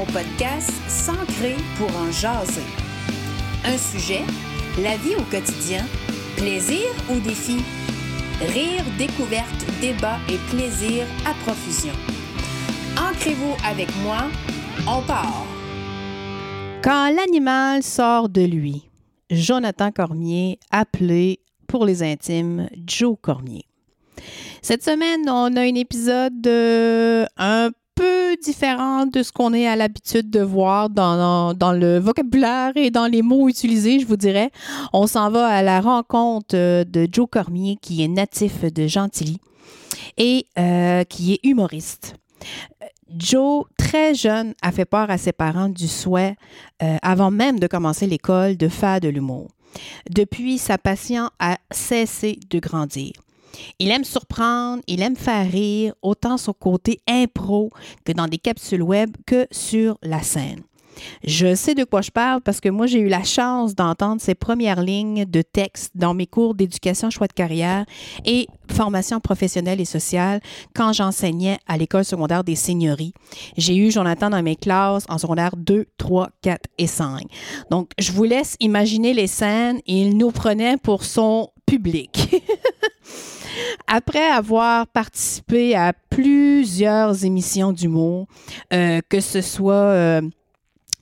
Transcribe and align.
mon 0.00 0.06
podcast 0.06 0.70
S'ancrer 0.88 1.56
pour 1.76 1.94
en 1.94 2.10
jaser. 2.10 2.62
Un 3.64 3.76
sujet, 3.76 4.22
la 4.82 4.96
vie 4.96 5.14
au 5.16 5.22
quotidien, 5.24 5.84
plaisir 6.36 6.86
ou 7.10 7.20
défi, 7.20 7.58
rire, 8.40 8.82
découverte, 8.96 9.66
débat 9.82 10.16
et 10.30 10.38
plaisir 10.54 11.04
à 11.26 11.34
profusion. 11.44 11.92
Ancrez-vous 12.96 13.54
avec 13.66 13.88
moi, 14.02 14.28
on 14.88 15.02
part. 15.02 15.44
Quand 16.82 17.14
l'animal 17.14 17.82
sort 17.82 18.30
de 18.30 18.42
lui, 18.42 18.88
Jonathan 19.30 19.90
Cormier, 19.90 20.58
appelé 20.70 21.40
pour 21.66 21.84
les 21.84 22.02
intimes 22.02 22.68
Joe 22.86 23.16
Cormier. 23.20 23.66
Cette 24.62 24.82
semaine, 24.82 25.28
on 25.28 25.56
a 25.56 25.60
un 25.60 25.74
épisode 25.74 26.46
un 27.36 27.70
différent 28.36 29.06
de 29.06 29.22
ce 29.22 29.32
qu'on 29.32 29.52
est 29.52 29.66
à 29.66 29.76
l'habitude 29.76 30.30
de 30.30 30.40
voir 30.40 30.90
dans, 30.90 31.54
dans, 31.54 31.72
le 31.72 31.98
vocabulaire 31.98 32.72
et 32.76 32.90
dans 32.90 33.06
les 33.06 33.22
mots 33.22 33.48
utilisés, 33.48 34.00
je 34.00 34.06
vous 34.06 34.16
dirais. 34.16 34.50
On 34.92 35.06
s'en 35.06 35.30
va 35.30 35.46
à 35.46 35.62
la 35.62 35.80
rencontre 35.80 36.54
euh, 36.54 36.84
de 36.84 37.08
Joe 37.10 37.26
Cormier, 37.30 37.78
qui 37.80 38.02
est 38.02 38.08
natif 38.08 38.64
de 38.64 38.86
Gentilly 38.86 39.38
et 40.16 40.46
euh, 40.58 41.04
qui 41.04 41.34
est 41.34 41.40
humoriste. 41.44 42.14
Joe, 43.16 43.64
très 43.76 44.14
jeune, 44.14 44.54
a 44.62 44.70
fait 44.70 44.84
part 44.84 45.10
à 45.10 45.18
ses 45.18 45.32
parents 45.32 45.68
du 45.68 45.88
souhait, 45.88 46.36
euh, 46.82 46.96
avant 47.02 47.30
même 47.30 47.58
de 47.58 47.66
commencer 47.66 48.06
l'école, 48.06 48.56
de 48.56 48.68
faire 48.68 49.00
de 49.00 49.08
l'humour. 49.08 49.48
Depuis, 50.08 50.58
sa 50.58 50.78
passion 50.78 51.30
a 51.38 51.58
cessé 51.70 52.38
de 52.50 52.58
grandir. 52.60 53.12
Il 53.78 53.90
aime 53.90 54.04
surprendre, 54.04 54.82
il 54.86 55.02
aime 55.02 55.16
faire 55.16 55.50
rire, 55.50 55.94
autant 56.02 56.36
son 56.36 56.52
côté 56.52 57.00
impro 57.08 57.70
que 58.04 58.12
dans 58.12 58.26
des 58.26 58.38
capsules 58.38 58.82
web 58.82 59.16
que 59.26 59.46
sur 59.50 59.98
la 60.02 60.22
scène. 60.22 60.62
Je 61.24 61.54
sais 61.54 61.74
de 61.74 61.84
quoi 61.84 62.02
je 62.02 62.10
parle 62.10 62.40
parce 62.40 62.60
que 62.60 62.68
moi, 62.68 62.86
j'ai 62.86 62.98
eu 62.98 63.08
la 63.08 63.22
chance 63.22 63.74
d'entendre 63.74 64.20
ces 64.20 64.34
premières 64.34 64.82
lignes 64.82 65.24
de 65.24 65.42
texte 65.42 65.92
dans 65.94 66.14
mes 66.14 66.26
cours 66.26 66.54
d'éducation 66.54 67.10
choix 67.10 67.26
de 67.26 67.32
carrière 67.32 67.84
et 68.24 68.46
formation 68.70 69.20
professionnelle 69.20 69.80
et 69.80 69.84
sociale 69.84 70.40
quand 70.74 70.92
j'enseignais 70.92 71.58
à 71.66 71.76
l'école 71.76 72.04
secondaire 72.04 72.44
des 72.44 72.56
seigneuries. 72.56 73.12
J'ai 73.56 73.76
eu 73.76 73.90
Jonathan 73.90 74.30
dans 74.30 74.42
mes 74.42 74.56
classes 74.56 75.04
en 75.08 75.18
secondaire 75.18 75.56
2, 75.56 75.86
3, 75.98 76.30
4 76.42 76.68
et 76.78 76.86
5. 76.86 77.24
Donc, 77.70 77.90
je 77.98 78.12
vous 78.12 78.24
laisse 78.24 78.56
imaginer 78.60 79.14
les 79.14 79.26
scènes. 79.26 79.80
Il 79.86 80.16
nous 80.16 80.30
prenait 80.30 80.76
pour 80.76 81.04
son 81.04 81.50
public. 81.66 82.42
Après 83.92 84.24
avoir 84.24 84.86
participé 84.86 85.74
à 85.74 85.92
plusieurs 85.92 87.24
émissions 87.24 87.72
d'humour, 87.72 88.28
euh, 88.72 89.00
que 89.08 89.18
ce 89.18 89.40
soit 89.40 89.74
euh, 89.74 90.20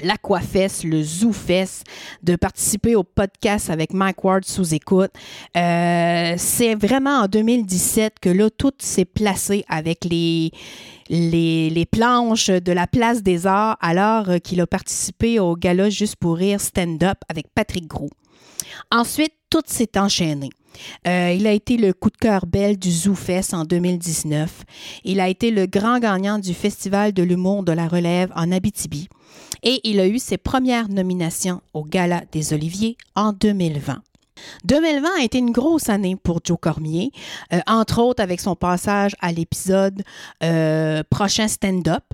l'Aquafest, 0.03 0.85
le 0.85 1.03
ZooFest, 1.03 1.85
de 2.23 2.35
participer 2.35 2.97
au 2.97 3.05
podcast 3.05 3.69
avec 3.69 3.93
Mike 3.93 4.25
Ward 4.25 4.47
sous 4.47 4.73
écoute. 4.73 5.11
Euh, 5.55 6.35
c'est 6.39 6.75
vraiment 6.77 7.25
en 7.25 7.27
2017 7.27 8.21
que 8.23 8.31
là, 8.31 8.49
tout 8.49 8.73
s'est 8.79 9.05
placé 9.05 9.67
avec 9.69 10.07
les, 10.07 10.51
les, 11.11 11.69
les, 11.69 11.85
planches 11.85 12.49
de 12.49 12.73
la 12.73 12.87
Place 12.87 13.23
des 13.23 13.47
Arts 13.47 13.77
alors 13.83 14.29
qu'il 14.43 14.63
a 14.63 14.67
participé 14.67 15.39
au 15.39 15.57
gala 15.57 15.91
Juste 15.91 16.17
pour 16.17 16.37
rire 16.37 16.59
stand-up 16.59 17.19
avec 17.29 17.49
Patrick 17.55 17.87
Gros. 17.87 18.09
Ensuite, 18.91 19.35
tout 19.51 19.63
s'est 19.67 19.99
enchaîné. 19.99 20.49
Euh, 21.07 21.33
il 21.37 21.47
a 21.47 21.53
été 21.53 21.77
le 21.77 21.93
coup 21.93 22.11
de 22.11 22.17
cœur 22.17 22.47
belle 22.47 22.79
du 22.79 22.91
ZooFest 22.91 23.55
en 23.55 23.65
2019. 23.65 24.65
Il 25.05 25.21
a 25.21 25.29
été 25.29 25.51
le 25.51 25.67
grand 25.67 25.99
gagnant 25.99 26.39
du 26.39 26.55
Festival 26.55 27.13
de 27.13 27.23
l'humour 27.23 27.63
de 27.63 27.73
la 27.73 27.89
relève 27.89 28.33
en 28.35 28.53
Abitibi. 28.53 29.09
Et 29.63 29.81
il 29.85 30.01
a 30.01 30.07
eu 30.07 30.19
ses 30.19 30.39
premières 30.39 30.89
nominations 30.89 31.61
au 31.75 31.85
Gala 31.85 32.23
des 32.33 32.53
Oliviers 32.53 32.97
en 33.15 33.33
2020. 33.33 34.03
2020 34.65 35.09
a 35.19 35.23
été 35.23 35.39
une 35.39 35.53
grosse 35.53 35.89
année 35.89 36.17
pour 36.17 36.41
Joe 36.45 36.59
Cormier, 36.61 37.11
euh, 37.53 37.61
entre 37.67 38.01
autres 38.01 38.23
avec 38.23 38.41
son 38.41 38.57
passage 38.57 39.15
à 39.21 39.33
l'épisode 39.33 40.03
euh, 40.43 41.03
prochain 41.11 41.49
stand-up, 41.49 42.05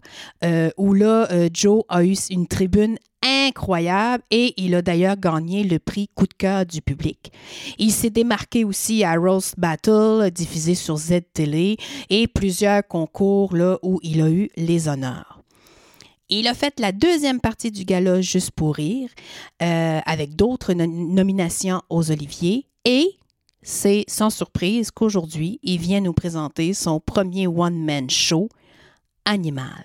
où 0.76 0.94
là, 0.94 1.28
Joe 1.52 1.82
a 1.88 2.04
eu 2.04 2.14
une 2.30 2.46
tribune 2.46 2.98
incroyable 3.24 4.22
et 4.30 4.54
il 4.56 4.74
a 4.74 4.82
d'ailleurs 4.82 5.16
gagné 5.16 5.64
le 5.64 5.78
prix 5.78 6.08
coup 6.14 6.26
de 6.26 6.34
cœur 6.34 6.66
du 6.66 6.82
public. 6.82 7.32
Il 7.78 7.90
s'est 7.90 8.10
démarqué 8.10 8.64
aussi 8.64 9.02
à 9.02 9.14
Roast 9.14 9.54
Battle, 9.58 10.30
diffusé 10.30 10.74
sur 10.74 10.96
Z-Télé, 10.96 11.76
et 12.10 12.26
plusieurs 12.26 12.86
concours 12.86 13.56
là, 13.56 13.78
où 13.82 13.98
il 14.02 14.20
a 14.20 14.30
eu 14.30 14.50
les 14.56 14.88
honneurs. 14.88 15.43
Il 16.36 16.48
a 16.48 16.54
fait 16.54 16.80
la 16.80 16.90
deuxième 16.90 17.40
partie 17.40 17.70
du 17.70 17.84
gala 17.84 18.20
Juste 18.20 18.50
pour 18.50 18.74
rire, 18.74 19.08
euh, 19.62 20.00
avec 20.04 20.34
d'autres 20.34 20.72
nominations 20.74 21.80
aux 21.88 22.10
Oliviers, 22.10 22.66
et 22.84 23.16
c'est 23.62 24.04
sans 24.08 24.30
surprise 24.30 24.90
qu'aujourd'hui, 24.90 25.60
il 25.62 25.78
vient 25.78 26.00
nous 26.00 26.12
présenter 26.12 26.74
son 26.74 26.98
premier 26.98 27.46
one-man 27.46 28.10
show, 28.10 28.48
Animal. 29.24 29.84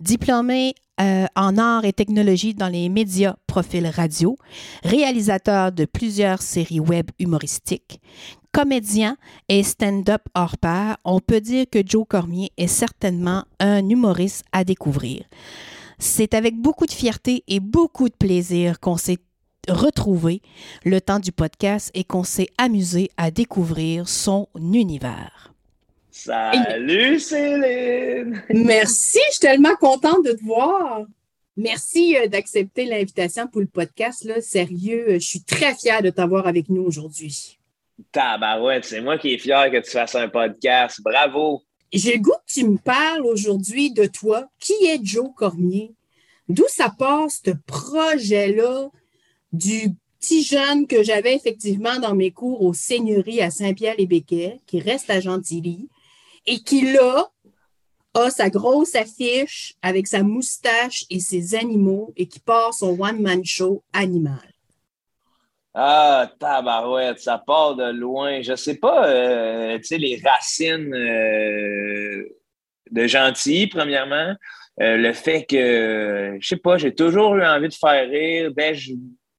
Diplômé 0.00 0.74
euh, 1.00 1.26
en 1.34 1.58
art 1.58 1.84
et 1.84 1.92
technologie 1.92 2.54
dans 2.54 2.68
les 2.68 2.88
médias 2.88 3.34
profil 3.48 3.88
radio, 3.88 4.38
réalisateur 4.84 5.72
de 5.72 5.86
plusieurs 5.86 6.40
séries 6.40 6.80
web 6.80 7.10
humoristiques, 7.18 8.00
comédien 8.58 9.16
et 9.48 9.62
stand-up 9.62 10.22
hors 10.34 10.58
pair, 10.58 10.96
on 11.04 11.20
peut 11.20 11.40
dire 11.40 11.66
que 11.70 11.78
Joe 11.86 12.04
Cormier 12.08 12.50
est 12.56 12.66
certainement 12.66 13.44
un 13.60 13.88
humoriste 13.88 14.44
à 14.50 14.64
découvrir. 14.64 15.22
C'est 16.00 16.34
avec 16.34 16.56
beaucoup 16.56 16.86
de 16.86 16.90
fierté 16.90 17.44
et 17.46 17.60
beaucoup 17.60 18.08
de 18.08 18.16
plaisir 18.16 18.80
qu'on 18.80 18.96
s'est 18.96 19.18
retrouvé 19.68 20.42
le 20.84 21.00
temps 21.00 21.20
du 21.20 21.30
podcast 21.30 21.92
et 21.94 22.02
qu'on 22.02 22.24
s'est 22.24 22.48
amusé 22.58 23.10
à 23.16 23.30
découvrir 23.30 24.08
son 24.08 24.48
univers. 24.56 25.54
Salut 26.10 27.20
Céline! 27.20 28.42
Merci, 28.50 29.20
je 29.28 29.34
suis 29.34 29.40
tellement 29.40 29.76
contente 29.76 30.24
de 30.24 30.32
te 30.32 30.44
voir. 30.44 31.06
Merci 31.56 32.16
euh, 32.16 32.26
d'accepter 32.26 32.86
l'invitation 32.86 33.46
pour 33.46 33.60
le 33.60 33.68
podcast. 33.68 34.24
Là. 34.24 34.40
Sérieux, 34.40 35.06
je 35.10 35.26
suis 35.26 35.42
très 35.44 35.76
fière 35.76 36.02
de 36.02 36.10
t'avoir 36.10 36.48
avec 36.48 36.68
nous 36.68 36.82
aujourd'hui. 36.82 37.57
Tabarouette, 38.12 38.84
c'est 38.84 39.00
moi 39.00 39.18
qui 39.18 39.34
est 39.34 39.38
fier 39.38 39.70
que 39.70 39.78
tu 39.78 39.90
fasses 39.90 40.14
un 40.14 40.28
podcast. 40.28 41.00
Bravo! 41.02 41.62
J'ai 41.92 42.14
le 42.16 42.22
goût 42.22 42.32
que 42.46 42.52
tu 42.52 42.64
me 42.68 42.76
parles 42.76 43.24
aujourd'hui 43.24 43.90
de 43.90 44.06
toi. 44.06 44.46
Qui 44.60 44.72
est 44.86 45.00
Joe 45.02 45.30
Cormier? 45.36 45.94
D'où 46.48 46.64
ça 46.68 46.90
passe 46.96 47.42
ce 47.44 47.52
projet-là 47.66 48.88
du 49.52 49.94
petit 50.18 50.42
jeune 50.42 50.86
que 50.86 51.02
j'avais 51.02 51.34
effectivement 51.34 51.98
dans 51.98 52.14
mes 52.14 52.30
cours 52.30 52.62
aux 52.62 52.74
Seigneuries 52.74 53.40
à 53.40 53.50
Saint-Pierre-les-Béquets, 53.50 54.60
qui 54.66 54.80
reste 54.80 55.10
à 55.10 55.20
Gentilly, 55.20 55.88
et 56.46 56.60
qui, 56.60 56.92
là, 56.92 57.30
a 58.14 58.30
sa 58.30 58.50
grosse 58.50 58.94
affiche 58.94 59.74
avec 59.82 60.06
sa 60.06 60.22
moustache 60.22 61.04
et 61.10 61.20
ses 61.20 61.54
animaux 61.54 62.12
et 62.16 62.26
qui 62.26 62.40
part 62.40 62.74
son 62.74 62.98
one-man 62.98 63.44
show 63.44 63.82
animal. 63.92 64.40
Ah, 65.74 66.30
tabarouette, 66.40 67.20
ça 67.20 67.38
part 67.38 67.76
de 67.76 67.90
loin. 67.92 68.42
Je 68.42 68.54
sais 68.56 68.76
pas, 68.76 69.06
euh, 69.08 69.76
tu 69.78 69.84
sais, 69.84 69.98
les 69.98 70.20
racines 70.24 70.94
euh, 70.94 72.24
de 72.90 73.06
gentil, 73.06 73.66
premièrement. 73.66 74.34
Euh, 74.80 74.96
le 74.96 75.12
fait 75.12 75.44
que, 75.44 76.36
je 76.40 76.48
sais 76.48 76.56
pas, 76.56 76.78
j'ai 76.78 76.94
toujours 76.94 77.36
eu 77.36 77.44
envie 77.44 77.68
de 77.68 77.74
faire 77.74 78.08
rire. 78.08 78.50
Ben, 78.56 78.74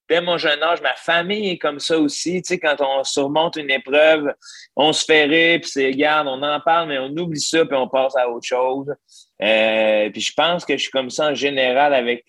dès 0.07 0.22
mon 0.22 0.37
jeune 0.37 0.61
âge, 0.61 0.81
ma 0.81 0.93
famille 0.96 1.49
est 1.49 1.58
comme 1.58 1.79
ça 1.79 1.97
aussi. 1.97 2.41
Tu 2.41 2.53
sais, 2.53 2.59
quand 2.59 2.79
on 2.79 3.03
surmonte 3.03 3.55
une 3.55 3.72
épreuve, 3.72 4.32
on 4.75 4.93
se 4.93 5.05
fait 5.05 5.25
rire, 5.25 5.59
puis 5.61 5.72
c'est, 5.72 5.87
regarde, 5.87 6.28
on 6.28 6.43
en 6.43 6.59
parle, 6.59 6.90
mais 6.90 6.99
on 6.99 7.09
oublie 7.17 7.41
ça, 7.41 7.66
puis 7.66 7.75
on 7.75 7.87
passe 7.87 8.16
à 8.16 8.29
autre 8.29 8.46
chose. 8.46 8.93
Puis 9.40 10.22
je 10.22 10.34
pense 10.35 10.64
que 10.66 10.78
je 10.78 10.84
suis 10.84 10.91
comme 10.91 11.09
ça 11.09 11.29
en 11.29 11.35
général 11.35 11.93
avec. 11.93 12.23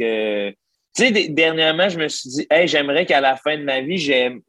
Dernièrement, 1.29 1.89
je 1.89 1.99
me 1.99 2.09
suis 2.09 2.31
dit, 2.31 2.47
hey, 2.51 2.69
j'aimerais 2.69 3.07
qu'à 3.07 3.21
la 3.21 3.37
fin 3.37 3.57
de 3.57 3.63
ma 3.63 3.81
vie, 3.81 3.99
j'aime, 3.99 4.41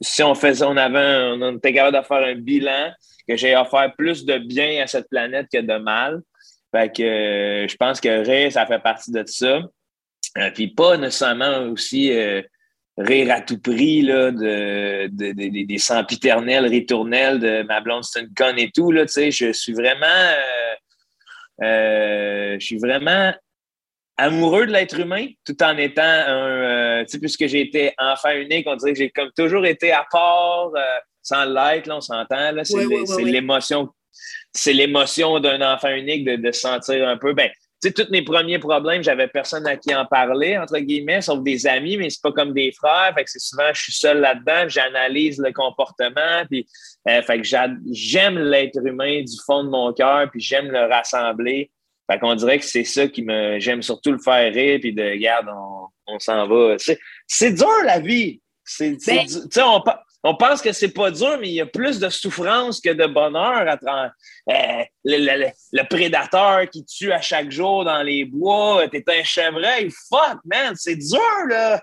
si 0.00 0.22
on 0.22 0.34
faisait, 0.34 0.64
on 0.64 0.76
avait, 0.76 1.32
on 1.38 1.56
était 1.56 1.72
capable 1.72 1.98
de 1.98 2.02
faire 2.02 2.24
un 2.24 2.34
bilan, 2.34 2.92
que 3.28 3.36
j'ai 3.36 3.50
faire 3.70 3.92
plus 3.96 4.24
de 4.24 4.38
bien 4.38 4.82
à 4.82 4.86
cette 4.86 5.08
planète 5.08 5.46
que 5.52 5.58
de 5.58 5.78
mal. 5.78 6.22
Fait 6.74 6.92
que 6.92 7.02
euh, 7.02 7.68
je 7.68 7.76
pense 7.76 8.00
que 8.00 8.24
rire, 8.24 8.50
ça 8.50 8.66
fait 8.66 8.80
partie 8.80 9.12
de 9.12 9.22
ça. 9.26 9.60
Euh, 10.38 10.50
puis 10.52 10.68
pas 10.68 10.96
nécessairement 10.96 11.68
aussi 11.70 12.10
euh, 12.12 12.42
rire 12.96 13.30
à 13.30 13.42
tout 13.42 13.60
prix 13.60 14.02
là, 14.02 14.30
de, 14.30 15.08
des 15.08 15.78
sempiternels 15.78 16.66
ritournels 16.66 17.38
de 17.38 17.62
ma 17.62 17.80
blonde 17.80 18.04
c'est 18.04 18.22
une 18.22 18.58
et 18.58 18.70
tout. 18.70 18.90
Là, 18.90 19.04
je 19.06 19.52
suis 19.52 19.72
vraiment 19.72 20.06
euh, 21.62 22.56
je 22.58 22.64
suis 22.64 22.78
vraiment 22.78 23.32
amoureux 24.16 24.66
de 24.66 24.72
l'être 24.72 24.98
humain 24.98 25.26
tout 25.44 25.60
en 25.62 25.76
étant 25.76 26.02
un 26.02 27.04
puisque 27.20 27.46
j'ai 27.46 27.60
été 27.60 27.92
enfant 27.98 28.30
unique, 28.30 28.66
on 28.66 28.76
dirait 28.76 28.92
que 28.92 28.98
j'ai 28.98 29.10
comme 29.10 29.30
toujours 29.36 29.66
été 29.66 29.92
à 29.92 30.06
part 30.10 30.70
sans 31.22 31.44
l'être, 31.44 31.86
là, 31.86 31.96
on 31.96 32.00
s'entend. 32.00 32.52
Là, 32.52 32.64
c'est, 32.64 32.84
l'émotion. 33.24 33.88
C'est 34.52 34.72
l'émotion 34.72 35.38
d'un 35.40 35.62
enfant 35.72 35.90
unique 35.90 36.24
de, 36.24 36.36
de 36.36 36.52
sentir 36.52 37.08
un 37.08 37.16
peu. 37.16 37.32
Ben, 37.32 37.48
sais, 37.82 37.92
tous 37.92 38.10
mes 38.10 38.22
premiers 38.22 38.58
problèmes, 38.58 39.02
j'avais 39.02 39.28
personne 39.28 39.66
à 39.66 39.76
qui 39.76 39.94
en 39.94 40.06
parler, 40.06 40.56
entre 40.56 40.78
guillemets, 40.78 41.20
sauf 41.20 41.42
des 41.42 41.66
amis, 41.66 41.96
mais 41.96 42.10
c'est 42.10 42.22
pas 42.22 42.32
comme 42.32 42.52
des 42.52 42.72
frères. 42.72 43.12
Fait 43.14 43.24
que 43.24 43.30
c'est 43.30 43.40
souvent, 43.40 43.72
je 43.72 43.82
suis 43.82 43.92
seul 43.92 44.20
là-dedans, 44.20 44.68
j'analyse 44.68 45.38
le 45.38 45.52
comportement, 45.52 46.44
puis 46.48 46.66
euh, 47.08 47.22
fait 47.22 47.40
que 47.40 47.48
j'aime 47.90 48.38
l'être 48.38 48.78
humain 48.84 49.22
du 49.22 49.36
fond 49.44 49.64
de 49.64 49.68
mon 49.68 49.92
cœur, 49.92 50.30
puis 50.30 50.40
j'aime 50.40 50.70
le 50.70 50.86
rassembler. 50.86 51.70
Fait 52.12 52.18
qu'on 52.18 52.34
dirait 52.34 52.58
que 52.58 52.64
c'est 52.64 52.84
ça 52.84 53.06
qui 53.08 53.22
me. 53.22 53.58
J'aime 53.58 53.82
surtout 53.82 54.12
le 54.12 54.18
faire 54.18 54.52
rire, 54.52 54.78
puis 54.80 54.92
de, 54.92 55.02
regarde, 55.02 55.46
on, 55.48 56.14
on 56.14 56.18
s'en 56.18 56.46
va. 56.46 56.76
C'est 57.26 57.52
dur, 57.52 57.82
la 57.84 58.00
vie. 58.00 58.40
C'est, 58.64 58.96
ben 59.06 59.26
on, 59.64 59.82
on 60.24 60.36
pense 60.36 60.62
que 60.62 60.72
c'est 60.72 60.92
pas 60.92 61.10
dur, 61.10 61.36
mais 61.40 61.48
il 61.48 61.54
y 61.54 61.60
a 61.60 61.66
plus 61.66 61.98
de 61.98 62.08
souffrance 62.08 62.80
que 62.80 62.90
de 62.90 63.06
bonheur. 63.06 63.66
À 63.86 64.12
euh, 64.50 64.84
le, 65.04 65.88
prédateur 65.88 66.68
qui 66.70 66.84
tue 66.84 67.12
à 67.12 67.20
chaque 67.20 67.50
jour 67.50 67.84
dans 67.84 68.02
les 68.02 68.24
bois, 68.24 68.86
t'es 68.88 69.02
un 69.08 69.24
chevreuil. 69.24 69.90
Fuck, 70.08 70.38
man, 70.44 70.74
c'est 70.76 70.96
dur, 70.96 71.20
là. 71.48 71.82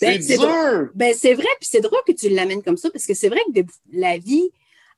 Ben, 0.00 0.22
c'est 0.22 0.38
dur. 0.38 0.88
Ben, 0.94 1.14
c'est 1.14 1.34
vrai, 1.34 1.48
puis 1.60 1.68
c'est 1.70 1.82
drôle 1.82 2.00
que 2.06 2.12
tu 2.12 2.30
l'amènes 2.30 2.62
comme 2.62 2.78
ça, 2.78 2.90
parce 2.90 3.06
que 3.06 3.12
c'est 3.12 3.28
vrai 3.28 3.40
que 3.54 3.60
la 3.92 4.16
vie, 4.16 4.50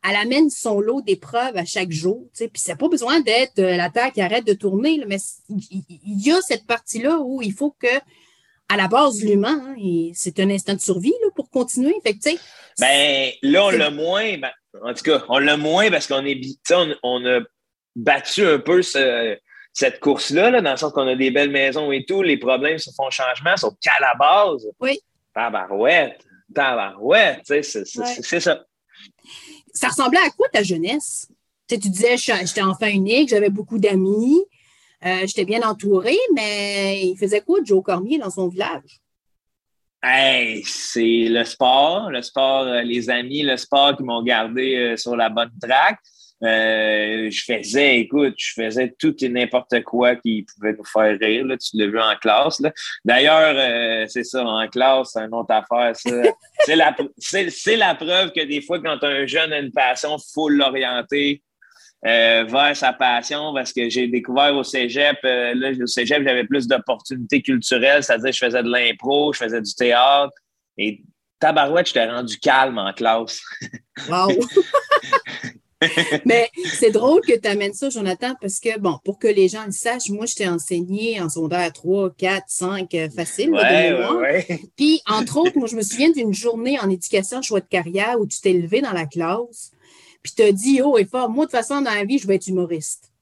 elle 0.09 0.17
amène 0.17 0.51
son 0.51 0.81
lot 0.81 1.03
d'épreuves 1.03 1.57
à 1.57 1.65
chaque 1.65 1.91
jour. 1.91 2.29
Puis 2.37 2.49
c'est 2.55 2.79
pas 2.79 2.89
besoin 2.89 3.21
d'être 3.21 3.59
euh, 3.59 3.77
la 3.77 3.91
Terre 3.91 4.13
qui 4.13 4.21
arrête 4.21 4.47
de 4.47 4.53
tourner, 4.53 5.03
mais 5.07 5.19
il 5.49 6.27
y 6.27 6.31
a 6.33 6.41
cette 6.43 6.67
partie-là 6.67 7.19
où 7.21 7.43
il 7.43 7.53
faut 7.53 7.75
que 7.79 7.89
à 8.69 8.77
la 8.77 8.89
base, 8.89 9.23
l'humain, 9.23 9.63
hein, 9.65 10.11
c'est 10.15 10.41
un 10.41 10.51
instant 10.51 10.75
de 10.75 10.81
survie 10.81 11.15
là, 11.23 11.29
pour 11.37 11.51
continuer. 11.51 11.95
Fait 12.03 12.17
ben, 12.81 13.31
là, 13.43 13.67
on 13.67 13.71
l'a 13.71 13.91
moins. 13.91 14.39
Ben, 14.39 14.51
en 14.83 14.93
tout 14.93 15.05
cas, 15.05 15.25
on 15.29 15.39
l'a 15.39 15.57
moins 15.57 15.91
parce 15.91 16.07
qu'on 16.07 16.25
est 16.25 16.41
on, 16.73 16.95
on, 17.03 17.27
a 17.27 17.41
battu 17.95 18.45
un 18.45 18.59
peu 18.59 18.83
cette 18.83 20.01
course-là, 20.01 20.51
là, 20.51 20.61
dans 20.63 20.73
le 20.73 20.77
sens 20.77 20.93
qu'on 20.93 21.07
a 21.07 21.15
des 21.15 21.31
belles 21.31 21.51
maisons 21.51 21.93
et 21.93 22.05
tout. 22.05 22.23
Les 22.23 22.39
problèmes 22.39 22.79
se 22.79 22.91
font 22.91 23.09
changement, 23.11 23.57
sauf 23.57 23.75
qu'à 23.81 23.99
la 24.01 24.15
base, 24.15 24.67
oui. 24.81 24.99
tabarouette, 25.33 26.27
tabarouette, 26.53 27.43
c'est 27.45 28.41
ça. 28.41 28.65
Ça 29.77 29.89
ressemblait 29.89 30.21
à 30.21 30.31
quoi 30.31 30.49
ta 30.49 30.63
jeunesse? 30.63 31.29
tu 31.69 31.77
disais, 31.77 32.17
j'étais 32.17 32.63
enfant 32.63 32.87
unique, 32.87 33.29
j'avais 33.29 33.51
beaucoup 33.51 33.79
d'amis. 33.79 34.41
Euh, 35.05 35.27
j'étais 35.27 35.45
bien 35.45 35.63
entourée, 35.63 36.19
mais 36.35 37.07
il 37.07 37.17
faisait 37.17 37.41
quoi 37.41 37.59
Joe 37.63 37.83
Cormier 37.83 38.19
dans 38.19 38.31
son 38.31 38.49
village? 38.49 39.01
C'est 40.65 41.27
le 41.29 41.45
sport, 41.45 42.11
le 42.11 42.23
sport, 42.23 42.63
euh, 42.63 42.83
les 42.83 43.11
amis, 43.11 43.43
le 43.43 43.57
sport 43.57 43.97
qui 43.97 44.05
m'ont 44.05 44.23
gardé 44.23 44.77
euh, 44.77 44.97
sur 44.97 45.17
la 45.17 45.29
bonne 45.29 45.51
track. 46.41 47.33
je 47.33 47.43
faisais, 47.45 48.01
écoute, 48.01 48.35
je 48.37 48.53
faisais 48.55 48.95
tout 48.99 49.15
et 49.25 49.29
n'importe 49.29 49.83
quoi 49.85 50.17
qui 50.17 50.45
pouvait 50.55 50.75
nous 50.75 50.85
faire 50.85 51.19
rire. 51.19 51.47
Là, 51.47 51.57
tu 51.57 51.77
l'as 51.77 51.87
vu 51.87 52.01
en 52.01 52.17
classe. 52.17 52.63
D'ailleurs, 53.05 54.09
c'est 54.09 54.25
ça, 54.25 54.45
en 54.45 54.67
classe, 54.69 55.11
c'est 55.13 55.21
une 55.21 55.35
autre 55.35 55.53
affaire. 55.53 55.93
c'est 56.65 56.77
la, 56.77 56.95
la 57.77 57.95
preuve 57.95 58.33
que 58.33 58.45
des 58.45 58.63
fois, 58.63 58.81
quand 58.81 59.03
un 59.03 59.27
jeune 59.27 59.53
a 59.53 59.59
une 59.59 59.73
passion, 59.73 60.17
il 60.17 60.33
faut 60.33 60.49
l'orienter 60.49 61.43
euh, 62.05 62.45
vers 62.45 62.77
sa 62.77 62.93
passion 62.93 63.53
parce 63.55 63.73
que 63.73 63.89
j'ai 63.89 64.07
découvert 64.07 64.55
au 64.55 64.63
cégep, 64.63 65.17
euh, 65.25 65.55
là, 65.55 65.71
au 65.83 65.87
cégep, 65.87 66.23
j'avais 66.23 66.45
plus 66.45 66.69
d'opportunités 66.69 67.43
culturelles, 67.43 68.05
c'est-à-dire 68.05 68.33
je 68.33 68.39
faisais 68.39 68.63
de 68.63 68.71
l'impro, 68.71 69.33
je 69.33 69.39
faisais 69.39 69.61
du 69.61 69.75
théâtre 69.75 70.35
et 70.77 71.03
tabarouette, 71.41 71.89
je 71.89 71.95
t'ai 71.95 72.05
rendu 72.05 72.39
calme 72.39 72.79
en 72.79 72.93
classe. 72.93 73.41
Wow! 74.09 74.29
Mais 76.25 76.51
c'est 76.75 76.91
drôle 76.91 77.21
que 77.21 77.39
tu 77.39 77.49
amènes 77.49 77.75
ça, 77.75 77.91
Jonathan, 77.91 78.35
parce 78.41 78.61
que, 78.61 78.79
bon, 78.79 78.99
pour 79.05 79.19
que 79.19 79.29
les 79.29 79.49
gens 79.49 79.67
le 79.67 79.73
sachent, 79.73 80.09
moi, 80.09 80.27
je 80.27 80.35
t'ai 80.35 80.49
enseigné 80.49 81.21
en 81.21 81.29
secondaire 81.29 81.73
3, 81.73 82.11
4, 82.17 82.45
5, 82.47 82.97
facile. 83.15 83.51
Ouais, 83.51 83.93
ouais, 83.93 84.61
Puis, 84.77 85.03
entre 85.07 85.37
autres, 85.39 85.59
moi, 85.59 85.69
je 85.69 85.77
me 85.77 85.83
souviens 85.83 86.11
d'une 86.11 86.33
journée 86.33 86.81
en 86.81 86.89
éducation 86.89 87.43
choix 87.43 87.61
de 87.61 87.67
carrière 87.67 88.19
où 88.19 88.27
tu 88.27 88.41
t'es 88.41 88.55
levé 88.55 88.81
dans 88.81 88.93
la 88.93 89.07
classe 89.07 89.73
puis 90.27 90.35
tu 90.35 90.43
as 90.43 90.53
dit 90.53 90.83
haut 90.83 90.99
et 90.99 91.05
fort, 91.05 91.31
moi, 91.31 91.47
de 91.47 91.51
toute 91.51 91.57
façon, 91.57 91.81
dans 91.83 91.95
la 91.95 92.05
vie, 92.05 92.19
je 92.19 92.27
vais 92.27 92.35
être 92.35 92.49
humoriste. 92.49 93.13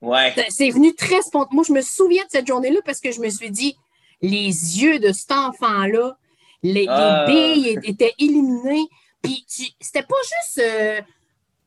Ouais. 0.00 0.34
C'est 0.48 0.70
venu 0.70 0.94
très 0.94 1.20
spontanément. 1.20 1.56
Moi, 1.56 1.64
je 1.68 1.72
me 1.74 1.82
souviens 1.82 2.24
de 2.24 2.30
cette 2.30 2.46
journée-là 2.46 2.80
parce 2.86 3.00
que 3.00 3.12
je 3.12 3.20
me 3.20 3.28
suis 3.28 3.50
dit, 3.50 3.76
les 4.22 4.46
yeux 4.80 4.98
de 4.98 5.12
cet 5.12 5.32
enfant-là, 5.32 6.16
les, 6.62 6.86
ah. 6.88 7.26
billes 7.28 7.78
étaient 7.82 8.14
éliminées. 8.18 8.86
Puis 9.22 9.44
c'était 9.78 10.04
pas 10.04 10.16
juste 10.22 10.66
euh, 10.66 11.02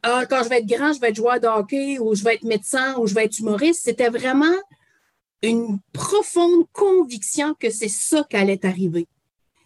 ah, 0.03 0.25
quand 0.29 0.43
je 0.43 0.49
vais 0.49 0.59
être 0.59 0.65
grand, 0.65 0.93
je 0.93 0.99
vais 0.99 1.09
être 1.09 1.15
joueur 1.15 1.39
de 1.39 1.47
hockey 1.47 1.99
ou 1.99 2.15
je 2.15 2.23
vais 2.23 2.35
être 2.35 2.43
médecin 2.43 2.95
ou 2.97 3.07
je 3.07 3.13
vais 3.13 3.25
être 3.25 3.39
humoriste. 3.39 3.81
C'était 3.83 4.09
vraiment 4.09 4.55
une 5.43 5.79
profonde 5.93 6.65
conviction 6.71 7.53
que 7.59 7.69
c'est 7.69 7.89
ça 7.89 8.25
qui 8.29 8.35
allait 8.35 8.65
arriver. 8.65 9.07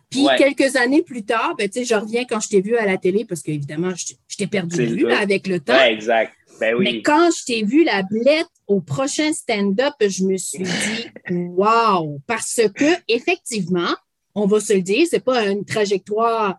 Puis 0.10 0.28
quelques 0.38 0.76
années 0.76 1.02
plus 1.02 1.24
tard, 1.24 1.56
ben, 1.58 1.70
je 1.74 1.96
reviens 1.96 2.26
quand 2.26 2.40
je 2.40 2.50
t'ai 2.50 2.62
vu 2.62 2.78
à 2.78 2.86
la 2.86 2.98
télé, 2.98 3.26
parce 3.26 3.42
qu'évidemment, 3.42 3.92
je, 3.96 4.36
t'ai 4.38 4.48
perdu 4.48 4.88
de 4.88 4.96
vue 4.96 5.12
avec 5.12 5.48
le 5.48 5.60
temps. 5.60 5.82
exact. 5.84 6.34
Ben 6.60 6.74
oui. 6.76 6.86
Mais 6.86 7.02
quand 7.02 7.30
je 7.38 7.44
t'ai 7.44 7.64
vu 7.64 7.84
la 7.84 8.02
blette 8.04 8.48
au 8.68 8.80
prochain 8.80 9.34
stand-up, 9.34 9.94
je 10.00 10.24
me 10.24 10.38
suis 10.38 10.64
dit 10.64 11.06
Wow! 11.32 12.22
Parce 12.28 12.62
que, 12.74 12.86
effectivement, 13.10 13.94
on 14.36 14.46
va 14.46 14.62
se 14.62 14.72
le 14.72 14.82
dire, 14.82 15.06
c'est 15.10 15.24
pas 15.24 15.48
une 15.48 15.66
trajectoire 15.66 16.56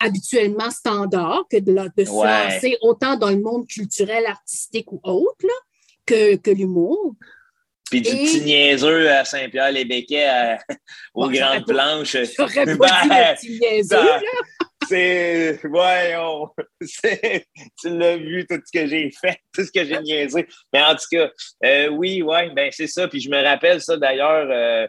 habituellement 0.00 0.70
standard 0.70 1.44
que 1.50 1.58
de, 1.58 1.72
de 1.72 2.04
se 2.04 2.10
lancer 2.10 2.76
autant 2.80 3.16
dans 3.16 3.30
le 3.30 3.40
monde 3.40 3.66
culturel, 3.66 4.26
artistique 4.26 4.92
ou 4.92 5.00
autre 5.02 5.46
que, 6.06 6.36
que 6.36 6.50
l'humour. 6.50 7.14
Puis 7.90 8.02
du 8.02 8.10
petit 8.10 8.42
niaiseux 8.42 9.10
à 9.10 9.24
Saint-Pierre-les-Béquets 9.24 10.58
aux 11.14 11.30
grandes 11.30 11.66
planches. 11.66 12.16
J'aurais 12.36 12.76
pas 12.78 13.02
dit 13.02 13.08
le 13.08 13.34
petit 13.34 13.58
niaiseux, 13.60 13.96
là. 13.96 14.20
C'est. 14.88 15.60
Voyons. 15.64 16.48
Tu 16.80 17.98
l'as 17.98 18.16
vu, 18.16 18.46
tout 18.48 18.60
ce 18.64 18.72
que 18.72 18.86
j'ai 18.86 19.10
fait, 19.10 19.38
tout 19.52 19.64
ce 19.64 19.70
que 19.70 19.84
j'ai 19.84 20.00
niaisé. 20.00 20.46
Mais 20.72 20.82
en 20.82 20.94
tout 20.94 21.04
cas, 21.10 21.30
euh, 21.64 21.88
oui, 21.88 22.22
oui, 22.22 22.50
ben 22.54 22.70
c'est 22.72 22.86
ça. 22.86 23.08
Puis 23.08 23.20
je 23.20 23.30
me 23.30 23.42
rappelle 23.42 23.80
ça 23.80 23.96
d'ailleurs. 23.96 24.48
Euh, 24.50 24.86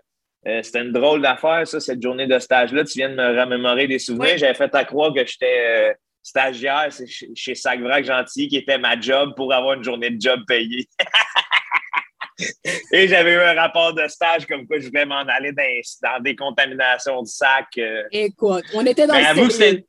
euh, 0.48 0.62
c'était 0.64 0.82
une 0.82 0.92
drôle 0.92 1.22
d'affaire, 1.22 1.68
ça, 1.68 1.80
cette 1.80 2.02
journée 2.02 2.28
de 2.28 2.40
stage-là. 2.40 2.84
Tu 2.86 3.00
viens 3.00 3.10
de 3.10 3.16
me 3.16 3.40
remémorer 3.40 3.88
des 3.88 4.00
souvenirs. 4.00 4.38
J'avais 4.38 4.54
fait 4.54 4.74
à 4.74 4.86
croire 4.86 5.14
que 5.14 5.26
j'étais 5.26 5.96
stagiaire 6.22 6.90
chez 7.36 7.56
Sacvrac 7.56 8.06
Gentil, 8.06 8.48
qui 8.48 8.58
était 8.58 8.78
ma 8.78 9.00
job 9.00 9.34
pour 9.36 9.54
avoir 9.54 9.74
une 9.74 9.84
journée 9.84 10.12
de 10.12 10.22
job 10.22 10.42
payée. 10.48 10.88
Et 12.92 13.08
j'avais 13.08 13.34
eu 13.34 13.40
un 13.40 13.54
rapport 13.54 13.94
de 13.94 14.08
stage 14.08 14.46
comme 14.46 14.66
quoi 14.66 14.80
je 14.80 14.88
voulais 14.88 15.06
m'en 15.06 15.22
aller 15.22 15.52
dans, 15.52 16.22
des 16.22 16.36
contaminations 16.36 17.22
de 17.22 17.28
sac. 17.28 17.68
Euh. 17.78 18.04
Écoute, 18.12 18.64
on 18.74 18.86
était 18.86 19.06
dans 19.06 19.14
mais 19.14 19.20
le 19.22 19.84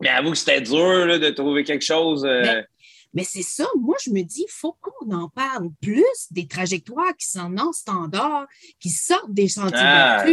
Mais 0.00 0.08
avoue 0.08 0.30
que 0.30 0.36
c'était 0.36 0.60
dur 0.60 1.18
de 1.18 1.30
trouver 1.30 1.64
quelque 1.64 1.84
chose. 1.84 2.24
Euh. 2.24 2.62
Mais, 3.12 3.24
c'est 3.24 3.42
ça, 3.42 3.66
moi 3.78 3.96
je 4.02 4.10
me 4.10 4.22
dis, 4.22 4.44
il 4.46 4.52
faut 4.52 4.76
qu'on 4.80 5.10
en 5.12 5.28
parle 5.28 5.70
plus 5.80 6.26
des 6.30 6.46
trajectoires 6.46 7.16
qui 7.16 7.28
sont 7.28 7.48
non 7.48 7.72
standards, 7.72 8.46
qui 8.78 8.90
sortent 8.90 9.32
des 9.32 9.48
sentiers 9.48 9.78
ah. 9.80 10.24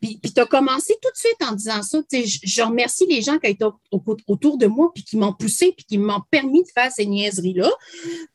Puis, 0.00 0.18
puis 0.18 0.32
tu 0.32 0.40
as 0.40 0.46
commencé 0.46 0.94
tout 1.00 1.10
de 1.10 1.16
suite 1.16 1.42
en 1.42 1.52
disant 1.52 1.82
ça. 1.82 2.02
Je, 2.12 2.38
je 2.42 2.62
remercie 2.62 3.06
les 3.06 3.22
gens 3.22 3.38
qui 3.38 3.50
étaient 3.50 3.64
autour 3.90 4.58
de 4.58 4.66
moi, 4.66 4.92
puis 4.94 5.02
qui 5.02 5.16
m'ont 5.16 5.32
poussé, 5.32 5.72
puis 5.74 5.86
qui 5.86 5.96
m'ont 5.96 6.20
permis 6.30 6.62
de 6.62 6.68
faire 6.68 6.92
ces 6.92 7.06
niaiseries-là, 7.06 7.70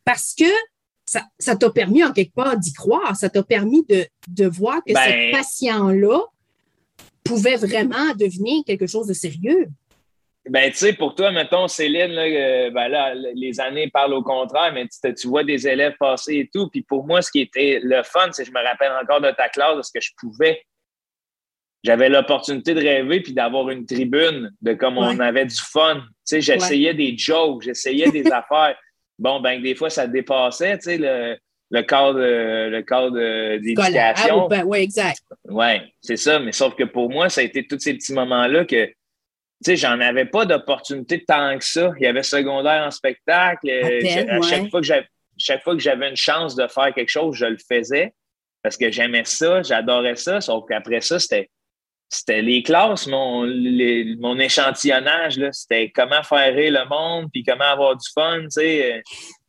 parce 0.04 0.34
que 0.34 0.46
ça 1.06 1.56
t'a 1.56 1.70
permis 1.70 2.04
en 2.04 2.12
quelque 2.12 2.34
part 2.34 2.58
d'y 2.58 2.74
croire. 2.74 3.16
Ça 3.16 3.30
t'a 3.30 3.44
permis 3.44 3.86
de, 3.88 4.48
voir 4.48 4.84
que 4.84 4.92
ce 4.92 4.94
ben 4.94 5.32
patient-là 5.32 6.20
pouvait 7.24 7.58
vraiment 7.58 8.14
devenir 8.16 8.64
quelque 8.66 8.88
chose 8.88 9.08
de 9.08 9.14
sérieux. 9.14 9.70
Ben, 10.48 10.70
tu 10.72 10.78
sais, 10.78 10.94
pour 10.94 11.16
toi, 11.16 11.32
mettons, 11.32 11.68
Céline, 11.68 12.12
là, 12.12 12.22
euh, 12.22 12.70
ben 12.70 12.88
là, 12.88 13.16
les 13.16 13.60
années 13.60 13.90
parlent 13.90 14.14
au 14.14 14.22
contraire, 14.22 14.72
mais 14.74 14.88
tu, 14.88 15.28
vois 15.28 15.44
des 15.44 15.68
élèves 15.68 15.96
passer 16.00 16.36
et 16.36 16.50
tout. 16.54 16.70
Puis 16.70 16.84
pour 16.84 17.06
moi, 17.08 17.24
ce 17.24 17.32
qui 17.32 17.42
était 17.42 17.80
le 17.82 18.04
fun, 18.04 18.30
c'est 18.32 18.44
que 18.44 18.50
je 18.50 18.54
me 18.54 18.64
rappelle 18.64 18.92
encore 19.02 19.22
de 19.22 19.32
ta 19.32 19.50
classe, 19.50 19.78
de 19.78 19.82
ce 19.82 19.92
que 19.92 20.02
je 20.02 20.12
pouvais. 20.20 20.62
J'avais 21.84 22.10
l'opportunité 22.10 22.76
de 22.76 22.80
rêver 22.80 23.22
puis 23.22 23.34
d'avoir 23.34 23.70
une 23.70 23.86
tribune, 23.86 24.52
de 24.62 24.74
comme 24.74 24.98
on 24.98 25.20
avait 25.20 25.46
du 25.46 25.56
fun. 25.56 25.96
Tu 25.96 26.06
sais, 26.26 26.42
j'essayais 26.42 26.94
des 26.94 27.18
jokes, 27.18 27.64
j'essayais 27.64 28.12
des 28.12 28.28
affaires. 28.32 28.76
Bon, 29.18 29.40
ben, 29.40 29.62
des 29.62 29.74
fois, 29.74 29.90
ça 29.90 30.06
dépassait, 30.06 30.78
tu 30.78 30.84
sais, 30.84 30.98
le, 30.98 31.38
le 31.72 31.82
cadre, 31.82 32.20
le 32.20 32.82
cadre 32.82 33.58
d'éducation. 33.58 34.46
Ah, 34.46 34.48
ben, 34.50 34.64
oui, 34.66 34.80
exact. 34.80 35.22
Oui, 35.46 35.74
c'est 36.02 36.18
ça. 36.18 36.40
Mais 36.40 36.52
sauf 36.52 36.76
que 36.76 36.84
pour 36.84 37.10
moi, 37.10 37.30
ça 37.30 37.42
a 37.42 37.44
été 37.44 37.66
tous 37.66 37.80
ces 37.80 37.96
petits 37.96 38.14
moments-là 38.14 38.66
que, 38.66 38.92
tu 39.64 39.72
sais, 39.72 39.76
j'en 39.78 40.00
avais 40.00 40.26
pas 40.26 40.46
d'opportunité 40.46 41.24
tant 41.24 41.58
que 41.58 41.64
ça. 41.64 41.92
Il 41.98 42.04
y 42.04 42.08
avait 42.08 42.24
secondaire 42.24 42.86
en 42.86 42.92
spectacle. 42.92 43.70
à, 43.70 44.42
chaque 44.42 44.70
fois 44.70 44.82
que 44.82 44.86
j'avais, 44.86 45.08
chaque 45.38 45.64
fois 45.64 45.74
que 45.74 45.82
j'avais 45.82 46.10
une 46.10 46.16
chance 46.16 46.56
de 46.56 46.68
faire 46.68 46.94
quelque 46.94 47.10
chose, 47.10 47.36
je 47.36 47.46
le 47.46 47.58
faisais 47.58 48.14
parce 48.62 48.78
que 48.78 48.92
j'aimais 48.92 49.26
ça, 49.26 49.62
j'adorais 49.62 50.16
ça. 50.16 50.42
Sauf 50.42 50.66
qu'après 50.68 51.02
ça, 51.02 51.20
c'était 51.20 51.50
c'était 52.10 52.42
les 52.42 52.64
classes, 52.64 53.08
mon, 53.08 53.46
mon 54.20 54.40
échantillonnage, 54.40 55.40
c'était 55.52 55.92
comment 55.94 56.24
faire 56.24 56.54
rire 56.54 56.72
le 56.72 56.88
monde, 56.88 57.30
puis 57.32 57.44
comment 57.44 57.66
avoir 57.66 57.96
du 57.96 58.08
fun, 58.14 58.42
tu 58.44 58.50
sais. 58.52 59.04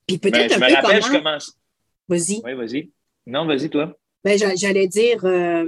Puis 0.06 0.18
peut-être 0.18 0.58
ben, 0.58 0.64
un 0.64 0.68
je 0.68 0.74
me 0.74 0.82
rappelle, 0.82 1.02
je 1.02 1.10
commence. 1.10 1.58
Vas-y. 2.08 2.40
Oui, 2.44 2.54
vas-y. 2.54 2.90
Non, 3.26 3.44
vas-y, 3.44 3.68
toi. 3.68 3.92
Ben, 4.24 4.38
j'allais 4.56 4.86
dire, 4.86 5.24
euh, 5.24 5.64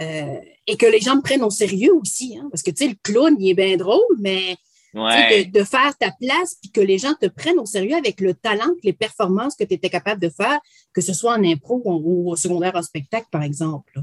euh, 0.00 0.40
et 0.66 0.76
que 0.76 0.86
les 0.86 1.00
gens 1.00 1.16
me 1.16 1.22
prennent 1.22 1.42
au 1.42 1.50
sérieux 1.50 1.92
aussi, 1.94 2.38
hein, 2.38 2.48
parce 2.50 2.62
que, 2.62 2.70
tu 2.70 2.84
sais, 2.84 2.88
le 2.88 2.96
clown, 3.02 3.36
il 3.38 3.50
est 3.50 3.54
bien 3.54 3.76
drôle, 3.76 4.00
mais 4.18 4.56
de, 4.94 5.64
faire 5.64 5.96
ta 5.98 6.10
place, 6.20 6.56
puis 6.60 6.70
que 6.70 6.80
les 6.80 6.98
gens 6.98 7.14
te 7.14 7.26
prennent 7.26 7.58
au 7.58 7.66
sérieux 7.66 7.96
avec 7.96 8.20
le 8.20 8.34
talent, 8.34 8.70
les 8.84 8.92
performances 8.92 9.56
que 9.56 9.64
tu 9.64 9.74
étais 9.74 9.88
capable 9.88 10.20
de 10.20 10.28
faire, 10.28 10.58
que 10.92 11.00
ce 11.00 11.14
soit 11.14 11.32
en 11.32 11.44
impro 11.44 11.80
ou, 11.84 12.30
au 12.30 12.36
secondaire 12.36 12.72
en 12.74 12.82
spectacle, 12.82 13.26
par 13.30 13.42
exemple. 13.42 14.00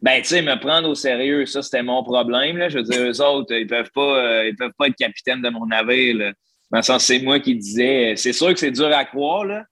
Ben, 0.00 0.20
tu 0.22 0.28
sais, 0.28 0.42
me 0.42 0.58
prendre 0.58 0.88
au 0.88 0.94
sérieux, 0.94 1.46
ça, 1.46 1.62
c'était 1.62 1.82
mon 1.82 2.02
problème. 2.02 2.56
Là. 2.56 2.68
Je 2.68 2.78
veux 2.78 2.84
dire, 2.84 3.02
eux 3.02 3.20
autres, 3.20 3.54
ils 3.54 3.66
peuvent 3.66 3.90
pas, 3.94 4.24
euh, 4.24 4.48
ils 4.48 4.56
peuvent 4.56 4.72
pas 4.78 4.86
être 4.86 4.96
capitaines 4.96 5.42
de 5.42 5.50
mon 5.50 5.66
navire. 5.66 6.16
Là. 6.16 6.32
Dans 6.70 6.78
le 6.78 6.82
sens, 6.82 7.04
c'est 7.04 7.18
moi 7.20 7.40
qui 7.40 7.56
disais, 7.56 8.14
c'est 8.16 8.32
sûr 8.32 8.48
que 8.48 8.58
c'est 8.58 8.70
dur 8.70 8.86
à 8.86 9.04
croire, 9.04 9.44
là. 9.44 9.64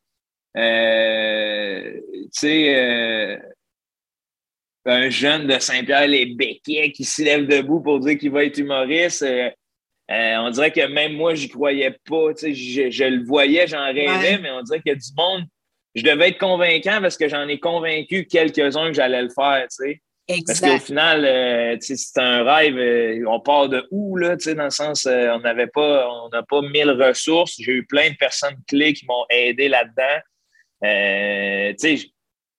Euh, 0.57 1.93
tu 2.13 2.29
sais, 2.33 2.75
euh, 2.75 3.37
un 4.89 5.11
jeune 5.11 5.47
de 5.47 5.59
Saint-Pierre-les-Béquets 5.59 6.93
qui 6.93 7.05
se 7.05 7.23
lève 7.23 7.47
debout 7.47 7.81
pour 7.81 8.01
dire 8.01 8.19
qu'il 8.19 8.31
va 8.31 8.45
être 8.45 8.59
humoriste, 8.59 9.25
on 10.09 10.51
dirait 10.51 10.73
que 10.73 10.87
même 10.87 11.15
moi, 11.15 11.35
j'y 11.35 11.49
croyais 11.49 11.97
pas. 12.09 12.33
Je, 12.41 12.91
je 12.91 13.05
le 13.05 13.25
voyais, 13.25 13.67
j'en 13.67 13.85
rêvais, 13.85 14.39
mais 14.39 14.51
on 14.51 14.63
dirait 14.63 14.81
qu'il 14.81 14.93
y 14.93 14.95
a 14.95 14.99
du 14.99 15.13
monde 15.17 15.47
je 15.99 16.03
devais 16.03 16.29
être 16.31 16.39
convaincant 16.39 17.01
parce 17.01 17.17
que 17.17 17.29
j'en 17.29 17.49
ai 17.49 17.59
convaincu 17.59 18.27
quelques-uns 18.27 18.89
que 18.89 18.95
j'allais 18.95 19.23
le 19.23 19.31
faire, 19.31 19.67
tu 19.69 19.85
sais. 19.85 20.03
Parce 20.47 20.61
qu'au 20.61 20.79
final, 20.79 21.25
euh, 21.25 21.77
c'est 21.81 22.21
un 22.21 22.45
rêve. 22.45 22.77
Euh, 22.77 23.25
on 23.27 23.41
part 23.41 23.71
de 23.71 23.87
où, 23.91 24.15
là, 24.17 24.37
dans 24.37 24.65
le 24.65 24.71
sens, 24.71 25.07
euh, 25.07 25.31
on 25.35 25.41
n'avait 25.41 25.69
pas, 25.69 26.07
on 26.07 26.29
n'a 26.29 26.43
pas 26.43 26.61
mille 26.61 26.91
ressources. 26.91 27.57
J'ai 27.59 27.73
eu 27.73 27.87
plein 27.87 28.11
de 28.11 28.17
personnes 28.17 28.57
clés 28.67 28.93
qui 28.93 29.07
m'ont 29.07 29.25
aidé 29.31 29.69
là-dedans. 29.71 30.21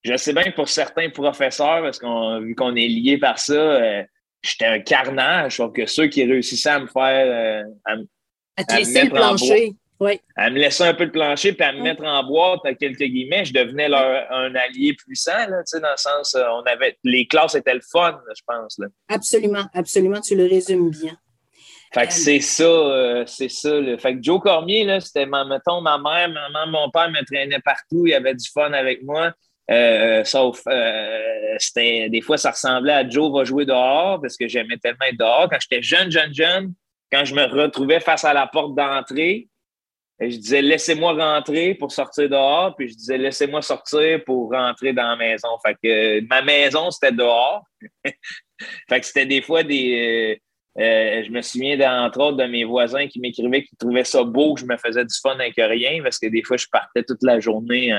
Je 0.03 0.15
sais 0.17 0.33
bien 0.33 0.43
que 0.43 0.55
pour 0.55 0.69
certains 0.69 1.09
professeurs, 1.09 1.81
parce 1.81 1.99
qu'on 1.99 2.39
vu 2.39 2.55
qu'on 2.55 2.75
est 2.75 2.87
lié 2.87 3.17
par 3.17 3.39
ça, 3.39 3.79
j'étais 4.41 4.65
un 4.65 4.79
carnage. 4.79 5.57
Sauf 5.57 5.73
que 5.73 5.85
ceux 5.85 6.07
qui 6.07 6.23
réussissaient 6.23 6.69
à 6.69 6.79
me 6.79 6.87
faire. 6.87 7.73
à, 7.85 7.95
à 8.57 8.63
te 8.63 8.75
laisser 8.75 9.03
le 9.03 9.09
plancher. 9.09 9.75
Oui. 9.99 10.21
Elle 10.37 10.53
me 10.53 10.59
laissait 10.59 10.85
un 10.85 10.93
peu 10.93 11.07
de 11.07 11.11
plancher, 11.11 11.51
puis 11.51 11.65
à 11.65 11.73
me 11.73 11.81
mettre 11.81 12.03
en 12.05 12.23
boîte, 12.23 12.61
à 12.63 12.73
quelques 12.73 13.03
guillemets, 13.03 13.43
je 13.43 13.53
devenais 13.53 13.89
leur, 13.89 14.31
un 14.31 14.55
allié 14.55 14.93
puissant, 14.93 15.37
là, 15.49 15.61
dans 15.73 15.91
le 15.91 15.97
sens, 15.97 16.35
euh, 16.35 16.45
on 16.53 16.61
avait, 16.63 16.97
les 17.03 17.27
classes 17.27 17.55
étaient 17.55 17.73
le 17.73 17.81
fun, 17.91 18.17
je 18.33 18.41
pense. 18.47 18.79
Là. 18.79 18.87
Absolument, 19.09 19.65
absolument, 19.73 20.21
tu 20.21 20.35
le 20.35 20.45
résumes 20.45 20.89
bien. 20.89 21.17
Fait 21.93 22.07
que 22.07 22.13
c'est 22.13 22.39
ça, 22.39 22.63
euh, 22.63 23.25
c'est 23.25 23.49
ça. 23.49 23.71
Fait 23.97 24.15
que 24.15 24.23
Joe 24.23 24.39
Cormier, 24.39 24.85
là, 24.85 25.01
c'était, 25.01 25.25
mettons, 25.25 25.81
ma 25.81 25.97
mère, 25.97 26.29
maman, 26.29 26.67
mon 26.67 26.89
père 26.91 27.09
me 27.09 27.25
traînait 27.25 27.59
partout, 27.59 28.05
il 28.05 28.11
y 28.11 28.13
avait 28.13 28.35
du 28.35 28.47
fun 28.49 28.71
avec 28.71 29.03
moi. 29.03 29.33
Euh, 29.69 30.23
sauf, 30.23 30.63
c'était, 31.59 32.09
des 32.09 32.21
fois, 32.21 32.37
ça 32.37 32.51
ressemblait 32.51 32.93
à 32.93 33.07
Joe 33.07 33.31
va 33.31 33.43
jouer 33.43 33.65
dehors 33.65 34.19
parce 34.21 34.35
que 34.35 34.47
j'aimais 34.47 34.77
tellement 34.77 35.05
être 35.07 35.19
dehors. 35.19 35.47
Quand 35.49 35.59
j'étais 35.59 35.81
jeune, 35.81 36.11
jeune, 36.11 36.33
jeune, 36.33 36.73
quand 37.11 37.25
je 37.25 37.35
me 37.35 37.43
retrouvais 37.43 37.99
face 37.99 38.23
à 38.23 38.33
la 38.33 38.47
porte 38.47 38.75
d'entrée, 38.75 39.47
je 40.19 40.35
disais, 40.35 40.61
laissez-moi 40.61 41.13
rentrer 41.13 41.75
pour 41.75 41.91
sortir 41.91 42.29
dehors. 42.29 42.75
Puis 42.75 42.89
je 42.89 42.95
disais, 42.95 43.17
laissez-moi 43.17 43.61
sortir 43.61 44.23
pour 44.25 44.51
rentrer 44.51 44.91
dans 44.91 45.07
la 45.07 45.15
maison. 45.15 45.47
Fait 45.65 45.75
que 45.81 46.27
ma 46.27 46.41
maison, 46.41 46.91
c'était 46.91 47.13
dehors. 47.13 47.63
fait 48.03 48.99
que 48.99 49.05
c'était 49.05 49.25
des 49.25 49.41
fois 49.41 49.63
des. 49.63 50.37
Euh, 50.77 50.81
euh, 50.81 51.23
je 51.25 51.31
me 51.31 51.41
souviens, 51.41 52.05
entre 52.05 52.19
autres, 52.21 52.37
de 52.37 52.45
mes 52.45 52.63
voisins 52.63 53.07
qui 53.07 53.19
m'écrivaient 53.19 53.63
qu'ils 53.63 53.77
trouvaient 53.77 54.03
ça 54.03 54.23
beau 54.23 54.53
que 54.53 54.61
je 54.61 54.65
me 54.65 54.77
faisais 54.77 55.03
du 55.03 55.15
fun 55.21 55.35
avec 55.35 55.55
rien 55.57 56.01
parce 56.03 56.19
que 56.19 56.27
des 56.27 56.43
fois, 56.43 56.57
je 56.57 56.67
partais 56.71 57.03
toute 57.03 57.23
la 57.23 57.39
journée. 57.39 57.91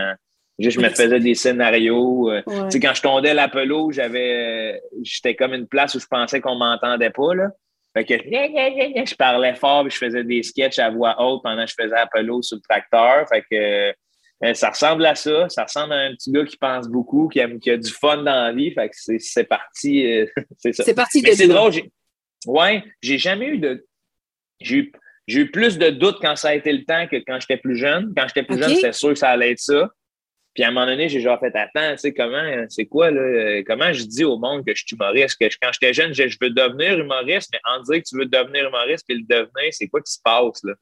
Je 0.68 0.80
me 0.80 0.88
faisais 0.90 1.20
des 1.20 1.34
scénarios. 1.34 2.30
Euh, 2.30 2.42
tu 2.46 2.70
sais, 2.70 2.80
quand 2.80 2.94
je 2.94 3.02
tondais 3.02 3.34
l'apelo, 3.34 3.90
j'avais. 3.92 4.80
J'étais 5.02 5.34
comme 5.34 5.54
une 5.54 5.66
place 5.66 5.94
où 5.94 6.00
je 6.00 6.06
pensais 6.06 6.40
qu'on 6.40 6.56
m'entendait 6.56 7.10
pas. 7.10 7.34
Là. 7.34 7.50
Fait 7.96 8.04
que 8.04 8.14
je 8.14 9.14
parlais 9.16 9.54
fort 9.54 9.86
et 9.86 9.90
je 9.90 9.96
faisais 9.96 10.22
des 10.22 10.42
sketchs 10.42 10.78
à 10.78 10.90
voix 10.90 11.16
haute 11.20 11.42
pendant 11.42 11.64
que 11.64 11.70
je 11.70 11.82
faisais 11.82 11.96
Apollo 11.96 12.42
sur 12.42 12.56
le 12.56 12.62
tracteur. 12.62 13.26
Fait 13.28 13.42
que 13.50 13.92
euh, 14.44 14.54
ça 14.54 14.70
ressemble 14.70 15.04
à 15.06 15.14
ça. 15.14 15.48
Ça 15.48 15.64
ressemble 15.64 15.92
à 15.92 15.96
un 15.96 16.12
petit 16.14 16.30
gars 16.30 16.44
qui 16.44 16.56
pense 16.56 16.88
beaucoup, 16.88 17.28
qui 17.28 17.40
a, 17.40 17.48
qui 17.58 17.70
a 17.70 17.76
du 17.76 17.90
fun 17.90 18.18
dans 18.18 18.44
la 18.44 18.52
vie. 18.52 18.72
Fait 18.72 18.88
que 18.88 19.18
c'est 19.18 19.44
parti. 19.44 20.06
Euh, 20.06 20.26
c'est 20.58 20.72
ça. 20.72 20.84
C'est 20.84 20.94
parti 20.94 21.20
Mais 21.22 21.34
c'est 21.34 21.48
drôle. 21.48 21.72
Ouais, 22.46 22.84
j'ai 23.02 23.18
jamais 23.18 23.48
eu 23.48 23.58
de. 23.58 23.86
J'ai 24.60 24.76
eu, 24.76 24.92
eu, 25.28 25.50
plus 25.50 25.78
de 25.78 25.90
doutes 25.90 26.18
quand 26.20 26.36
ça 26.36 26.50
a 26.50 26.54
été 26.54 26.72
le 26.72 26.84
temps 26.84 27.06
que 27.08 27.16
quand 27.16 27.38
j'étais 27.40 27.56
plus 27.56 27.76
jeune. 27.76 28.12
Quand 28.16 28.26
j'étais 28.28 28.44
plus 28.44 28.58
jeune, 28.58 28.74
c'était 28.74 28.92
sûr 28.92 29.10
que 29.10 29.14
ça 29.16 29.30
allait 29.30 29.52
être 29.52 29.58
ça. 29.58 29.90
Puis 30.54 30.64
à 30.64 30.68
un 30.68 30.70
moment 30.72 30.86
donné, 30.86 31.08
j'ai 31.08 31.20
genre 31.20 31.38
fait 31.38 31.54
attends, 31.54 31.92
tu 31.92 31.98
sais, 31.98 32.12
comment, 32.12 32.42
c'est 32.68 32.86
quoi, 32.86 33.10
là, 33.10 33.20
euh, 33.20 33.62
comment 33.64 33.92
je 33.92 34.02
dis 34.02 34.24
au 34.24 34.36
monde 34.36 34.64
que 34.66 34.74
je 34.74 34.84
suis 34.84 34.96
humoriste, 34.96 35.36
que 35.40 35.46
quand 35.62 35.70
j'étais 35.72 35.94
jeune, 35.94 36.12
je, 36.12 36.24
veux 36.40 36.50
devenir 36.50 36.98
humoriste, 36.98 37.50
mais 37.52 37.60
en 37.72 37.82
dire 37.82 38.02
que 38.02 38.08
tu 38.08 38.16
veux 38.16 38.26
devenir 38.26 38.66
humoriste 38.68 39.04
puis 39.06 39.18
le 39.18 39.22
devenir, 39.22 39.72
c'est 39.72 39.86
quoi 39.86 40.00
qui 40.00 40.12
se 40.12 40.18
passe, 40.22 40.62
là? 40.64 40.74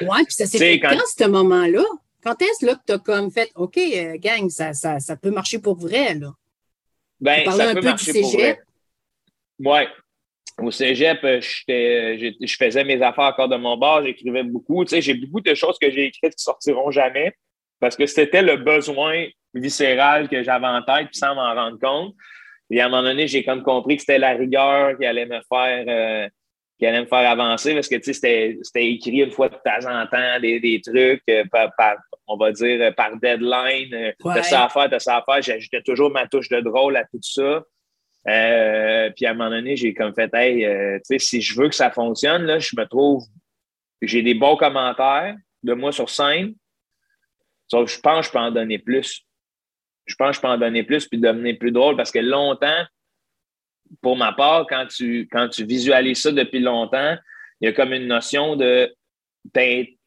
Ouais, 0.00 0.22
puis 0.24 0.34
ça 0.34 0.46
s'est 0.46 0.58
fait 0.58 0.78
quand, 0.78 0.96
ce 1.04 1.24
moment-là? 1.26 1.82
Quand 2.22 2.40
est-ce 2.40 2.64
là 2.64 2.76
que 2.76 2.82
tu 2.86 2.92
as 2.92 2.98
comme 2.98 3.32
fait 3.32 3.50
OK, 3.56 3.76
euh, 3.76 4.16
gang, 4.18 4.48
ça, 4.48 4.72
ça, 4.72 5.00
ça, 5.00 5.16
peut 5.16 5.30
marcher 5.30 5.58
pour 5.58 5.76
vrai, 5.76 6.14
là? 6.14 6.32
Ben, 7.20 7.50
ça 7.50 7.74
peut 7.74 7.80
marcher 7.80 8.12
pour 8.20 8.32
vrai. 8.32 8.60
Ouais. 9.58 9.88
Au 10.62 10.70
cégep, 10.70 11.18
euh, 11.24 11.40
je 11.40 12.56
faisais 12.56 12.84
mes 12.84 13.02
affaires 13.02 13.24
encore 13.24 13.48
de 13.48 13.56
mon 13.56 13.76
bord, 13.76 14.02
j'écrivais 14.04 14.44
beaucoup. 14.44 14.84
Tu 14.84 14.90
sais, 14.90 15.02
j'ai 15.02 15.14
beaucoup 15.14 15.40
de 15.40 15.54
choses 15.54 15.76
que 15.78 15.90
j'ai 15.90 16.06
écrites 16.06 16.34
qui 16.36 16.44
sortiront 16.44 16.90
jamais 16.90 17.34
parce 17.80 17.96
que 17.96 18.06
c'était 18.06 18.42
le 18.42 18.56
besoin 18.56 19.26
viscéral 19.54 20.28
que 20.28 20.42
j'avais 20.42 20.66
en 20.66 20.82
tête, 20.82 21.08
puis 21.08 21.18
sans 21.18 21.34
m'en 21.34 21.54
rendre 21.54 21.78
compte. 21.78 22.14
Et 22.70 22.80
à 22.80 22.86
un 22.86 22.88
moment 22.88 23.02
donné, 23.02 23.26
j'ai 23.26 23.44
comme 23.44 23.62
compris 23.62 23.96
que 23.96 24.02
c'était 24.02 24.18
la 24.18 24.32
rigueur 24.32 24.98
qui 24.98 25.06
allait 25.06 25.26
me 25.26 25.40
faire 25.48 25.84
euh, 25.88 26.28
qui 26.78 26.84
allait 26.84 27.00
me 27.00 27.06
faire 27.06 27.30
avancer 27.30 27.72
parce 27.72 27.88
que 27.88 27.96
c'était, 28.02 28.58
c'était 28.62 28.86
écrit 28.86 29.20
une 29.20 29.30
fois 29.30 29.48
de 29.48 29.54
temps 29.54 29.88
en 29.88 30.06
temps 30.06 30.40
des, 30.40 30.60
des 30.60 30.80
trucs 30.82 31.22
euh, 31.30 31.44
par, 31.50 31.96
on 32.26 32.36
va 32.36 32.52
dire 32.52 32.94
par 32.94 33.16
deadline, 33.16 33.90
de 33.90 34.12
euh, 34.28 34.42
ça 34.42 34.64
à 34.64 34.68
faire, 34.68 34.90
de 34.90 34.98
ça 34.98 35.16
à 35.16 35.24
faire. 35.24 35.42
J'ajoutais 35.42 35.82
toujours 35.82 36.10
ma 36.10 36.26
touche 36.26 36.48
de 36.48 36.60
drôle 36.60 36.96
à 36.96 37.04
tout 37.04 37.20
ça. 37.22 37.62
puis 38.24 39.26
à 39.26 39.30
un 39.30 39.34
moment 39.34 39.50
donné, 39.50 39.76
j'ai 39.76 39.94
comme 39.94 40.14
fait 40.14 40.30
Hey, 40.34 40.64
tu 40.64 41.00
sais, 41.04 41.18
si 41.18 41.40
je 41.40 41.58
veux 41.58 41.68
que 41.68 41.74
ça 41.74 41.90
fonctionne, 41.90 42.42
là, 42.42 42.58
je 42.58 42.74
me 42.76 42.84
trouve 42.84 43.22
j'ai 44.02 44.22
des 44.22 44.34
bons 44.34 44.56
commentaires 44.56 45.34
de 45.62 45.72
moi 45.72 45.92
sur 45.92 46.10
scène 46.10 46.54
je 47.70 48.00
pense 48.00 48.20
que 48.20 48.26
je 48.26 48.32
peux 48.32 48.38
en 48.38 48.50
donner 48.50 48.78
plus. 48.78 49.22
Je 50.06 50.14
pense 50.14 50.30
que 50.30 50.36
je 50.36 50.40
peux 50.40 50.48
en 50.48 50.58
donner 50.58 50.84
plus 50.84 51.06
puis 51.06 51.18
devenir 51.18 51.58
plus 51.58 51.72
drôle 51.72 51.96
parce 51.96 52.12
que 52.12 52.20
longtemps, 52.20 52.84
pour 54.02 54.16
ma 54.16 54.32
part, 54.32 54.66
quand 54.68 54.86
tu, 54.86 55.28
quand 55.30 55.48
tu 55.48 55.64
visualises 55.64 56.22
ça 56.22 56.32
depuis 56.32 56.60
longtemps, 56.60 57.16
il 57.60 57.66
y 57.66 57.68
a 57.68 57.72
comme 57.72 57.92
une 57.92 58.06
notion 58.06 58.56
de 58.56 58.92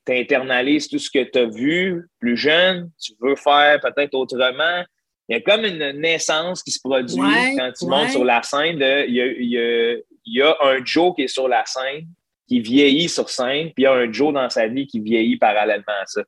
t'internalises 0.05 0.87
tout 0.87 0.99
ce 0.99 1.09
que 1.09 1.23
tu 1.23 1.39
as 1.39 1.45
vu 1.45 2.07
plus 2.19 2.37
jeune, 2.37 2.89
tu 3.01 3.13
veux 3.21 3.35
faire 3.35 3.79
peut-être 3.79 4.13
autrement. 4.15 4.83
Il 5.27 5.33
y 5.33 5.35
a 5.35 5.41
comme 5.41 5.65
une 5.65 5.91
naissance 5.99 6.63
qui 6.63 6.71
se 6.71 6.79
produit 6.79 7.55
quand 7.57 7.71
tu 7.77 7.85
montes 7.85 8.09
sur 8.09 8.25
la 8.25 8.41
scène. 8.41 8.79
De, 8.79 9.05
il, 9.07 9.13
y 9.13 9.21
a, 9.21 9.25
il, 9.27 9.51
y 9.51 9.57
a, 9.59 9.93
il 10.25 10.37
y 10.37 10.41
a 10.41 10.57
un 10.61 10.83
Joe 10.83 11.13
qui 11.15 11.23
est 11.23 11.27
sur 11.27 11.47
la 11.47 11.63
scène, 11.65 12.07
qui 12.47 12.59
vieillit 12.59 13.09
sur 13.09 13.29
scène, 13.29 13.67
puis 13.73 13.83
il 13.83 13.83
y 13.83 13.85
a 13.85 13.93
un 13.93 14.11
Joe 14.11 14.33
dans 14.33 14.49
sa 14.49 14.67
vie 14.67 14.87
qui 14.87 14.99
vieillit 14.99 15.37
parallèlement 15.37 15.93
à 16.01 16.05
ça 16.05 16.21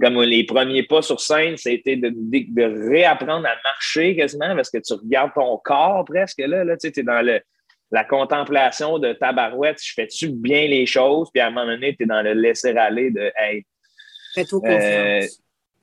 comme 0.00 0.22
les 0.22 0.44
premiers 0.44 0.82
pas 0.82 1.02
sur 1.02 1.20
scène, 1.20 1.56
c'était 1.56 1.96
de, 1.96 2.10
de, 2.10 2.90
réapprendre 2.90 3.46
à 3.46 3.54
marcher 3.64 4.16
quasiment 4.16 4.54
parce 4.54 4.70
que 4.70 4.78
tu 4.78 4.94
regardes 4.94 5.32
ton 5.34 5.58
corps 5.58 6.04
presque 6.04 6.38
là, 6.38 6.64
là 6.64 6.76
tu 6.76 6.88
es 6.88 7.02
dans 7.02 7.24
le, 7.24 7.40
la 7.90 8.04
contemplation 8.04 8.98
de 8.98 9.12
ta 9.12 9.32
barouette, 9.32 9.82
je 9.82 9.92
fais-tu 9.94 10.30
bien 10.30 10.66
les 10.68 10.86
choses, 10.86 11.28
puis 11.32 11.40
à 11.40 11.48
un 11.48 11.50
moment 11.50 11.66
donné, 11.66 11.94
tu 11.96 12.04
es 12.04 12.06
dans 12.06 12.22
le 12.22 12.34
laisser-aller 12.34 13.10
de 13.10 13.32
Hey. 13.36 13.64
Fais-toi 14.34 14.60
confiance. 14.60 14.84
Euh, 14.84 15.26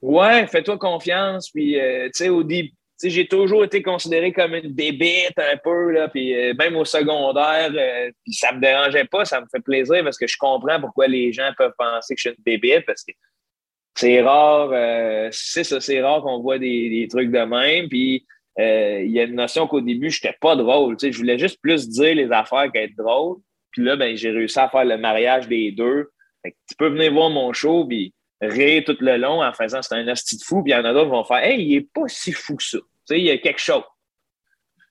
ouais, 0.02 0.48
fais-toi 0.48 0.78
confiance. 0.78 1.50
Puis, 1.52 1.78
euh, 1.80 2.06
tu 2.06 2.12
sais, 2.14 2.30
au 2.30 2.44
début, 2.44 2.72
j'ai 3.04 3.28
toujours 3.28 3.66
été 3.66 3.84
considéré 3.84 4.32
comme 4.32 4.56
une 4.56 4.72
bébête 4.72 5.38
un 5.38 5.58
peu, 5.58 5.92
là, 5.92 6.08
puis 6.08 6.34
euh, 6.34 6.54
même 6.58 6.78
au 6.78 6.86
secondaire, 6.86 7.70
puis 8.24 8.34
ça 8.34 8.54
me 8.54 8.62
dérangeait 8.62 9.06
pas, 9.06 9.26
ça 9.26 9.42
me 9.42 9.46
fait 9.52 9.60
plaisir 9.60 10.04
parce 10.04 10.18
que 10.18 10.26
je 10.26 10.38
comprends 10.38 10.80
pourquoi 10.80 11.08
les 11.08 11.32
gens 11.32 11.52
peuvent 11.58 11.76
penser 11.78 12.16
que 12.16 12.22
je 12.22 12.30
suis 12.30 12.38
une 12.38 12.44
bébête 12.44 12.86
parce 12.88 13.04
que 13.04 13.12
c'est 13.98 14.22
rare, 14.22 14.70
euh, 14.74 15.27
c'est 15.32 15.63
ça, 15.63 15.82
c'est 15.82 16.01
rare 16.01 16.22
qu'on 16.22 16.39
voit 16.39 16.60
des, 16.60 17.08
trucs 17.10 17.32
de 17.32 17.39
même. 17.39 17.89
Puis 17.89 18.25
euh, 18.60 19.01
il 19.04 19.12
y 19.12 19.20
a 19.20 19.24
une 19.24 19.36
notion 19.36 19.68
qu'au 19.68 19.82
début, 19.82 20.12
je 20.12 20.20
n'étais 20.24 20.38
pas 20.39 20.56
drôle. 20.56 20.98
Tu 20.98 21.08
sais, 21.08 21.12
je 21.12 21.18
voulais 21.18 21.39
juste 21.39 21.60
plus 21.62 21.89
dire 21.89 22.16
les 22.16 22.32
affaires 22.32 22.72
qu'être 22.72 22.96
drôle. 22.96 23.38
Puis 23.72 23.84
là, 23.84 23.96
ben, 23.96 24.16
j'ai 24.16 24.30
réussi 24.30 24.60
à 24.60 24.70
faire 24.70 24.86
le 24.86 24.98
mariage 24.98 25.48
des 25.48 25.72
deux. 25.72 26.10
tu 26.44 26.75
peux 26.77 26.89
venir 26.89 27.12
voir 27.12 27.32
mon 27.32 27.54
show 27.54 27.86
puis 27.86 28.13
rire 28.39 28.84
tout 28.86 28.98
le 29.00 29.18
long 29.18 29.44
en 29.44 29.51
faisant 29.51 29.82
c'est 29.82 29.96
un 29.96 30.08
hostie 30.08 30.38
de 30.38 30.44
fou. 30.44 30.62
Puis 30.62 30.74
il 30.74 30.75
y 30.75 30.77
en 30.77 30.86
a 30.86 30.94
d'autres 30.94 31.06
qui 31.06 31.12
vont 31.12 31.24
faire 31.24 31.44
Hey, 31.44 31.63
il 31.63 31.75
n'est 31.75 31.88
pas 31.92 32.08
si 32.08 32.32
fou 32.32 32.56
que 32.56 32.63
ça. 32.63 32.77
Tu 32.77 32.86
sais, 33.06 33.20
il 33.20 33.25
y 33.25 33.32
a 33.32 33.38
quelque 33.39 33.62
chose. 33.62 33.84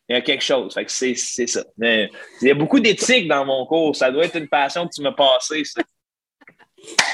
Il 0.08 0.14
y 0.14 0.16
a 0.16 0.20
quelque 0.20 0.44
chose. 0.44 0.75
Fait 0.75 0.84
que 0.84 0.90
c'est, 0.90 1.14
ça. 1.14 1.64
il 1.80 2.10
y 2.42 2.50
a 2.50 2.54
beaucoup 2.54 2.80
d'éthique 2.80 3.28
dans 3.28 3.44
mon 3.44 3.66
cours. 3.66 3.94
Ça 3.94 4.10
doit 4.10 4.25
être 4.25 4.36
une 4.36 4.48
passion 4.48 4.86
que 4.86 4.94
tu 4.94 5.02
m'as 5.02 5.12
passée, 5.12 5.62
ça. 5.64 5.82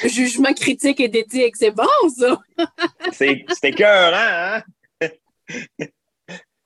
Jugement 0.04 0.52
critique 0.52 1.00
et 1.00 1.08
d'éthique. 1.08 1.56
C'est 1.56 1.70
bon, 1.70 1.84
ça! 2.16 2.40
C'était 3.12 3.72
cœur, 3.72 4.12
hein? 4.14 4.62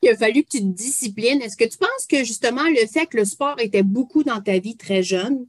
Il 0.02 0.10
a 0.10 0.16
fallu 0.16 0.44
que 0.44 0.50
tu 0.50 0.58
te 0.58 0.64
disciplines. 0.64 1.40
Est-ce 1.42 1.56
que 1.56 1.64
tu 1.64 1.78
penses 1.78 2.06
que 2.08 2.18
justement 2.18 2.64
le 2.64 2.86
fait 2.86 3.06
que 3.06 3.16
le 3.16 3.25
sport 3.25 3.58
était 3.58 3.82
beaucoup 3.82 4.22
dans 4.22 4.40
ta 4.40 4.58
vie 4.58 4.76
très 4.76 5.02
jeune, 5.02 5.46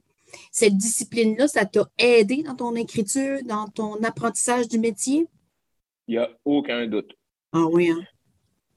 cette 0.50 0.76
discipline-là, 0.76 1.48
ça 1.48 1.64
t'a 1.64 1.88
aidé 1.98 2.42
dans 2.42 2.54
ton 2.54 2.74
écriture, 2.74 3.38
dans 3.44 3.66
ton 3.68 4.02
apprentissage 4.02 4.68
du 4.68 4.78
métier? 4.78 5.26
Il 6.06 6.12
n'y 6.12 6.18
a 6.18 6.30
aucun 6.44 6.86
doute. 6.86 7.14
Ah 7.52 7.66
oui, 7.70 7.90
hein? 7.90 8.02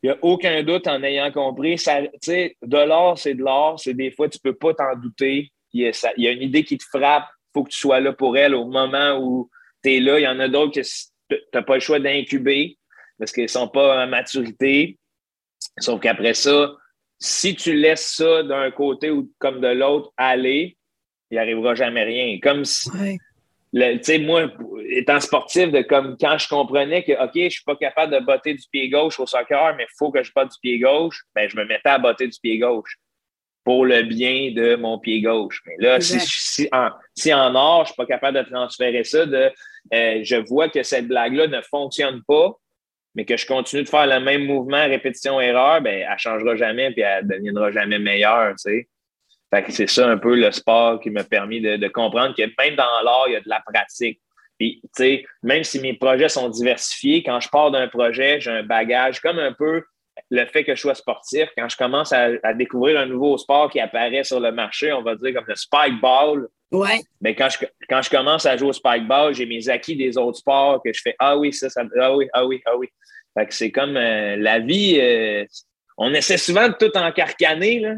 Il 0.04 0.08
n'y 0.08 0.12
a 0.12 0.18
aucun 0.22 0.64
doute 0.64 0.88
en 0.88 1.04
ayant 1.04 1.32
compris. 1.32 1.78
Ça, 1.78 2.02
de 2.02 2.86
l'or, 2.86 3.20
c'est 3.20 3.36
de 3.36 3.44
l'or. 3.44 3.80
C'est 3.80 3.94
des 3.94 4.12
fois, 4.12 4.28
tu 4.28 4.40
ne 4.44 4.52
peux 4.52 4.58
pas 4.58 4.74
t'en 4.74 4.96
douter. 4.96 5.52
Il 5.74 5.82
y, 5.82 5.88
a, 5.88 6.14
il 6.18 6.24
y, 6.24 6.28
a, 6.28 6.32
une 6.32 6.42
idée 6.42 6.64
qui 6.64 6.78
te 6.78 6.84
frappe. 6.84 7.28
Il 7.52 7.60
faut 7.60 7.64
que 7.66 7.72
tu 7.72 7.80
sois 7.80 8.00
là 8.00 8.14
pour 8.14 8.38
elle 8.38 8.56
au 8.56 8.66
moment 8.66 9.20
où 9.20 9.50
tu 9.84 9.96
es 9.96 10.00
là. 10.00 10.20
Il 10.20 10.24
y 10.24 10.28
en 10.28 10.40
a 10.40 10.48
d'autres 10.48 10.80
que 10.80 10.82
tu 10.82 11.36
n'as 11.54 11.62
pas 11.62 11.76
le 11.76 11.80
choix 11.82 12.00
d'incuber 12.00 12.78
parce 13.20 13.32
qu'ils 13.32 13.44
ne 13.44 13.50
sont 13.50 13.68
pas 13.68 14.04
en 14.04 14.08
maturité. 14.08 14.98
Sauf 15.80 16.00
qu'après 16.00 16.34
ça, 16.34 16.74
si 17.20 17.56
tu 17.56 17.74
laisses 17.74 18.16
ça 18.16 18.44
d'un 18.44 18.72
côté 18.72 19.12
ou 19.12 19.32
comme 19.38 19.60
de 19.60 19.68
l'autre 19.68 20.12
aller, 20.18 20.78
il 21.30 21.36
n'arrivera 21.36 21.76
jamais 21.76 22.04
rien. 22.04 22.40
Comme 22.42 22.66
si, 22.66 22.90
tu 22.90 24.00
sais, 24.02 24.20
moi, 24.20 24.50
étant 24.90 25.20
sportif, 25.20 25.72
de 25.72 25.82
comme 25.82 26.18
quand 26.20 26.38
je 26.38 26.48
comprenais 26.48 27.04
que, 27.04 27.12
OK, 27.14 27.32
je 27.36 27.40
ne 27.42 27.50
suis 27.50 27.64
pas 27.64 27.76
capable 27.76 28.14
de 28.14 28.26
botter 28.26 28.54
du 28.54 28.64
pied 28.72 28.90
gauche 28.90 29.20
au 29.20 29.26
soccer, 29.26 29.76
mais 29.76 29.84
il 29.84 29.96
faut 29.98 30.12
que 30.12 30.24
je 30.24 30.32
botte 30.34 30.52
du 30.52 30.60
pied 30.62 30.80
gauche, 30.80 31.24
ben, 31.36 31.50
je 31.50 31.56
me 31.58 31.66
mettais 31.66 31.90
à 31.90 32.00
botter 32.00 32.28
du 32.28 32.40
pied 32.40 32.58
gauche 32.58 32.98
pour 33.64 33.86
le 33.86 34.04
bien 34.04 34.52
de 34.56 34.76
mon 34.76 34.98
pied 35.00 35.22
gauche. 35.22 35.62
Mais 35.66 35.76
là, 35.80 36.02
si, 36.02 36.20
si, 36.20 36.68
en, 36.72 36.90
si 37.16 37.34
en 37.34 37.54
or, 37.54 37.78
je 37.78 37.82
ne 37.82 37.86
suis 37.88 37.96
pas 37.96 38.06
capable 38.06 38.38
de 38.38 38.50
transférer 38.50 39.04
ça, 39.04 39.26
de 39.26 39.52
euh, 39.94 40.20
je 40.24 40.36
vois 40.36 40.70
que 40.70 40.84
cette 40.84 41.08
blague-là 41.08 41.48
ne 41.48 41.62
fonctionne 41.62 42.22
pas, 42.28 42.56
mais 43.16 43.26
que 43.26 43.38
je 43.38 43.46
continue 43.46 43.84
de 43.84 43.90
faire 43.90 44.08
le 44.08 44.20
même 44.20 44.46
mouvement, 44.46 44.86
répétition-erreur, 44.86 45.82
ben, 45.82 45.94
elle 45.94 46.12
ne 46.12 46.18
changera 46.18 46.56
jamais 46.56 46.94
et 46.96 47.02
elle 47.02 47.26
ne 47.28 47.36
deviendra 47.36 47.72
jamais 47.72 48.00
meilleure. 48.00 48.52
Tu 48.52 48.72
sais. 48.72 48.88
Fait 49.54 49.64
que 49.64 49.72
c'est 49.72 49.90
ça 49.90 50.08
un 50.08 50.18
peu 50.18 50.36
le 50.36 50.52
sport 50.52 51.00
qui 51.02 51.10
m'a 51.10 51.26
permis 51.26 51.60
de, 51.60 51.88
comprendre 51.90 52.34
que 52.36 52.42
même 52.42 52.76
dans 52.76 53.02
l'art, 53.04 53.26
il 53.28 53.34
y 53.34 53.36
a 53.36 53.42
de 53.42 53.50
la 53.50 53.62
pratique. 53.62 54.22
Puis, 54.58 54.80
tu 54.84 54.90
sais, 54.96 55.26
même 55.44 55.64
si 55.64 55.80
mes 55.80 55.94
projets 55.94 56.30
sont 56.30 56.48
diversifiés, 56.48 57.22
quand 57.24 57.40
je 57.40 57.50
pars 57.50 57.72
d'un 57.72 57.88
projet, 57.88 58.40
j'ai 58.40 58.52
un 58.52 58.64
bagage 58.64 59.20
comme 59.20 59.40
un 59.40 59.52
peu 59.52 59.84
le 60.32 60.46
fait 60.48 60.64
que 60.64 60.74
je 60.74 60.82
sois 60.82 60.96
sportif. 60.96 61.50
Quand 61.58 61.70
je 61.70 61.78
commence 61.78 62.12
à, 62.14 62.54
découvrir 62.54 63.00
un 63.00 63.06
nouveau 63.06 63.38
sport 63.38 63.70
qui 63.70 63.80
apparaît 63.80 64.24
sur 64.24 64.40
le 64.40 64.52
marché, 64.52 64.92
on 64.92 65.04
va 65.04 65.16
dire 65.16 65.34
comme 65.36 65.46
le 65.48 65.56
spike 65.56 66.02
ball. 66.02 66.48
Ouais. 66.72 67.02
Mais 67.20 67.36
quand 67.36 67.50
je, 67.50 67.66
quand 67.90 68.02
je 68.02 68.10
commence 68.10 68.46
à 68.46 68.56
jouer 68.56 68.70
au 68.70 68.74
spike 68.74 69.08
ball, 69.08 69.34
j'ai 69.36 69.46
mes 69.46 69.70
acquis 69.70 69.96
des 69.96 70.18
autres 70.18 70.38
sports 70.38 70.82
que 70.84 70.94
je 70.94 71.02
fais 71.02 71.16
Ah 71.20 71.38
oui, 71.38 71.52
ça, 71.52 71.70
ça 71.70 71.84
ah 72.00 72.16
oui, 72.16 72.28
ah 72.34 72.46
oui, 72.46 72.62
ah 72.66 72.78
oui. 72.78 72.88
Fait 73.38 73.46
que 73.46 73.54
c'est 73.54 73.72
comme 73.72 73.98
euh, 73.98 74.38
la 74.38 74.60
vie. 74.60 74.98
Euh, 75.00 75.46
on 75.98 76.14
essaie 76.14 76.38
souvent 76.38 76.68
de 76.70 76.74
tout 76.74 76.98
encarcaner, 76.98 77.80
là 77.80 77.96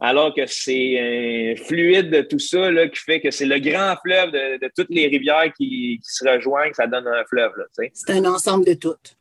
alors 0.00 0.34
que 0.34 0.46
c'est 0.46 0.98
un 1.00 1.56
fluide 1.56 2.10
de 2.10 2.20
tout 2.20 2.38
ça 2.38 2.70
là, 2.70 2.86
qui 2.88 2.98
fait 2.98 3.20
que 3.20 3.30
c'est 3.30 3.46
le 3.46 3.58
grand 3.58 3.96
fleuve 4.04 4.30
de, 4.30 4.70
toutes 4.76 4.90
les 4.90 5.06
rivières 5.06 5.52
qui, 5.56 5.98
se 6.02 6.28
rejoignent, 6.28 6.74
ça 6.74 6.86
donne 6.86 7.06
un 7.06 7.24
fleuve. 7.24 7.52
C'est 7.94 8.10
un 8.10 8.24
ensemble 8.26 8.66
de 8.66 8.74
toutes. 8.74 9.16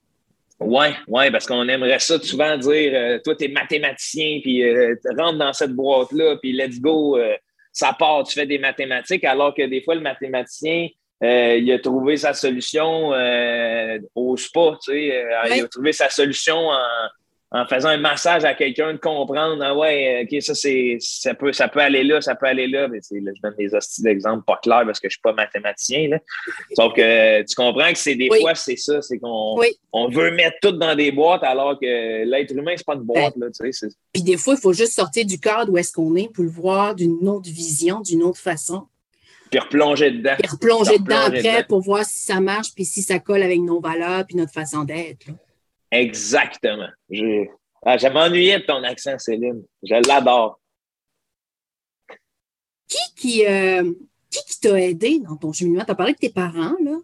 Oui, 0.59 0.88
ouais, 1.07 1.31
parce 1.31 1.45
qu'on 1.45 1.67
aimerait 1.67 2.00
ça 2.00 2.19
souvent 2.19 2.57
dire 2.57 2.91
euh, 2.95 3.19
Toi, 3.24 3.35
tu 3.35 3.45
es 3.45 3.47
mathématicien, 3.50 4.39
puis 4.41 4.63
euh, 4.63 4.95
rentre 5.17 5.38
dans 5.38 5.53
cette 5.53 5.74
boîte-là, 5.74 6.38
puis 6.41 6.53
let's 6.53 6.79
go, 6.79 7.17
euh, 7.17 7.35
ça 7.74 7.93
part, 7.97 8.24
tu 8.24 8.33
fais 8.33 8.46
des 8.46 8.57
mathématiques, 8.57 9.25
alors 9.25 9.53
que 9.53 9.63
des 9.63 9.81
fois, 9.81 9.96
le 9.96 10.01
mathématicien, 10.01 10.87
il 11.22 11.72
a 11.72 11.79
trouvé 11.79 12.18
sa 12.18 12.33
solution 12.33 13.09
au 14.13 14.37
spa, 14.37 14.77
tu 14.83 14.91
sais, 14.91 15.25
il 15.55 15.63
a 15.63 15.68
trouvé 15.68 15.91
sa 15.91 16.09
solution 16.09 16.70
en 16.70 16.79
en 17.51 17.66
faisant 17.66 17.90
un 17.90 17.98
massage 17.98 18.44
à 18.44 18.53
quelqu'un 18.53 18.94
de 18.94 18.98
comprendre 18.98 19.64
ah 19.64 19.75
ouais 19.75 20.24
ok 20.24 20.42
ça 20.42 20.55
c'est 20.55 20.98
ça 21.00 21.34
peut 21.34 21.53
ça 21.53 21.68
peut 21.68 21.79
aller 21.79 22.03
là 22.03 22.20
ça 22.22 22.36
peut 22.36 22.48
aller 22.48 22.68
là. 22.68 22.88
Mais 22.88 23.00
là, 23.12 23.31
je 23.36 23.42
donne 23.42 23.55
des 23.58 23.74
hosties 23.74 24.01
d'exemples 24.01 24.44
pas 24.46 24.60
clairs 24.62 24.84
parce 24.86 25.00
que 25.00 25.10
je 25.10 25.14
suis 25.14 25.22
pas 25.22 25.34
mathématicien 25.34 26.10
là. 26.10 26.20
sauf 26.75 26.94
que 26.94 27.44
tu 27.44 27.55
comprends 27.55 27.92
que 27.92 27.98
c'est 27.98 28.16
des 28.16 28.29
fois 28.40 28.55
c'est 28.55 28.77
ça 28.77 29.01
c'est 29.01 29.20
qu'on 29.20 29.58
on 29.94 30.10
veut 30.10 30.31
mettre 30.31 30.58
tout 30.62 30.72
dans 30.72 30.96
des 30.96 31.12
boîtes 31.12 31.44
alors 31.44 31.79
que 31.79 32.25
l'être 32.25 32.51
humain 32.51 32.74
c'est 32.75 32.86
pas 32.86 32.96
une 32.96 33.03
boîte 33.03 33.36
là 33.38 33.48
tu 33.48 33.72
sais 33.72 33.88
puis 34.12 34.24
des 34.24 34.38
fois 34.38 34.55
il 34.55 34.60
faut 34.60 34.74
juste 34.74 34.94
sortir 34.94 35.25
du 35.25 35.40
cadre 35.40 35.72
où 35.72 35.77
est-ce 35.77 35.92
qu'on 35.92 36.16
est 36.16 36.29
pour 36.34 36.44
le 36.44 36.50
voir 36.50 36.96
d'une 36.96 37.27
autre 37.29 37.50
vision 37.50 38.01
d'une 38.01 38.24
autre 38.24 38.40
façon. 38.40 38.88
Puis 39.51 39.60
replonger 39.60 40.12
dedans. 40.12 40.36
Puis 40.40 40.50
replonger 40.50 40.98
dedans 40.98 41.25
après 41.27 41.64
pour 41.68 41.81
voir 41.81 42.03
si 42.03 42.25
ça 42.25 42.40
marche 42.40 42.74
puis 42.74 42.86
si 42.86 43.01
ça 43.01 43.20
colle 43.20 43.44
avec 43.44 43.60
nos 43.60 43.79
valeurs 43.79 44.25
puis 44.25 44.36
notre 44.36 44.51
façon 44.53 44.84
d'être 44.84 45.27
Exactement. 46.00 46.90
Je, 47.10 47.46
ah, 47.86 47.98
m'ennuyais 48.10 48.60
de 48.60 48.66
ton 48.66 48.84
accent, 48.84 49.18
Céline. 49.18 49.64
Je 49.84 49.96
l'adore. 50.08 50.60
Qui 52.88 52.98
qui, 53.16 53.46
euh, 53.46 53.92
qui, 54.29 54.60
t'a 54.60 54.79
aidé 54.79 55.20
dans 55.20 55.38
ton 55.38 55.53
cheminement? 55.53 55.86
Tu 55.86 55.92
as 55.92 55.96
parlé 55.96 56.14
de 56.14 56.18
tes 56.18 56.29
parents, 56.29 56.75
là. 56.84 56.98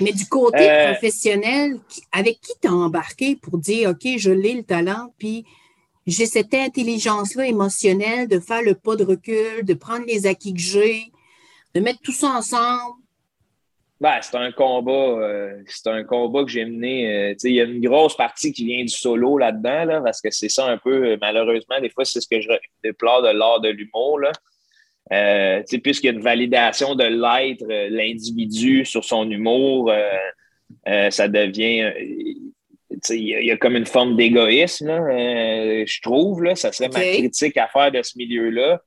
Mais 0.00 0.12
du 0.12 0.26
côté 0.26 0.70
euh, 0.70 0.92
professionnel, 0.92 1.78
avec 2.12 2.40
qui 2.40 2.52
t'as 2.60 2.70
embarqué 2.70 3.36
pour 3.36 3.58
dire, 3.58 3.90
OK, 3.90 4.06
je 4.16 4.30
l'ai 4.30 4.54
le 4.54 4.62
talent, 4.62 5.12
puis 5.18 5.44
j'ai 6.06 6.26
cette 6.26 6.54
intelligence-là 6.54 7.46
émotionnelle 7.46 8.26
de 8.26 8.40
faire 8.40 8.62
le 8.62 8.74
pas 8.74 8.96
de 8.96 9.04
recul, 9.04 9.64
de 9.64 9.74
prendre 9.74 10.06
les 10.06 10.26
acquis 10.26 10.54
que 10.54 10.60
j'ai, 10.60 11.04
de 11.74 11.80
mettre 11.80 12.00
tout 12.00 12.12
ça 12.12 12.28
ensemble, 12.28 12.99
ben, 14.00 14.18
c'est 14.22 14.36
un 14.36 14.50
combat. 14.50 14.90
Euh, 14.92 15.62
c'est 15.66 15.88
un 15.88 16.04
combat 16.04 16.44
que 16.44 16.50
j'ai 16.50 16.64
mené. 16.64 17.32
Euh, 17.32 17.34
il 17.44 17.54
y 17.54 17.60
a 17.60 17.64
une 17.64 17.82
grosse 17.82 18.16
partie 18.16 18.52
qui 18.52 18.64
vient 18.64 18.82
du 18.82 18.88
solo 18.88 19.36
là-dedans, 19.36 19.84
là, 19.84 20.00
parce 20.00 20.22
que 20.22 20.30
c'est 20.30 20.48
ça 20.48 20.66
un 20.66 20.78
peu, 20.78 21.04
euh, 21.04 21.16
malheureusement, 21.20 21.78
des 21.80 21.90
fois, 21.90 22.06
c'est 22.06 22.20
ce 22.20 22.26
que 22.26 22.40
je 22.40 22.48
déplore 22.82 23.22
de 23.22 23.28
l'art 23.28 23.60
de 23.60 23.68
l'humour. 23.68 24.20
Puisqu'il 25.82 26.06
y 26.06 26.08
a 26.08 26.12
une 26.12 26.22
validation 26.22 26.94
de 26.94 27.04
l'être, 27.04 27.66
l'individu 27.90 28.84
sur 28.84 29.04
son 29.04 29.28
humour, 29.28 29.92
ça 30.86 31.26
devient. 31.26 31.92
Il 33.08 33.44
y, 33.44 33.50
a 33.50 33.56
comme 33.56 33.74
une 33.74 33.86
forme 33.86 34.14
d'égoïsme, 34.16 34.86
je 34.88 36.00
trouve. 36.02 36.44
Là, 36.44 36.54
ça 36.54 36.70
serait 36.70 36.90
ma 36.90 37.00
critique 37.00 37.56
à 37.56 37.66
faire 37.66 37.90
de 37.90 38.02
ce 38.02 38.16
milieu-là. 38.18 38.80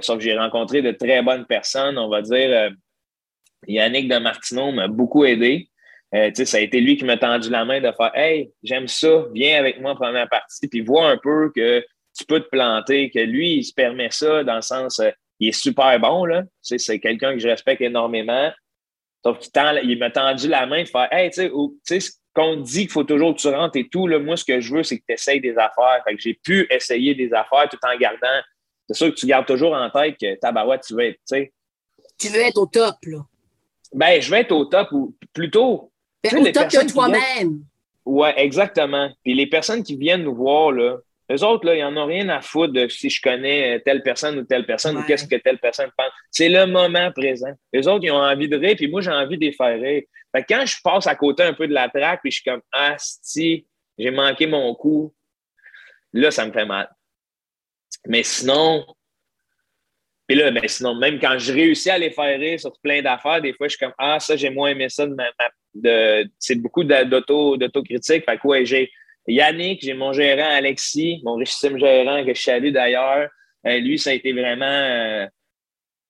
sauf 0.00 0.16
que 0.16 0.24
j'ai 0.24 0.36
rencontré 0.36 0.80
de 0.80 0.92
très 0.92 1.20
bonnes 1.20 1.44
personnes, 1.44 1.98
on 1.98 2.08
va 2.08 2.22
dire 2.22 2.70
Yannick 3.66 4.08
de 4.08 4.18
Martineau 4.18 4.72
m'a 4.72 4.88
beaucoup 4.88 5.24
aidé. 5.24 5.68
Euh, 6.14 6.30
ça 6.32 6.56
a 6.56 6.60
été 6.60 6.80
lui 6.80 6.96
qui 6.96 7.04
m'a 7.04 7.18
tendu 7.18 7.50
la 7.50 7.64
main 7.64 7.80
de 7.80 7.92
faire 7.92 8.10
Hey, 8.14 8.50
j'aime 8.62 8.88
ça, 8.88 9.26
viens 9.34 9.58
avec 9.58 9.80
moi 9.80 9.92
en 9.92 9.96
première 9.96 10.28
partie, 10.28 10.66
puis 10.68 10.80
vois 10.80 11.10
un 11.10 11.18
peu 11.18 11.52
que 11.54 11.84
tu 12.16 12.24
peux 12.24 12.40
te 12.40 12.48
planter, 12.48 13.10
que 13.10 13.18
lui, 13.18 13.56
il 13.56 13.64
se 13.64 13.74
permet 13.74 14.10
ça 14.10 14.42
dans 14.42 14.56
le 14.56 14.62
sens, 14.62 15.00
euh, 15.00 15.10
il 15.38 15.48
est 15.48 15.52
super 15.52 15.98
bon, 16.00 16.24
là. 16.24 16.42
c'est 16.62 16.98
quelqu'un 16.98 17.34
que 17.34 17.38
je 17.38 17.48
respecte 17.48 17.80
énormément. 17.80 18.50
Sauf 19.24 19.38
qu'il 19.38 19.98
m'a 19.98 20.10
tendu 20.10 20.48
la 20.48 20.66
main 20.66 20.82
de 20.82 20.88
faire 20.88 21.08
Hey, 21.12 21.30
tu 21.30 21.50
sais, 21.84 22.10
qu'on 22.34 22.56
dit 22.56 22.82
qu'il 22.82 22.90
faut 22.90 23.04
toujours 23.04 23.34
que 23.34 23.40
tu 23.40 23.48
rentres 23.48 23.76
et 23.76 23.88
tout, 23.88 24.06
là, 24.06 24.18
moi, 24.18 24.36
ce 24.36 24.44
que 24.44 24.60
je 24.60 24.74
veux, 24.74 24.82
c'est 24.82 24.98
que 24.98 25.04
tu 25.06 25.14
essayes 25.14 25.40
des 25.40 25.56
affaires. 25.58 26.02
Fait 26.06 26.14
que 26.14 26.20
j'ai 26.20 26.34
pu 26.34 26.66
essayer 26.70 27.14
des 27.14 27.32
affaires 27.32 27.68
tout 27.68 27.78
en 27.82 27.96
gardant. 27.98 28.40
C'est 28.88 28.96
sûr 28.96 29.10
que 29.10 29.18
tu 29.18 29.26
gardes 29.26 29.46
toujours 29.46 29.74
en 29.74 29.90
tête 29.90 30.16
que 30.20 30.36
tabarouette, 30.36 30.82
tu 30.86 30.94
veux 30.94 31.04
être, 31.04 31.16
tu 31.16 31.36
sais. 31.36 31.52
Tu 32.18 32.28
veux 32.28 32.40
être 32.40 32.58
au 32.58 32.66
top, 32.66 32.96
là. 33.04 33.18
Ben, 33.92 34.20
je 34.20 34.30
vais 34.30 34.40
être 34.40 34.52
au 34.52 34.64
top 34.64 34.92
ou 34.92 35.16
plutôt. 35.32 35.90
Ben, 36.22 36.38
au 36.38 36.52
top 36.52 36.68
de 36.68 36.90
toi-même. 36.90 37.60
Oui, 38.04 38.28
exactement. 38.36 39.10
Puis 39.22 39.34
les 39.34 39.46
personnes 39.46 39.82
qui 39.82 39.96
viennent 39.96 40.22
nous 40.22 40.34
voir, 40.34 40.72
là, 40.72 40.96
eux 41.30 41.44
autres, 41.44 41.66
là, 41.66 41.74
ils 41.74 41.82
n'en 41.82 42.04
ont 42.04 42.06
rien 42.06 42.28
à 42.30 42.40
foutre 42.40 42.72
de 42.72 42.88
si 42.88 43.10
je 43.10 43.20
connais 43.20 43.80
telle 43.80 44.02
personne 44.02 44.38
ou 44.38 44.44
telle 44.44 44.64
personne 44.64 44.96
ou 44.96 45.02
qu'est-ce 45.02 45.26
que 45.26 45.36
telle 45.36 45.58
personne 45.58 45.90
pense. 45.96 46.10
C'est 46.30 46.48
le 46.48 46.66
moment 46.66 47.12
présent. 47.12 47.52
Eux 47.76 47.86
autres, 47.86 48.04
ils 48.04 48.10
ont 48.10 48.22
envie 48.22 48.48
de 48.48 48.56
rire, 48.56 48.76
puis 48.76 48.88
moi, 48.88 49.02
j'ai 49.02 49.10
envie 49.10 49.36
de 49.36 49.44
les 49.44 49.52
faire 49.52 49.78
rire. 49.78 50.02
Fait 50.34 50.44
quand 50.48 50.64
je 50.64 50.76
passe 50.82 51.06
à 51.06 51.14
côté 51.14 51.42
un 51.42 51.52
peu 51.52 51.68
de 51.68 51.74
la 51.74 51.90
traque, 51.90 52.20
puis 52.22 52.30
je 52.30 52.36
suis 52.36 52.50
comme, 52.50 52.62
ah, 52.72 52.96
si, 52.98 53.66
j'ai 53.98 54.10
manqué 54.10 54.46
mon 54.46 54.74
coup, 54.74 55.14
là, 56.14 56.30
ça 56.30 56.46
me 56.46 56.52
fait 56.52 56.64
mal. 56.64 56.88
Mais 58.06 58.22
sinon, 58.22 58.86
puis 60.28 60.36
là, 60.36 60.50
ben, 60.50 60.62
sinon, 60.66 60.94
même 60.94 61.18
quand 61.18 61.38
je 61.38 61.54
réussis 61.54 61.88
à 61.88 61.96
les 61.96 62.10
faire 62.10 62.38
rire 62.38 62.60
sur 62.60 62.78
plein 62.82 63.00
d'affaires, 63.00 63.40
des 63.40 63.54
fois, 63.54 63.66
je 63.66 63.76
suis 63.76 63.78
comme 63.78 63.94
Ah, 63.96 64.20
ça, 64.20 64.36
j'ai 64.36 64.50
moins 64.50 64.68
aimé 64.70 64.90
ça 64.90 65.06
de, 65.74 66.30
c'est 66.38 66.56
beaucoup 66.56 66.84
d'autocritique. 66.84 68.26
Fait 68.26 68.36
que 68.36 68.46
ouais, 68.46 68.66
j'ai 68.66 68.90
Yannick, 69.26 69.80
j'ai 69.82 69.94
mon 69.94 70.12
gérant 70.12 70.50
Alexis, 70.50 71.22
mon 71.24 71.36
richissime 71.36 71.78
gérant 71.78 72.24
que 72.26 72.34
je 72.34 72.42
salue 72.42 72.72
d'ailleurs. 72.72 73.30
Euh, 73.66 73.78
lui, 73.78 73.98
ça 73.98 74.10
a 74.10 74.12
été 74.12 74.34
vraiment 74.34 74.66
euh, 74.66 75.24
tu 75.26 75.30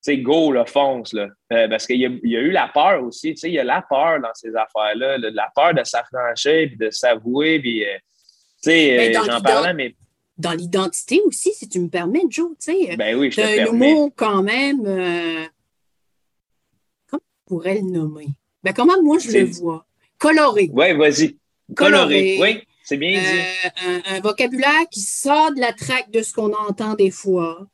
sais, 0.01 0.17
go, 0.19 0.51
le 0.51 0.65
fonce, 0.65 1.13
là. 1.13 1.29
Euh, 1.53 1.69
parce 1.69 1.87
qu'il 1.87 1.97
y, 1.97 2.29
y, 2.29 2.37
a 2.37 2.41
eu 2.41 2.51
la 2.51 2.69
peur 2.75 3.05
aussi, 3.05 3.35
tu 3.35 3.41
sais, 3.41 3.49
il 3.49 3.55
y 3.55 3.59
a 3.61 3.65
la 3.65 3.83
peur 3.89 4.21
dans 4.21 4.35
ces 4.35 4.51
affaires-là, 4.55 5.19
la 5.19 5.49
peur 5.55 5.75
de 5.75 5.85
s'affranchir, 5.85 6.69
puis 6.69 6.77
de 6.77 6.91
s'avouer, 6.91 7.61
puis, 7.61 7.85
tu 8.63 8.71
sais, 8.71 9.13
ben, 9.13 9.25
j'en 9.25 9.41
parlais, 9.41 9.75
mais 9.75 9.95
dans 10.39 10.53
l'identité 10.53 11.21
aussi, 11.25 11.53
si 11.53 11.69
tu 11.69 11.81
me 11.81 11.89
permets, 11.89 12.23
Joe. 12.29 12.51
Tu 12.59 12.73
sais, 12.73 12.97
ben 12.97 13.19
oui, 13.19 13.31
je 13.31 13.41
te 13.41 14.09
quand 14.11 14.43
même. 14.43 14.87
Euh, 14.87 15.45
pourrais 17.47 17.77
le 17.77 17.91
nommer? 17.91 18.29
Ben, 18.63 18.73
comment 18.73 19.03
moi 19.03 19.19
je 19.19 19.31
le 19.31 19.45
vois? 19.47 19.87
Coloré. 20.19 20.71
Oui, 20.73 20.93
vas-y. 20.95 21.37
Coloré. 21.75 22.39
Oui, 22.41 22.63
c'est 22.85 22.97
bien 22.97 23.21
dit. 23.21 23.27
Euh, 23.87 24.01
un, 24.07 24.21
vocabulaire 24.21 24.89
qui 24.91 25.01
sort 25.01 25.53
de 25.55 25.61
la 25.61 25.73
traque 25.73 26.11
de 26.11 26.23
ce 26.23 26.33
qu'on 26.33 26.53
entend 26.53 26.95
des 26.95 27.11
fois. 27.11 27.67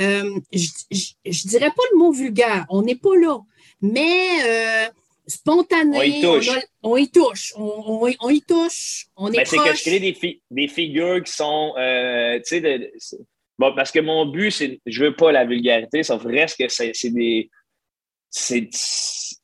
Euh, 0.00 0.38
je, 0.52 0.68
je, 0.90 1.48
dirais 1.48 1.70
pas 1.70 1.82
le 1.92 1.98
mot 1.98 2.12
vulgaire, 2.12 2.66
on 2.68 2.82
n'est 2.82 2.94
pas 2.94 3.16
là, 3.16 3.40
mais 3.82 4.92
spontané, 5.28 5.98
on 5.98 6.02
y 6.02 6.20
touche. 6.20 6.50
On, 6.82 6.96
y 6.96 7.10
touche, 7.10 7.52
on, 7.56 8.30
y 8.30 8.42
touche, 8.42 9.06
on 9.16 9.30
est 9.30 9.36
ben, 9.36 9.44
C'est 9.44 9.58
que 9.58 9.76
je 9.76 9.82
crée 9.82 10.00
des, 10.00 10.40
des 10.50 10.68
figures 10.68 11.22
qui 11.22 11.32
sont, 11.32 11.74
tu 11.76 12.42
sais, 12.44 12.92
bon, 13.58 13.74
parce 13.74 13.92
que 13.92 14.00
mon 14.00 14.26
but, 14.26 14.50
c'est, 14.50 14.80
je 14.86 15.04
veux 15.04 15.14
pas 15.14 15.30
la 15.30 15.44
vulgarité, 15.44 16.02
sauf 16.02 16.24
reste 16.24 16.58
que 16.58 16.68
c'est 16.68 17.10
des, 17.10 17.50
c'est 18.30 18.70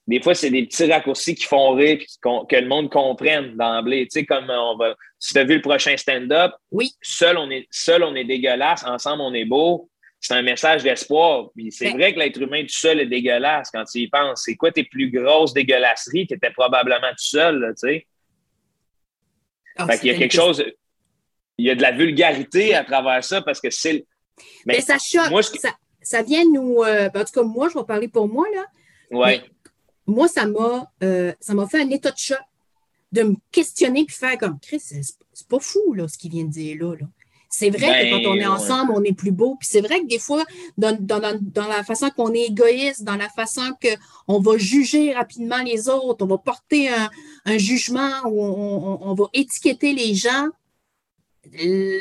des 0.06 0.20
fois, 0.20 0.34
c'est 0.34 0.50
des 0.50 0.66
petits 0.66 0.84
raccourcis 0.90 1.34
qui 1.34 1.44
font 1.44 1.74
rire 1.74 1.98
et 1.98 2.06
que 2.22 2.56
le 2.56 2.68
monde 2.68 2.90
comprenne 2.90 3.56
d'emblée. 3.56 4.04
Tu 4.04 4.20
sais, 4.20 4.26
comme 4.26 4.50
on 4.50 4.76
va. 4.76 4.94
Si 5.18 5.32
tu 5.32 5.40
as 5.40 5.44
vu 5.44 5.56
le 5.56 5.62
prochain 5.62 5.96
stand-up, 5.96 6.52
oui. 6.70 6.92
seul 7.00 7.38
on, 7.38 7.50
est, 7.50 7.66
seul, 7.70 8.02
on 8.02 8.14
est 8.14 8.24
dégueulasse, 8.24 8.84
ensemble, 8.84 9.22
on 9.22 9.32
est 9.32 9.46
beau. 9.46 9.88
C'est 10.26 10.34
un 10.34 10.42
message 10.42 10.82
d'espoir. 10.82 11.50
c'est 11.70 11.90
ben 11.90 11.98
vrai 11.98 12.14
que 12.14 12.18
l'être 12.18 12.40
humain 12.40 12.62
tout 12.62 12.74
seul 12.74 13.00
est 13.00 13.06
dégueulasse 13.06 13.70
quand 13.70 13.84
tu 13.84 13.98
y 14.00 14.08
penses. 14.08 14.42
C'est 14.44 14.56
quoi 14.56 14.72
tes 14.72 14.84
plus 14.84 15.10
grosses 15.10 15.52
dégueulasseries? 15.52 16.26
Tu 16.26 16.34
étais 16.34 16.50
probablement 16.50 17.10
tout 17.10 17.24
seul, 17.24 17.74
tu 17.78 17.88
sais. 17.88 18.06
Oh, 19.78 19.86
fait 19.86 19.98
qu'il 19.98 20.12
y 20.12 20.14
a 20.14 20.18
quelque 20.18 20.34
chose. 20.34 20.64
Il 21.58 21.66
y 21.66 21.70
a 21.70 21.74
de 21.74 21.82
la 21.82 21.92
vulgarité 21.92 22.74
à 22.74 22.84
travers 22.84 23.22
ça 23.22 23.42
parce 23.42 23.60
que 23.60 23.70
c'est. 23.70 24.06
Mais, 24.64 24.80
ça 24.80 24.96
choque. 24.98 25.44
ça, 26.00 26.22
vient 26.22 26.44
nous. 26.44 26.82
Euh, 26.82 27.08
en 27.14 27.24
tout 27.24 27.32
cas, 27.32 27.42
moi, 27.42 27.68
je 27.68 27.78
vais 27.78 27.84
parler 27.84 28.08
pour 28.08 28.28
moi, 28.28 28.46
là. 28.54 28.64
Oui 29.10 29.40
moi, 30.06 30.28
ça 30.28 30.46
m'a 30.46 30.90
euh, 31.02 31.32
ça 31.40 31.54
m'a 31.54 31.66
fait 31.66 31.80
un 31.80 31.90
état 31.90 32.10
de 32.10 32.18
choc 32.18 32.38
de 33.12 33.22
me 33.22 33.36
questionner 33.50 34.04
puis 34.04 34.16
faire 34.16 34.36
comme 34.38 34.58
Chris, 34.58 34.80
c'est 34.80 35.48
pas 35.48 35.60
fou 35.60 35.94
là, 35.94 36.08
ce 36.08 36.18
qu'il 36.18 36.32
vient 36.32 36.44
de 36.44 36.50
dire 36.50 36.82
là. 36.82 36.96
C'est 37.56 37.70
vrai 37.70 37.86
que 37.86 38.10
quand 38.10 38.30
on 38.30 38.34
est 38.34 38.40
ben, 38.40 38.50
ensemble, 38.50 38.92
on 38.96 39.02
est 39.04 39.12
plus 39.12 39.30
beau. 39.30 39.56
Puis 39.60 39.68
c'est 39.70 39.80
vrai 39.80 40.00
que 40.00 40.06
des 40.06 40.18
fois, 40.18 40.44
dans, 40.76 40.96
dans, 41.00 41.68
la 41.68 41.84
façon 41.84 42.10
qu'on 42.10 42.34
est 42.34 42.46
égoïste, 42.46 43.04
dans 43.04 43.14
la 43.14 43.28
façon 43.28 43.62
qu'on 44.26 44.40
va 44.40 44.58
juger 44.58 45.12
rapidement 45.12 45.62
les 45.62 45.88
autres, 45.88 46.24
on 46.24 46.26
va 46.26 46.38
porter 46.38 46.88
un, 46.88 47.58
jugement 47.58 48.10
ou 48.26 48.42
on, 48.42 49.14
va 49.14 49.26
étiqueter 49.34 49.92
les 49.92 50.14
gens. 50.14 50.48
Euh, 51.62 51.98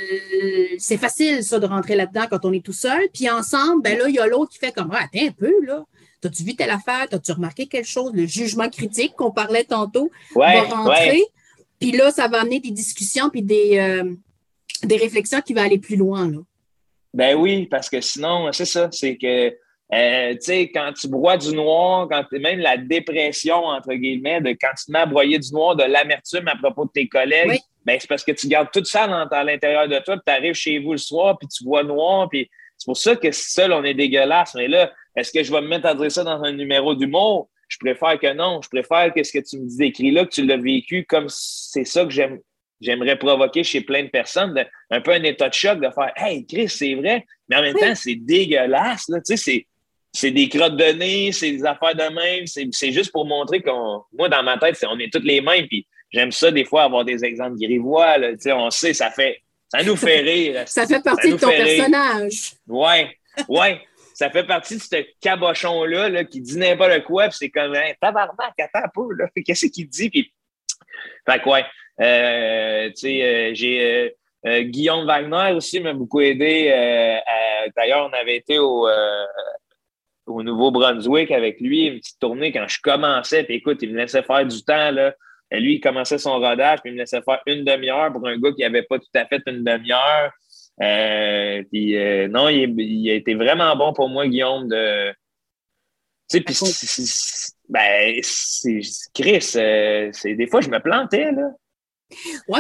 c'est 0.80 0.98
facile, 0.98 1.44
ça, 1.44 1.60
de 1.60 1.68
rentrer 1.68 1.96
là-dedans 1.96 2.26
quand 2.32 2.46
on 2.46 2.54
est 2.54 2.66
tout 2.66 2.74
seul. 2.74 3.08
Puis 3.14 3.30
ensemble, 3.30 3.84
ben 3.84 4.00
là, 4.00 4.10
il 4.10 4.16
y 4.16 4.20
a 4.20 4.26
l'autre 4.26 4.52
qui 4.52 4.58
fait 4.58 4.72
comme 4.72 4.90
ah, 4.92 5.04
Attends 5.04 5.28
un 5.28 5.32
peu, 5.32 5.54
là. 5.66 5.84
T'as-tu 6.22 6.44
vu 6.44 6.56
telle 6.56 6.72
affaire? 6.72 7.08
T'as-tu 7.10 7.32
remarqué 7.32 7.68
quelque 7.68 7.88
chose? 7.88 8.12
Le 8.16 8.26
jugement 8.26 8.70
critique 8.70 9.14
qu'on 9.14 9.32
parlait 9.32 9.66
tantôt 9.66 10.10
va 10.36 10.64
rentrer. 10.64 11.24
Puis 11.80 11.92
là, 11.92 12.10
ça 12.12 12.28
va 12.28 12.42
amener 12.42 12.60
des 12.60 12.72
discussions 12.72 13.30
puis 13.30 13.44
des, 13.44 13.78
euh, 13.78 14.16
des 14.88 14.98
réflexions 14.98 15.42
qui 15.42 15.54
vont 15.54 15.62
aller 15.62 15.80
plus 15.80 15.96
loin. 15.96 16.30
Là. 16.30 16.40
Ben 17.14 17.36
oui, 17.36 17.68
parce 17.68 17.90
que 17.90 18.02
sinon, 18.02 18.52
c'est 18.52 18.66
ça, 18.66 18.90
c'est 18.92 19.18
que 19.18 19.56
euh, 19.94 20.34
tu 20.34 20.38
sais, 20.42 20.72
quand 20.74 20.92
tu 20.94 21.08
broies 21.08 21.38
du 21.38 21.54
noir, 21.54 22.08
quand 22.10 22.26
même 22.32 22.60
la 22.60 22.78
dépression, 22.78 23.66
entre 23.66 23.94
guillemets, 23.94 24.42
de 24.42 24.50
quand 24.50 24.72
tu 24.78 24.86
te 24.86 24.92
mets 24.92 25.00
à 25.00 25.06
broyer 25.06 25.38
du 25.38 25.52
noir, 25.52 25.76
de 25.76 25.84
l'amertume 25.84 26.48
à 26.48 26.56
propos 26.56 26.86
de 26.86 26.92
tes 26.92 27.08
collègues, 27.08 27.60
ben, 27.86 27.98
c'est 28.00 28.08
parce 28.08 28.24
que 28.24 28.32
tu 28.32 28.48
gardes 28.48 28.70
tout 28.74 28.84
ça 28.86 29.04
à 29.04 29.44
l'intérieur 29.44 29.88
de 29.88 30.00
toi, 30.00 30.16
puis 30.16 30.24
tu 30.26 30.32
arrives 30.32 30.56
chez 30.56 30.80
vous 30.80 30.94
le 30.94 30.98
soir, 30.98 31.38
puis 31.38 31.48
tu 31.48 31.64
vois 31.64 31.84
noir, 31.84 32.28
puis 32.30 32.50
c'est 32.78 32.86
pour 32.86 32.98
ça 32.98 33.16
que 33.16 33.32
seul, 33.32 33.72
on 33.72 33.84
est 33.84 33.94
dégueulasse. 33.94 34.56
Mais 34.56 34.68
là, 34.68 34.92
est-ce 35.16 35.32
que 35.32 35.44
je 35.44 35.52
vais 35.52 35.62
me 35.62 35.68
mettre 35.68 35.86
à 35.86 35.94
dire 35.94 36.12
ça 36.12 36.24
dans 36.24 36.42
un 36.44 36.54
numéro 36.54 36.96
d'humour? 36.96 37.50
Je 37.68 37.78
préfère 37.78 38.20
que 38.20 38.34
non. 38.34 38.62
Je 38.62 38.70
préfère 38.70 39.14
que 39.14 39.24
ce 39.24 39.32
que 39.32 39.44
tu 39.44 39.60
me 39.60 39.68
dis 39.68 39.78
d'écrit 39.78 40.12
là, 40.12 40.26
que 40.26 40.32
tu 40.32 40.46
l'as 40.46 40.58
vécu 40.58 41.06
comme 41.06 41.28
c'est 41.30 41.86
ça 41.86 42.04
que 42.04 42.10
j'aime. 42.10 42.40
J'aimerais 42.84 43.18
provoquer 43.18 43.64
chez 43.64 43.82
plein 43.82 44.04
de 44.04 44.10
personnes, 44.10 44.54
un 44.90 45.02
peu 45.02 45.12
un 45.12 45.24
état 45.24 45.50
de 45.50 45.54
choc 45.54 45.80
de 45.80 45.90
faire 45.90 46.12
Hey, 46.16 46.46
Chris, 46.46 46.70
c'est 46.70 46.96
vrai, 46.96 47.26
mais 47.48 47.56
en 47.56 47.62
même 47.62 47.76
temps, 47.76 47.96
c'est 47.96 48.16
dégueulasse. 48.16 49.08
Là. 49.10 49.20
Tu 49.26 49.38
sais, 49.38 49.66
c'est 50.12 50.32
des 50.32 50.50
crottes 50.50 50.78
de 50.78 50.92
nez, 50.92 51.32
c'est 51.32 51.52
des 51.52 51.66
affaires 51.66 51.96
de 51.96 52.14
même. 52.14 52.46
C'est 52.46 52.92
juste 52.92 53.12
pour 53.12 53.26
montrer 53.26 53.62
qu'on. 53.62 54.04
Moi, 54.14 54.30
dans 54.30 54.44
ma 54.44 54.58
tête, 54.58 54.78
on 54.88 55.00
est 55.00 55.12
toutes 55.12 55.24
les 55.24 55.42
mêmes. 55.42 55.68
Puis 55.68 55.88
j'aime 56.12 56.32
ça, 56.32 56.52
des 56.52 56.66
fois, 56.66 56.84
avoir 56.84 57.06
des 57.06 57.24
exemples 57.24 57.58
grivois. 57.58 58.18
Là. 58.18 58.32
Tu 58.32 58.42
sais, 58.42 58.52
on 58.52 58.70
sait, 58.70 58.94
ça 58.94 59.10
fait. 59.10 59.42
Ça 59.70 59.82
nous 59.84 59.96
fait 59.96 60.20
rire. 60.22 60.64
ça 60.68 60.86
fait 60.86 61.04
partie 61.04 61.32
de 61.32 61.38
ton 61.38 61.48
personnage. 61.48 62.54
Oui, 62.68 63.08
oui 63.48 63.78
ça 64.14 64.30
fait 64.30 64.44
partie 64.44 64.78
de 64.78 64.82
ce 64.82 65.06
cabochon-là 65.22 66.10
là, 66.10 66.24
qui 66.24 66.40
dit 66.40 66.58
n'importe 66.58 67.04
quoi, 67.04 67.28
puis 67.28 67.38
c'est 67.40 67.50
comme 67.50 67.74
un 67.74 67.92
tabarnak, 68.00 68.54
attends 68.60 68.86
un 68.86 68.90
peu, 68.94 69.14
là. 69.14 69.28
Qu'est-ce 69.46 69.68
qu'il 69.68 69.90
dit? 69.90 70.10
Puis... 70.10 70.34
Fait 71.26 71.42
que 71.42 71.50
ouais. 71.50 71.66
Euh, 72.02 72.90
tu 72.90 72.96
sais, 72.96 73.24
euh, 73.24 73.52
j'ai 73.54 74.14
euh, 74.46 74.62
Guillaume 74.64 75.06
Wagner 75.06 75.56
aussi 75.56 75.80
m'a 75.80 75.94
beaucoup 75.94 76.22
aidé. 76.22 76.66
D'ailleurs, 77.78 78.10
on 78.12 78.14
avait 78.14 78.36
été 78.36 78.60
au, 78.60 78.88
au 80.26 80.44
Nouveau-Brunswick 80.44 81.32
avec 81.32 81.62
lui, 81.62 81.86
une 81.86 82.00
petite 82.00 82.20
tournée 82.20 82.52
quand 82.52 82.68
je 82.68 82.80
commençais. 82.82 83.44
Puis 83.44 83.56
écoute, 83.56 83.80
il 83.82 83.94
me 83.94 83.98
laissait 83.98 84.24
faire 84.24 84.46
du 84.46 84.64
temps. 84.64 84.92
Là. 84.92 85.14
Lui, 85.52 85.76
il 85.76 85.80
commençait 85.80 86.18
son 86.18 86.40
rodage, 86.40 86.80
puis 86.82 86.92
il 86.92 86.96
me 86.96 87.00
laissait 87.00 87.22
faire 87.22 87.42
une 87.46 87.64
demi-heure 87.64 88.12
pour 88.12 88.28
un 88.28 88.38
gars 88.38 88.52
qui 88.52 88.64
n'avait 88.64 88.84
pas 88.84 89.00
tout 89.00 89.06
à 89.16 89.26
fait 89.26 89.42
une 89.48 89.64
demi-heure. 89.64 90.32
Euh, 90.82 91.64
puis 91.72 91.98
euh, 91.98 92.28
non, 92.28 92.50
il, 92.50 93.10
a 93.10 93.14
été 93.14 93.36
vraiment 93.36 93.76
bon 93.76 93.94
pour 93.94 94.10
moi, 94.10 94.28
Guillaume, 94.28 94.68
de. 94.68 95.12
Tu 96.30 96.38
sais, 96.38 96.42
puis 96.42 96.56
ben, 97.70 98.20
c'est 98.24 98.82
Chris, 99.14 99.54
euh, 99.56 100.10
c'est 100.12 100.36
des 100.36 100.48
fois 100.48 100.62
je 100.62 100.70
me 100.70 100.80
plantais, 100.80 101.32
là. 101.32 101.52
Ouais, 102.48 102.60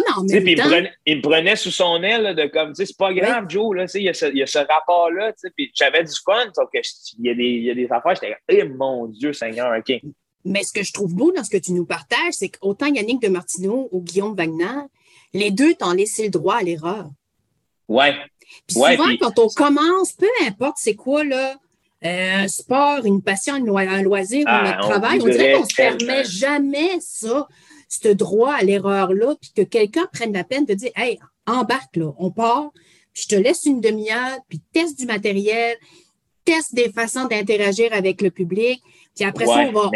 il, 1.06 1.18
me 1.18 1.22
prenait, 1.22 1.56
sous 1.56 1.72
son 1.72 2.02
aile 2.04 2.36
de 2.36 2.46
comme, 2.48 2.74
c'est 2.76 2.98
pas 2.98 3.14
grave, 3.14 3.46
Joe, 3.50 3.76
là, 3.76 3.86
il 3.94 4.04
y 4.04 4.10
a 4.10 4.14
ce, 4.14 4.26
ce 4.46 4.60
rapport-là, 4.60 5.34
tu 5.34 5.40
sais, 5.40 5.50
puis 5.56 5.72
j'avais 5.74 6.04
du 6.04 6.14
fun, 6.26 6.46
sauf 6.56 6.70
qu'il 6.72 7.26
y, 7.26 7.30
a 7.30 7.34
des, 7.34 7.44
il 7.44 7.64
y 7.64 7.72
a 7.72 7.76
des 7.76 7.86
affaires, 7.92 8.16
j'étais 8.16 8.36
eh 8.50 8.64
mon 8.64 9.08
Dieu, 9.08 9.34
Seigneur, 9.34 9.76
OK. 9.78 10.02
Mais 10.46 10.64
ce 10.64 10.74
que 10.74 10.84
je 10.84 10.92
trouve 10.92 11.14
beau 11.14 11.32
dans 11.32 11.44
ce 11.44 11.50
que 11.50 11.58
tu 11.58 11.72
nous 11.72 11.86
partages, 11.86 12.34
c'est 12.34 12.50
qu'autant 12.50 12.88
Yannick 12.88 13.22
de 13.22 13.30
Martineau 13.30 13.88
ou 13.92 14.02
Guillaume 14.02 14.36
Wagner, 14.36 14.88
les 15.34 15.52
deux 15.52 15.74
t'ont 15.74 15.92
laissé 15.92 16.26
le 16.26 16.30
droit 16.30 16.56
à 16.56 16.62
l'erreur. 16.62 17.10
Ouais. 17.88 18.14
Puis 18.68 18.76
souvent, 18.76 19.18
quand 19.20 19.40
on 19.40 19.48
commence, 19.48 20.14
peu 20.14 20.28
importe 20.46 20.78
c'est 20.78 20.96
quoi, 20.96 21.24
là, 21.24 21.56
euh, 22.06 22.44
un 22.44 22.48
sport, 22.50 23.06
une 23.06 23.22
passion, 23.22 23.56
un 23.56 24.02
loisir 24.02 24.46
ou 24.46 24.50
un 24.50 24.76
ah, 24.78 24.78
travail, 24.82 25.20
on, 25.22 25.28
dirait 25.28 25.54
qu'on 25.54 25.62
ne 25.62 25.70
se 25.70 25.76
permet 25.76 26.24
jamais 26.26 27.00
ça, 27.00 27.48
ce 28.02 28.10
droit 28.10 28.54
à 28.54 28.64
l'erreur-là, 28.64 29.36
puis 29.40 29.52
que 29.56 29.62
quelqu'un 29.62 30.08
prenne 30.12 30.34
la 30.34 30.44
peine 30.44 30.66
de 30.66 30.74
dire 30.74 30.92
Hey, 30.96 31.20
embarque 31.46 31.96
là, 31.96 32.12
on 32.18 32.32
part, 32.32 32.72
puis 33.14 33.24
je 33.24 33.36
te 33.36 33.42
laisse 33.42 33.66
une 33.66 33.82
demi-heure, 33.82 34.40
puis 34.50 34.62
teste 34.74 35.00
du 35.00 35.06
matériel, 35.06 35.78
teste 36.46 36.74
des 36.76 36.92
façons 36.92 37.26
d'interagir 37.26 37.94
avec 37.94 38.22
le 38.22 38.32
public, 38.32 38.82
puis 39.16 39.26
après 39.26 39.46
ça, 39.46 39.66
on 39.68 39.72
va. 39.72 39.90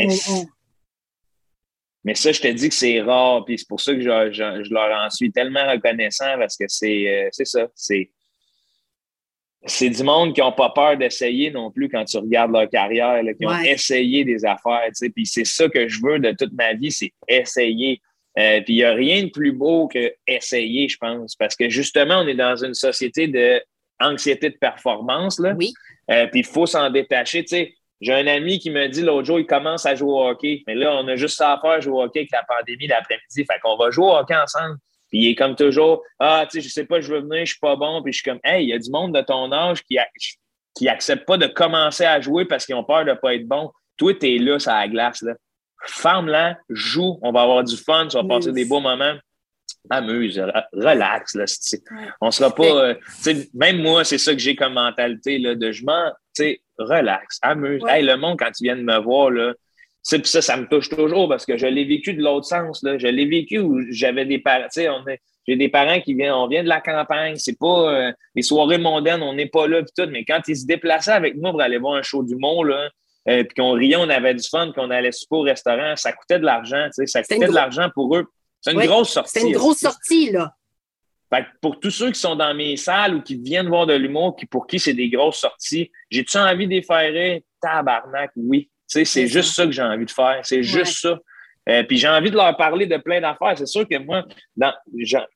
Mais 2.04 2.16
ça, 2.16 2.32
je 2.32 2.40
te 2.40 2.48
dis 2.48 2.70
que 2.70 2.76
c'est 2.76 3.02
rare, 3.02 3.44
puis 3.44 3.58
c'est 3.60 3.68
pour 3.68 3.82
ça 3.82 3.94
que 3.94 4.00
je, 4.00 4.74
leur 4.74 5.06
en 5.06 5.10
suis 5.10 5.30
tellement 5.32 5.70
reconnaissant 5.70 6.38
parce 6.38 6.56
que 6.56 6.64
c'est 6.68 7.06
euh, 7.08 7.30
ça. 7.44 7.68
C'est 7.76 8.12
c'est 9.68 9.90
du 9.90 10.04
monde 10.04 10.34
qui 10.34 10.42
n'ont 10.42 10.52
pas 10.52 10.70
peur 10.70 10.98
d'essayer 10.98 11.52
non 11.52 11.72
plus 11.72 11.90
quand 11.90 12.06
tu 12.06 12.18
regardes 12.18 12.52
leur 12.52 12.70
carrière, 12.70 13.22
qui 13.38 13.46
ont 13.46 13.60
essayé 13.60 14.24
des 14.24 14.46
affaires. 14.46 14.90
Puis 15.16 15.26
c'est 15.26 15.46
ça 15.46 15.68
que 15.70 15.88
je 15.88 16.00
veux 16.04 16.20
de 16.20 16.32
toute 16.32 16.54
ma 16.54 16.74
vie, 16.74 16.92
c'est 16.92 17.12
essayer. 17.28 18.02
Euh, 18.38 18.62
puis 18.62 18.76
il 18.76 18.78
n'y 18.78 18.84
a 18.84 18.94
rien 18.94 19.24
de 19.24 19.30
plus 19.30 19.52
beau 19.52 19.88
que 19.88 20.14
essayer, 20.28 20.88
je 20.88 20.98
pense, 20.98 21.36
parce 21.36 21.56
que 21.56 21.70
justement, 21.70 22.20
on 22.20 22.28
est 22.28 22.36
dans 22.36 22.56
une 22.64 22.74
société 22.74 23.28
d'anxiété 24.00 24.50
de 24.50 24.58
performance. 24.58 25.40
Là. 25.40 25.54
Oui. 25.58 25.74
Euh, 26.12 26.28
puis 26.28 26.42
il 26.42 26.46
faut 26.46 26.68
s'en 26.68 26.90
détacher. 26.90 27.44
Sais, 27.48 27.74
j'ai 28.00 28.14
un 28.14 28.28
ami 28.28 28.60
qui 28.60 28.70
me 28.70 28.88
dit 28.88 29.02
l'autre 29.02 29.26
jour, 29.26 29.40
il 29.40 29.48
commence 29.48 29.86
à 29.86 29.96
jouer 29.96 30.12
au 30.12 30.28
hockey. 30.28 30.64
Mais 30.68 30.76
là, 30.76 30.96
on 30.96 31.08
a 31.08 31.16
juste 31.16 31.38
ça 31.38 31.54
à 31.54 31.60
faire, 31.60 31.82
jouer 31.82 31.94
au 31.94 32.04
hockey 32.04 32.20
avec 32.20 32.32
la 32.32 32.44
pandémie 32.44 32.88
l'après-midi. 32.88 33.46
Fait 33.52 33.60
qu'on 33.60 33.76
va 33.76 33.90
jouer 33.90 34.06
au 34.06 34.16
hockey 34.16 34.36
ensemble. 34.36 34.78
Puis 35.10 35.20
il 35.20 35.30
est 35.30 35.36
comme 35.36 35.56
toujours, 35.56 36.04
ah, 36.20 36.46
tu 36.50 36.58
sais, 36.58 36.68
je 36.68 36.72
sais 36.72 36.86
pas, 36.86 37.00
je 37.00 37.12
veux 37.12 37.22
venir, 37.22 37.46
je 37.46 37.52
suis 37.52 37.60
pas 37.60 37.76
bon. 37.76 38.02
Puis 38.04 38.14
je 38.14 38.22
suis 38.22 38.30
comme, 38.30 38.40
hey, 38.44 38.66
il 38.66 38.70
y 38.70 38.74
a 38.74 38.80
du 38.80 38.90
monde 38.92 39.16
de 39.16 39.22
ton 39.22 39.52
âge 39.52 39.82
qui, 39.84 39.98
qui 40.76 40.90
accepte 40.90 41.26
pas 41.26 41.38
de 41.38 41.48
commencer 41.48 42.06
à 42.06 42.20
jouer 42.20 42.46
parce 42.46 42.66
qu'ils 42.66 42.76
ont 42.76 42.84
peur 42.84 43.06
de 43.06 43.14
pas 43.14 43.36
être 43.36 43.48
bon. 43.48 43.72
Toi, 43.98 44.14
tu 44.14 44.36
es 44.36 44.38
là, 44.38 44.60
ça 44.60 44.80
la 44.80 44.88
glace, 44.88 45.22
là. 45.22 45.34
Ferme-la, 45.86 46.58
joue, 46.70 47.20
on 47.22 47.32
va 47.32 47.44
avoir 47.44 47.64
du 47.64 47.78
fun, 47.78 48.08
tu 48.08 48.18
vas 48.18 48.24
passer 48.24 48.52
des 48.52 48.66
beaux 48.66 48.80
moments. 48.80 49.16
Amuse, 49.90 50.42
relax, 50.74 51.36
là. 51.36 51.46
On 52.20 52.32
sera 52.32 52.54
pas, 52.54 52.64
euh, 52.64 52.96
même 53.54 53.82
moi, 53.82 54.04
c'est 54.04 54.18
ça 54.18 54.34
que 54.34 54.40
j'ai 54.40 54.56
comme 54.56 54.74
mentalité, 54.74 55.38
là, 55.38 55.56
de 55.56 55.72
je 55.72 55.86
m'en, 55.86 56.12
tu 56.36 56.44
sais, 56.44 56.62
relax, 56.78 57.40
amuse. 57.42 57.84
Hey, 57.88 58.04
le 58.04 58.18
monde, 58.18 58.38
quand 58.38 58.52
tu 58.52 58.64
viens 58.64 58.76
de 58.76 58.82
me 58.82 58.98
voir, 58.98 59.30
là, 59.30 59.54
ça, 60.08 60.42
ça 60.42 60.58
me 60.58 60.68
touche 60.68 60.90
toujours 60.90 61.28
parce 61.28 61.46
que 61.46 61.58
je 61.58 61.68
l'ai 61.68 61.84
vécu 61.84 62.14
de 62.14 62.22
l'autre 62.22 62.46
sens. 62.46 62.82
Là. 62.84 62.98
Je 62.98 63.08
l'ai 63.08 63.26
vécu 63.26 63.60
où 63.60 63.82
j'avais 63.90 64.26
des 64.26 64.40
parents. 64.40 64.68
J'ai 65.48 65.56
des 65.56 65.70
parents 65.70 66.00
qui 66.00 66.14
viennent, 66.14 66.34
on 66.34 66.48
vient 66.48 66.64
de 66.64 66.70
la 66.70 66.82
campagne. 66.82 67.36
C'est 67.36 67.58
pas 67.60 67.94
euh, 67.94 68.12
les 68.36 68.42
soirées 68.42 68.78
mondaines, 68.78 69.22
on 69.22 69.34
n'est 69.34 69.48
pas 69.48 69.68
là 69.68 69.82
puis 69.82 69.92
tout. 69.98 70.10
Mais 70.10 70.24
quand 70.24 70.42
ils 70.48 70.58
se 70.58 70.66
déplaçaient 70.66 71.12
avec 71.12 71.36
nous 71.36 71.52
pour 71.52 71.62
aller 71.62 71.78
voir 71.78 71.96
un 71.96 72.02
show 72.04 72.24
du 72.24 72.36
monde, 72.36 72.68
là, 72.68 72.90
euh, 73.30 73.44
puis 73.44 73.56
qu'on 73.56 73.74
riait, 73.74 73.98
on 73.98 74.10
avait 74.10 74.34
du 74.34 74.48
fun, 74.48 74.72
qu'on 74.72 74.90
allait 74.90 75.12
super 75.12 75.40
au 75.40 75.42
restaurant, 75.42 75.96
ça 75.98 76.14
coûtait 76.14 76.40
de 76.40 76.46
l'argent, 76.46 76.88
ça 76.92 77.22
coûtait 77.22 77.48
de 77.48 77.54
l'argent 77.54 77.90
pour 77.94 78.16
eux. 78.16 78.26
C'est 78.62 78.72
une 78.72 78.86
grosse 78.86 79.10
sortie. 79.10 79.40
C'est 79.40 79.48
une 79.48 79.54
grosse 79.54 79.80
sortie, 79.80 80.32
là. 80.32 80.54
pour 81.62 81.80
tous 81.80 81.92
ceux 81.92 82.12
qui 82.12 82.20
sont 82.20 82.36
dans 82.36 82.54
mes 82.54 82.78
salles 82.78 83.16
ou 83.16 83.22
qui 83.22 83.36
viennent 83.36 83.68
voir 83.68 83.86
de 83.86 83.94
l'humour, 83.94 84.38
qui, 84.38 84.46
pour 84.46 84.68
qui 84.68 84.80
c'est 84.80 84.94
des 84.94 85.10
grosses 85.10 85.40
sorties, 85.40 85.92
j'ai-tu 86.10 86.38
envie 86.38 86.68
de 86.68 86.72
les 86.72 86.82
faire 86.82 87.42
Tabarnak, 87.62 88.32
oui. 88.38 88.70
C'est 88.88 89.28
juste 89.28 89.54
ça 89.54 89.66
que 89.66 89.72
j'ai 89.72 89.82
envie 89.82 90.06
de 90.06 90.12
faire. 90.12 90.40
C'est 90.44 90.64
juste 90.64 91.02
ça. 91.02 91.20
Euh, 91.70 91.84
puis 91.84 91.98
j'ai 91.98 92.08
envie 92.08 92.32
de 92.32 92.36
leur 92.36 92.56
parler 92.56 92.86
de 92.86 92.96
plein 92.96 93.20
d'affaires. 93.20 93.58
C'est 93.58 93.66
sûr 93.66 93.86
que 93.88 93.98
moi, 93.98 94.24
dans, 94.56 94.74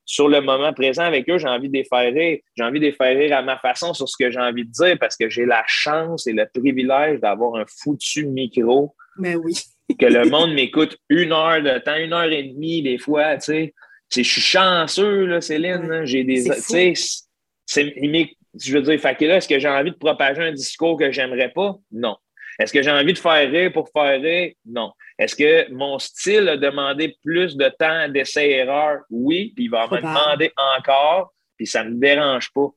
sur 0.05 0.29
le 0.29 0.39
moment 0.39 0.71
présent 0.71 1.03
avec 1.03 1.29
eux, 1.29 1.37
j'ai 1.37 1.47
envie 1.47 1.67
de 1.67 1.73
les 1.73 1.83
faire 1.83 2.09
J'ai 2.13 2.63
envie 2.63 2.79
de 2.79 2.85
les 2.85 2.93
faire 2.93 3.37
à 3.37 3.41
ma 3.41 3.57
façon 3.57 3.93
sur 3.93 4.07
ce 4.07 4.15
que 4.17 4.31
j'ai 4.31 4.39
envie 4.39 4.63
de 4.63 4.71
dire 4.71 4.97
parce 4.97 5.17
que 5.17 5.29
j'ai 5.29 5.45
la 5.45 5.63
chance 5.67 6.27
et 6.27 6.31
le 6.31 6.45
privilège 6.53 7.19
d'avoir 7.19 7.55
un 7.55 7.65
foutu 7.67 8.25
micro. 8.25 8.95
Mais 9.17 9.35
oui. 9.35 9.53
que 9.99 10.05
le 10.05 10.29
monde 10.29 10.53
m'écoute 10.53 10.97
une 11.09 11.33
heure 11.33 11.61
de 11.61 11.77
temps, 11.79 11.97
une 11.97 12.13
heure 12.13 12.31
et 12.31 12.43
demie 12.43 12.81
des 12.81 12.97
fois, 12.97 13.35
tu 13.35 13.45
sais. 13.45 13.73
Je 14.13 14.23
suis 14.23 14.41
chanceux, 14.41 15.25
là, 15.25 15.41
Céline. 15.41 16.05
J'ai 16.05 16.23
des. 16.23 16.43
Tu 16.43 16.95
sais, 16.95 18.35
je 18.59 18.73
veux 18.73 18.81
dire, 18.81 18.99
fait 18.99 19.15
que 19.15 19.25
là, 19.25 19.37
est-ce 19.37 19.47
que 19.47 19.59
j'ai 19.59 19.69
envie 19.69 19.91
de 19.91 19.95
propager 19.95 20.41
un 20.41 20.51
discours 20.51 20.97
que 20.97 21.11
j'aimerais 21.11 21.49
pas? 21.49 21.75
Non. 21.91 22.17
Est-ce 22.59 22.73
que 22.73 22.81
j'ai 22.81 22.91
envie 22.91 23.13
de 23.13 23.17
faire 23.17 23.49
rire 23.49 23.71
pour 23.71 23.89
faire 23.89 24.21
rire? 24.21 24.53
Non. 24.65 24.91
Est-ce 25.17 25.35
que 25.35 25.71
mon 25.71 25.99
style 25.99 26.49
a 26.49 26.57
demandé 26.57 27.15
plus 27.23 27.55
de 27.55 27.69
temps 27.69 28.09
d'essai-erreur? 28.09 29.01
Oui, 29.09 29.53
puis 29.55 29.65
il 29.65 29.69
va 29.69 29.87
me 29.87 29.97
demander 29.97 30.51
encore, 30.57 31.33
puis 31.57 31.67
ça 31.67 31.83
ne 31.83 31.91
me 31.91 31.99
dérange 31.99 32.51
pas. 32.53 32.67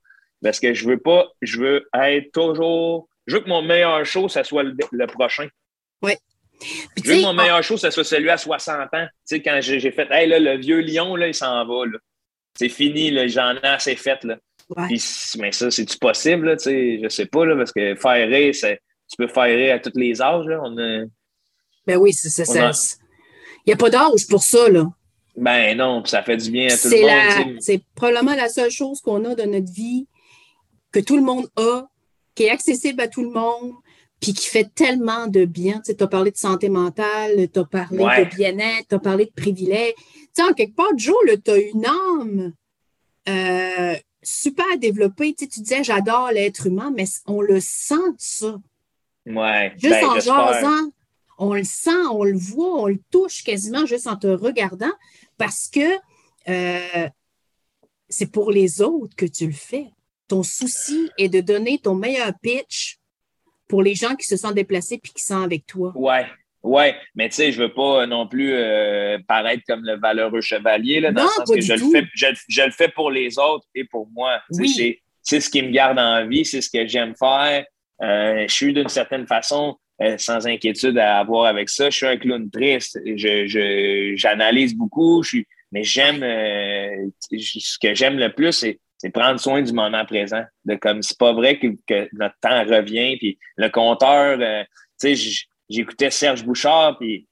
Parce 0.42 0.60
que 0.60 0.74
je 0.74 0.86
veux 0.86 0.98
pas, 0.98 1.26
je 1.40 1.58
veux 1.58 1.88
être 1.94 2.30
toujours. 2.32 3.08
Je 3.26 3.36
veux 3.36 3.40
que 3.40 3.48
mon 3.48 3.62
meilleur 3.62 4.04
show, 4.04 4.28
ça 4.28 4.44
soit 4.44 4.62
le, 4.62 5.06
prochain. 5.06 5.48
Oui. 6.02 6.12
je 7.02 7.08
veux 7.08 7.16
que 7.16 7.22
mon 7.22 7.32
meilleur 7.32 7.62
show, 7.62 7.78
ça 7.78 7.90
soit 7.90 8.04
celui 8.04 8.28
à 8.28 8.36
60 8.36 8.92
ans. 8.92 9.06
Tu 9.06 9.08
sais, 9.24 9.42
quand 9.42 9.58
j'ai 9.62 9.90
fait, 9.90 10.06
hey, 10.10 10.28
là, 10.28 10.38
le 10.38 10.58
vieux 10.58 10.80
lion, 10.80 11.16
là, 11.16 11.28
il 11.28 11.34
s'en 11.34 11.64
va. 11.66 11.84
C'est 12.58 12.68
fini, 12.68 13.28
j'en 13.28 13.56
ai 13.56 13.66
assez 13.66 13.96
fait. 13.96 14.22
Là. 14.24 14.36
mais 15.38 15.52
ça, 15.52 15.70
c'est-tu 15.70 15.96
possible? 15.96 16.46
Là, 16.46 16.56
je 16.62 17.08
sais 17.08 17.26
pas, 17.26 17.46
là, 17.46 17.56
parce 17.56 17.72
que 17.72 17.94
faire 17.94 18.28
rire, 18.28 18.54
c'est 18.54 18.78
tu 19.14 19.26
peux 19.26 19.32
faire 19.32 19.44
rire 19.44 19.74
à 19.76 19.78
tous 19.78 19.92
les 19.94 20.20
âges. 20.20 20.46
Là. 20.46 20.60
On 20.64 20.74
Ben 20.74 21.96
oui, 21.98 22.12
c'est 22.12 22.28
ça. 22.28 22.70
Il 23.64 23.70
n'y 23.70 23.72
a 23.72 23.76
pas 23.76 23.90
d'âge 23.90 24.26
pour 24.28 24.42
ça, 24.42 24.68
là. 24.68 24.86
Ben 25.36 25.76
non, 25.76 26.04
ça 26.04 26.22
fait 26.22 26.36
du 26.36 26.50
bien 26.50 26.66
à 26.66 26.76
tout 26.76 26.88
le 26.88 27.44
monde. 27.44 27.56
C'est 27.60 27.80
probablement 27.94 28.34
la 28.34 28.48
seule 28.48 28.70
chose 28.70 29.00
qu'on 29.00 29.24
a 29.24 29.34
dans 29.34 29.50
notre 29.50 29.72
vie 29.72 30.06
que 30.92 31.00
tout 31.00 31.16
le 31.16 31.22
monde 31.22 31.48
a, 31.56 31.86
qui 32.34 32.44
est 32.44 32.50
accessible 32.50 33.00
à 33.00 33.08
tout 33.08 33.22
le 33.22 33.30
monde, 33.30 33.72
puis 34.20 34.32
qui 34.32 34.48
fait 34.48 34.68
tellement 34.74 35.26
de 35.26 35.44
bien. 35.44 35.80
Tu 35.84 35.92
as 35.98 36.06
parlé 36.06 36.30
de 36.30 36.36
santé 36.36 36.68
mentale, 36.68 37.48
tu 37.52 37.58
as 37.58 37.64
parlé 37.64 37.98
de 37.98 38.36
bien-être, 38.36 38.88
tu 38.88 38.94
as 38.94 38.98
parlé 38.98 39.26
de 39.26 39.32
privilèges. 39.32 39.94
Tu 39.96 40.28
sais, 40.34 40.42
en 40.42 40.52
quelque 40.52 40.74
part, 40.74 40.90
Joe, 40.96 41.16
tu 41.44 41.50
as 41.50 41.56
une 41.56 41.86
âme 41.86 42.52
euh, 43.28 43.94
super 44.22 44.78
développée. 44.78 45.34
Tu, 45.34 45.48
tu 45.48 45.60
disais, 45.60 45.84
j'adore 45.84 46.30
l'être 46.32 46.66
humain, 46.66 46.92
mais 46.96 47.04
on 47.26 47.40
le 47.40 47.60
sent, 47.60 47.94
ça. 48.18 48.56
Ouais. 49.26 49.72
Juste 49.76 50.00
ben, 50.00 50.06
en 50.06 50.20
jasant, 50.20 50.90
on 51.38 51.54
le 51.54 51.64
sent, 51.64 52.06
on 52.10 52.24
le 52.24 52.36
voit, 52.36 52.82
on 52.82 52.86
le 52.86 52.98
touche 53.10 53.42
quasiment 53.42 53.86
juste 53.86 54.06
en 54.06 54.16
te 54.16 54.26
regardant 54.26 54.92
parce 55.38 55.68
que 55.68 55.98
euh, 56.48 57.08
c'est 58.08 58.30
pour 58.30 58.50
les 58.50 58.80
autres 58.80 59.16
que 59.16 59.26
tu 59.26 59.46
le 59.46 59.52
fais. 59.52 59.86
Ton 60.28 60.42
souci 60.42 61.10
est 61.18 61.28
de 61.28 61.40
donner 61.40 61.78
ton 61.78 61.94
meilleur 61.94 62.32
pitch 62.40 62.98
pour 63.68 63.82
les 63.82 63.94
gens 63.94 64.14
qui 64.14 64.26
se 64.26 64.36
sont 64.36 64.52
déplacés 64.52 64.98
puis 64.98 65.12
qui 65.12 65.22
sont 65.22 65.42
avec 65.42 65.66
toi. 65.66 65.92
Ouais. 65.96 66.26
Ouais, 66.62 66.96
mais 67.14 67.28
tu 67.28 67.34
sais, 67.34 67.52
je 67.52 67.60
veux 67.60 67.74
pas 67.74 68.06
non 68.06 68.26
plus 68.26 68.54
euh, 68.54 69.18
paraître 69.28 69.62
comme 69.68 69.84
le 69.84 69.98
valeureux 69.98 70.40
chevalier, 70.40 70.98
là, 70.98 71.12
dans 71.12 71.24
le 71.24 71.28
sens 71.28 71.50
que 71.50 71.60
je 71.60 71.74
le, 71.74 71.78
fais, 71.78 72.06
je, 72.14 72.62
le 72.62 72.70
fais 72.70 72.88
pour 72.88 73.10
les 73.10 73.38
autres 73.38 73.66
et 73.74 73.84
pour 73.84 74.08
moi. 74.10 74.40
C'est 74.50 75.40
ce 75.40 75.50
qui 75.50 75.62
me 75.62 75.70
garde 75.70 75.98
en 75.98 76.26
vie, 76.26 76.46
c'est 76.46 76.62
ce 76.62 76.70
que 76.70 76.86
j'aime 76.86 77.14
faire. 77.16 77.66
Euh, 78.02 78.44
je 78.48 78.52
suis 78.52 78.72
d'une 78.72 78.88
certaine 78.88 79.26
façon 79.26 79.78
euh, 80.02 80.16
sans 80.18 80.46
inquiétude 80.46 80.98
à 80.98 81.18
avoir 81.18 81.46
avec 81.46 81.68
ça. 81.68 81.90
Je 81.90 81.96
suis 81.96 82.06
un 82.06 82.16
clown 82.16 82.50
triste. 82.50 82.98
J'analyse 83.04 84.72
je, 84.72 84.76
beaucoup, 84.76 85.22
je 85.22 85.28
suis, 85.28 85.46
mais 85.72 85.84
j'aime 85.84 86.22
euh, 86.22 87.08
ce 87.30 87.78
que 87.78 87.94
j'aime 87.94 88.18
le 88.18 88.32
plus, 88.32 88.52
c'est 88.52 89.10
prendre 89.10 89.38
soin 89.38 89.60
du 89.60 89.72
moment 89.72 90.04
présent. 90.06 90.42
De 90.64 90.76
comme 90.76 91.02
c'est 91.02 91.18
pas 91.18 91.32
vrai 91.32 91.58
que, 91.58 92.08
notre 92.12 92.36
temps 92.40 92.64
revient. 92.64 93.16
Puis 93.18 93.38
le 93.56 93.68
compteur, 93.68 94.38
tu 94.98 95.14
sais, 95.14 95.44
j'écoutais 95.68 96.10
Serge 96.10 96.44
Bouchard, 96.44 96.98
puis 96.98 97.28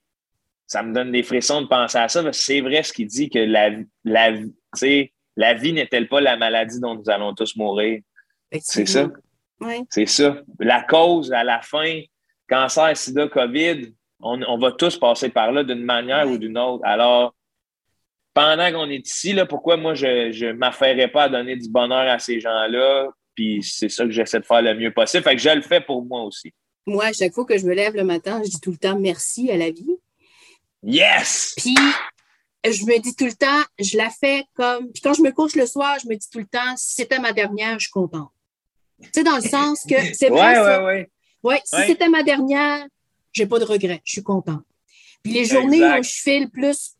ça 0.66 0.82
me 0.82 0.92
donne 0.92 1.12
des 1.12 1.22
frissons 1.22 1.62
de 1.62 1.66
penser 1.66 1.98
à 1.98 2.08
ça. 2.08 2.22
C'est 2.32 2.60
vrai 2.60 2.82
ce 2.82 2.92
qu'il 2.92 3.06
dit 3.06 3.30
que 3.30 3.38
la, 3.38 3.70
la, 4.04 4.32
la 5.36 5.54
vie 5.54 5.72
n'est-elle 5.72 6.08
pas 6.08 6.20
la 6.20 6.36
maladie 6.36 6.78
dont 6.78 6.94
nous 6.94 7.08
allons 7.08 7.34
tous 7.34 7.56
mourir? 7.56 8.00
C'est 8.60 8.86
ça. 8.86 9.08
C'est 9.90 10.06
ça. 10.06 10.36
La 10.58 10.82
cause, 10.82 11.32
à 11.32 11.44
la 11.44 11.60
fin, 11.62 12.00
cancer, 12.48 12.96
sida, 12.96 13.28
COVID, 13.28 13.92
on, 14.20 14.58
va 14.58 14.72
tous 14.72 14.98
passer 14.98 15.28
par 15.28 15.52
là 15.52 15.64
d'une 15.64 15.82
manière 15.82 16.28
ou 16.28 16.38
d'une 16.38 16.56
autre. 16.56 16.84
Alors, 16.84 17.34
pendant 18.34 18.70
qu'on 18.72 18.88
est 18.88 19.06
ici, 19.06 19.32
là, 19.32 19.46
pourquoi 19.46 19.76
moi, 19.76 19.94
je 19.94 20.46
ne 20.46 20.52
m'affairais 20.52 21.08
pas 21.08 21.24
à 21.24 21.28
donner 21.28 21.56
du 21.56 21.68
bonheur 21.68 22.08
à 22.08 22.18
ces 22.18 22.40
gens-là? 22.40 23.08
Puis 23.34 23.62
c'est 23.62 23.88
ça 23.88 24.04
que 24.04 24.10
j'essaie 24.10 24.40
de 24.40 24.44
faire 24.44 24.62
le 24.62 24.74
mieux 24.74 24.92
possible. 24.92 25.24
Fait 25.24 25.34
que 25.34 25.42
je 25.42 25.50
le 25.50 25.62
fais 25.62 25.80
pour 25.80 26.04
moi 26.04 26.22
aussi. 26.22 26.52
Moi, 26.86 27.12
chaque 27.12 27.32
fois 27.32 27.44
que 27.44 27.56
je 27.56 27.66
me 27.66 27.74
lève 27.74 27.94
le 27.94 28.04
matin, 28.04 28.40
je 28.44 28.50
dis 28.50 28.60
tout 28.60 28.70
le 28.70 28.76
temps 28.76 28.98
merci 28.98 29.50
à 29.50 29.56
la 29.56 29.70
vie. 29.70 29.96
Yes! 30.82 31.54
Puis 31.56 31.76
je 32.64 32.84
me 32.84 33.00
dis 33.00 33.14
tout 33.14 33.24
le 33.24 33.32
temps, 33.32 33.62
je 33.78 33.96
la 33.96 34.10
fais 34.10 34.44
comme. 34.54 34.90
Puis 34.92 35.00
quand 35.00 35.14
je 35.14 35.22
me 35.22 35.30
couche 35.30 35.54
le 35.54 35.66
soir, 35.66 35.96
je 36.02 36.08
me 36.08 36.14
dis 36.14 36.28
tout 36.30 36.38
le 36.38 36.46
temps, 36.46 36.76
si 36.76 36.94
c'était 36.94 37.18
ma 37.18 37.32
dernière, 37.32 37.78
je 37.78 37.86
suis 37.86 37.92
contente. 37.92 38.30
Tu 39.02 39.08
sais, 39.14 39.24
dans 39.24 39.36
le 39.36 39.42
sens 39.42 39.84
que 39.88 39.96
c'est 40.14 40.28
vrai. 40.28 40.40
Ouais, 40.40 40.54
ça. 40.54 40.84
ouais, 40.84 41.10
ouais. 41.42 41.60
si 41.64 41.76
c'était 41.86 42.08
ma 42.08 42.22
dernière, 42.22 42.86
j'ai 43.32 43.46
pas 43.46 43.58
de 43.58 43.64
regrets. 43.64 44.00
Je 44.04 44.12
suis 44.12 44.22
contente. 44.22 44.64
Puis 45.22 45.32
les 45.32 45.44
journées 45.44 45.84
où 45.98 46.02
je 46.02 46.10
file 46.10 46.50
plus 46.50 46.96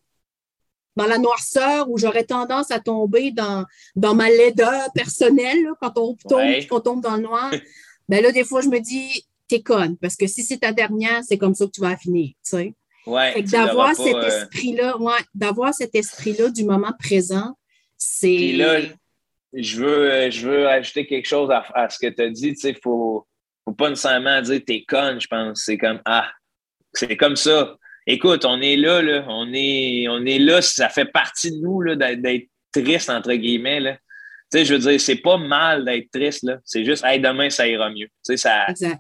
dans 0.97 1.07
la 1.07 1.19
noirceur, 1.19 1.91
où 1.91 1.99
j'aurais 1.99 2.25
tendance 2.25 2.71
à 2.71 2.79
tomber 2.79 3.31
dans, 3.31 3.65
dans 3.97 4.15
ma 4.15 4.29
laideur 4.29 4.93
personnelle, 4.95 5.67
quand 5.81 5.97
on 5.97 6.15
tombe, 6.29 6.67
qu'on 6.69 6.81
tombe 6.81 7.03
dans 7.03 7.17
le 7.17 7.23
noir, 7.23 7.51
ben 8.09 8.23
là, 8.23 8.31
des 8.31 8.45
fois, 8.45 8.61
je 8.61 8.69
me 8.69 8.79
dis, 8.79 9.27
t'es 9.49 9.63
conne, 9.63 9.97
parce 9.97 10.17
que 10.17 10.27
si 10.27 10.43
c'est 10.43 10.59
ta 10.59 10.73
dernière, 10.73 11.23
c'est 11.27 11.39
comme 11.39 11.55
ça 11.55 11.67
que 11.67 11.71
tu 11.71 11.81
vas 11.81 11.97
finir, 11.97 12.29
tu 12.29 12.35
sais. 12.43 12.75
Ouais, 13.05 13.43
d'avoir 13.43 13.97
cet 13.97 14.15
euh, 14.15 14.27
esprit-là, 14.29 14.97
ouais, 14.99 15.19
d'avoir 15.35 15.75
cet 15.75 15.93
esprit-là 15.97 16.51
du 16.51 16.65
moment 16.65 16.93
présent, 17.01 17.57
c'est 17.99 18.53
je 19.55 19.77
veux, 19.79 20.31
je 20.31 20.49
veux 20.49 20.69
ajouter 20.69 21.07
quelque 21.07 21.27
chose 21.27 21.51
à, 21.51 21.89
ce 21.89 21.99
que 21.99 22.13
tu 22.13 22.23
as 22.23 22.31
dit. 22.31 22.55
Tu 22.55 22.61
sais, 22.61 22.75
faut, 22.83 23.27
faut 23.65 23.75
pas 23.75 23.91
nécessairement 23.91 24.41
dire 24.41 24.61
t'es 24.67 24.85
conne, 24.87 25.21
je 25.21 25.27
pense. 25.27 25.63
C'est 25.65 25.79
comme 25.79 26.01
Ah, 26.05 26.31
c'est 26.93 27.17
comme 27.17 27.37
ça. 27.37 27.77
Écoute, 28.07 28.45
on 28.45 28.61
est 28.61 28.77
là, 28.77 29.03
là. 29.03 29.25
On 29.29 29.53
est, 29.53 30.09
on 30.09 30.25
est 30.25 30.39
là, 30.39 30.63
ça 30.63 30.89
fait 30.89 31.05
partie 31.05 31.53
de 31.53 31.63
nous 31.63 31.83
là, 31.83 31.97
d'être 31.97 32.49
triste, 32.73 33.11
entre 33.11 33.33
guillemets. 33.35 33.81
Là. 33.81 33.95
Tu 34.51 34.59
sais, 34.59 34.65
je 34.65 34.75
veux 34.75 34.81
dire, 34.81 35.01
c'est 35.01 35.17
pas 35.17 35.37
mal 35.37 35.85
d'être 35.85 36.11
triste, 36.11 36.43
là. 36.43 36.59
C'est 36.65 36.85
juste 36.85 37.05
hey, 37.05 37.21
demain, 37.21 37.51
ça 37.51 37.69
ira 37.69 37.91
mieux. 37.91 38.07
Tu 38.07 38.13
sais, 38.23 38.37
ça. 38.37 38.67
Exact. 38.69 38.99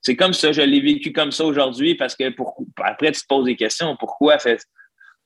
C'est 0.00 0.16
comme 0.16 0.32
ça, 0.32 0.52
je 0.52 0.62
l'ai 0.62 0.80
vécu 0.80 1.12
comme 1.12 1.32
ça 1.32 1.44
aujourd'hui 1.44 1.94
parce 1.94 2.16
que 2.16 2.30
pour, 2.30 2.56
après, 2.82 3.12
tu 3.12 3.20
te 3.20 3.26
poses 3.26 3.44
des 3.44 3.56
questions. 3.56 3.96
Pourquoi 3.96 4.38
fait? 4.38 4.62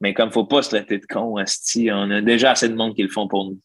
Mais 0.01 0.15
comme 0.15 0.27
il 0.27 0.29
ne 0.29 0.33
faut 0.35 0.45
pas 0.45 0.63
se 0.63 0.71
traiter 0.71 0.99
de 0.99 1.07
con, 1.07 1.37
on 1.37 2.11
a 2.11 2.21
déjà 2.21 2.53
assez 2.53 2.69
de 2.69 2.75
monde 2.75 2.95
qui 2.95 3.03
le 3.03 3.09
font 3.09 3.27
pour 3.27 3.45
nous. 3.45 3.61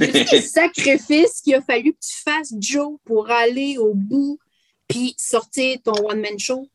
Le 0.00 0.40
sacrifice 0.40 1.40
qu'il 1.42 1.54
a 1.54 1.60
fallu 1.60 1.92
que 1.92 1.98
tu 2.00 2.16
fasses, 2.22 2.54
Joe, 2.58 2.98
pour 3.04 3.30
aller 3.30 3.78
au 3.78 3.94
bout 3.94 4.38
puis 4.88 5.14
sortir 5.18 5.78
ton 5.82 5.94
one-man 6.08 6.38
show? 6.38 6.68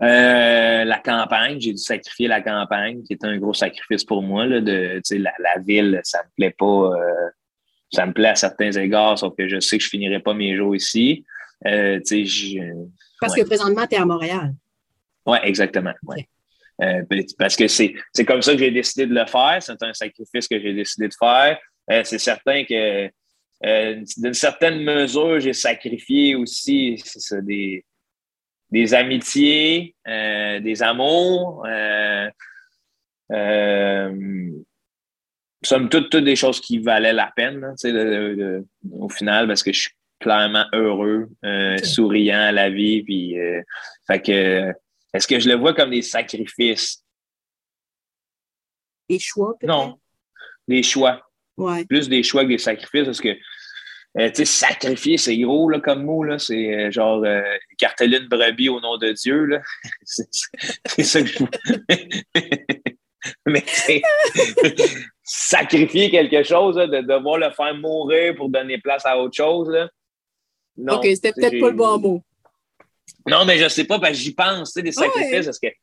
Euh, 0.00 0.84
la 0.84 0.98
campagne, 0.98 1.60
j'ai 1.60 1.72
dû 1.72 1.78
sacrifier 1.78 2.28
la 2.28 2.40
campagne, 2.40 3.02
qui 3.02 3.14
est 3.14 3.24
un 3.24 3.36
gros 3.38 3.54
sacrifice 3.54 4.04
pour 4.04 4.22
moi. 4.22 4.46
Là, 4.46 4.60
de, 4.60 5.00
la, 5.10 5.32
la 5.38 5.60
ville, 5.60 6.00
ça 6.04 6.22
me 6.22 6.28
plaît 6.36 6.54
pas. 6.56 6.92
Euh, 6.94 7.30
ça 7.90 8.06
me 8.06 8.12
plaît 8.12 8.28
à 8.28 8.34
certains 8.34 8.70
égards, 8.72 9.18
sauf 9.18 9.34
que 9.36 9.48
je 9.48 9.60
sais 9.60 9.78
que 9.78 9.84
je 9.84 9.88
finirai 9.88 10.20
pas 10.20 10.34
mes 10.34 10.56
jours 10.56 10.76
ici. 10.76 11.24
Euh, 11.66 12.00
Parce 13.20 13.34
que 13.34 13.42
présentement, 13.42 13.86
tu 13.86 13.96
es 13.96 13.98
à 13.98 14.04
Montréal. 14.04 14.54
Oui, 15.26 15.38
exactement. 15.42 15.92
Euh, 16.80 17.02
parce 17.38 17.56
que 17.56 17.66
c'est 17.66 17.94
comme 18.26 18.42
ça 18.42 18.52
que 18.52 18.58
j'ai 18.58 18.70
décidé 18.70 19.06
de 19.06 19.14
le 19.14 19.26
faire. 19.26 19.58
C'est 19.60 19.82
un 19.82 19.92
sacrifice 19.92 20.46
que 20.46 20.60
j'ai 20.60 20.74
décidé 20.74 21.08
de 21.08 21.14
faire. 21.18 21.58
Euh, 21.90 22.02
c'est 22.04 22.18
certain 22.18 22.64
que 22.64 23.10
euh, 23.64 24.04
d'une 24.16 24.34
certaine 24.34 24.84
mesure, 24.84 25.40
j'ai 25.40 25.52
sacrifié 25.52 26.36
aussi 26.36 27.02
des, 27.42 27.84
des 28.70 28.94
amitiés, 28.94 29.96
des 30.06 30.82
amours. 30.82 31.66
somme 35.64 35.88
toute, 35.88 36.10
toutes 36.10 36.24
des 36.24 36.36
choses 36.36 36.60
qui 36.60 36.78
valaient 36.78 37.12
la 37.12 37.32
peine, 37.34 37.74
au 38.92 39.08
final, 39.08 39.48
parce 39.48 39.64
que 39.64 39.72
je, 39.72 39.88
clairement 40.20 40.66
heureux, 40.72 41.28
souriant 41.82 42.40
à 42.40 42.52
la 42.52 42.70
vie. 42.70 43.02
Puis, 43.02 43.36
fait 44.06 44.22
que, 44.22 44.72
est-ce 45.14 45.26
que 45.26 45.40
je 45.40 45.48
le 45.48 45.54
vois 45.54 45.74
comme 45.74 45.90
des 45.90 46.02
sacrifices? 46.02 47.02
Des 49.08 49.18
choix, 49.18 49.56
peut-être? 49.58 49.68
Non, 49.68 49.98
des 50.66 50.82
choix. 50.82 51.22
Ouais. 51.56 51.84
Plus 51.86 52.08
des 52.08 52.22
choix 52.22 52.44
que 52.44 52.48
des 52.48 52.58
sacrifices, 52.58 53.04
parce 53.04 53.20
que 53.20 53.36
euh, 54.18 54.30
tu 54.30 54.36
sais, 54.36 54.44
sacrifier, 54.44 55.18
c'est 55.18 55.36
gros 55.38 55.68
là, 55.68 55.80
comme 55.80 56.04
mot. 56.04 56.24
Là. 56.24 56.38
C'est 56.38 56.74
euh, 56.74 56.90
genre 56.90 57.22
euh, 57.24 57.42
écarteler 57.72 58.18
une 58.18 58.28
brebis 58.28 58.68
au 58.68 58.80
nom 58.80 58.96
de 58.96 59.12
Dieu. 59.12 59.44
Là. 59.44 59.60
c'est 60.02 61.04
ça 61.04 61.22
que 61.22 61.28
je 61.28 61.44
Mais 63.46 63.64
sacrifier 65.22 66.10
quelque 66.10 66.42
chose, 66.42 66.76
de 66.76 67.00
devoir 67.00 67.38
le 67.38 67.50
faire 67.50 67.74
mourir 67.74 68.34
pour 68.34 68.48
donner 68.48 68.78
place 68.78 69.04
à 69.04 69.18
autre 69.18 69.36
chose. 69.36 69.68
Là. 69.68 69.90
Non, 70.76 70.94
OK, 70.94 71.06
c'était 71.06 71.32
peut-être 71.32 71.60
pas 71.60 71.70
le 71.70 71.76
bon 71.76 71.98
mot. 71.98 72.22
Non, 73.26 73.44
mais 73.44 73.58
je 73.58 73.68
sais 73.68 73.84
pas, 73.84 73.98
parce 73.98 74.12
que 74.12 74.18
j'y 74.18 74.34
pense, 74.34 74.72
tu 74.72 74.80
sais, 74.80 74.82
des 74.82 74.92
sacrifices, 74.92 75.46
parce 75.46 75.58
que, 75.58 75.68
tu 75.68 75.74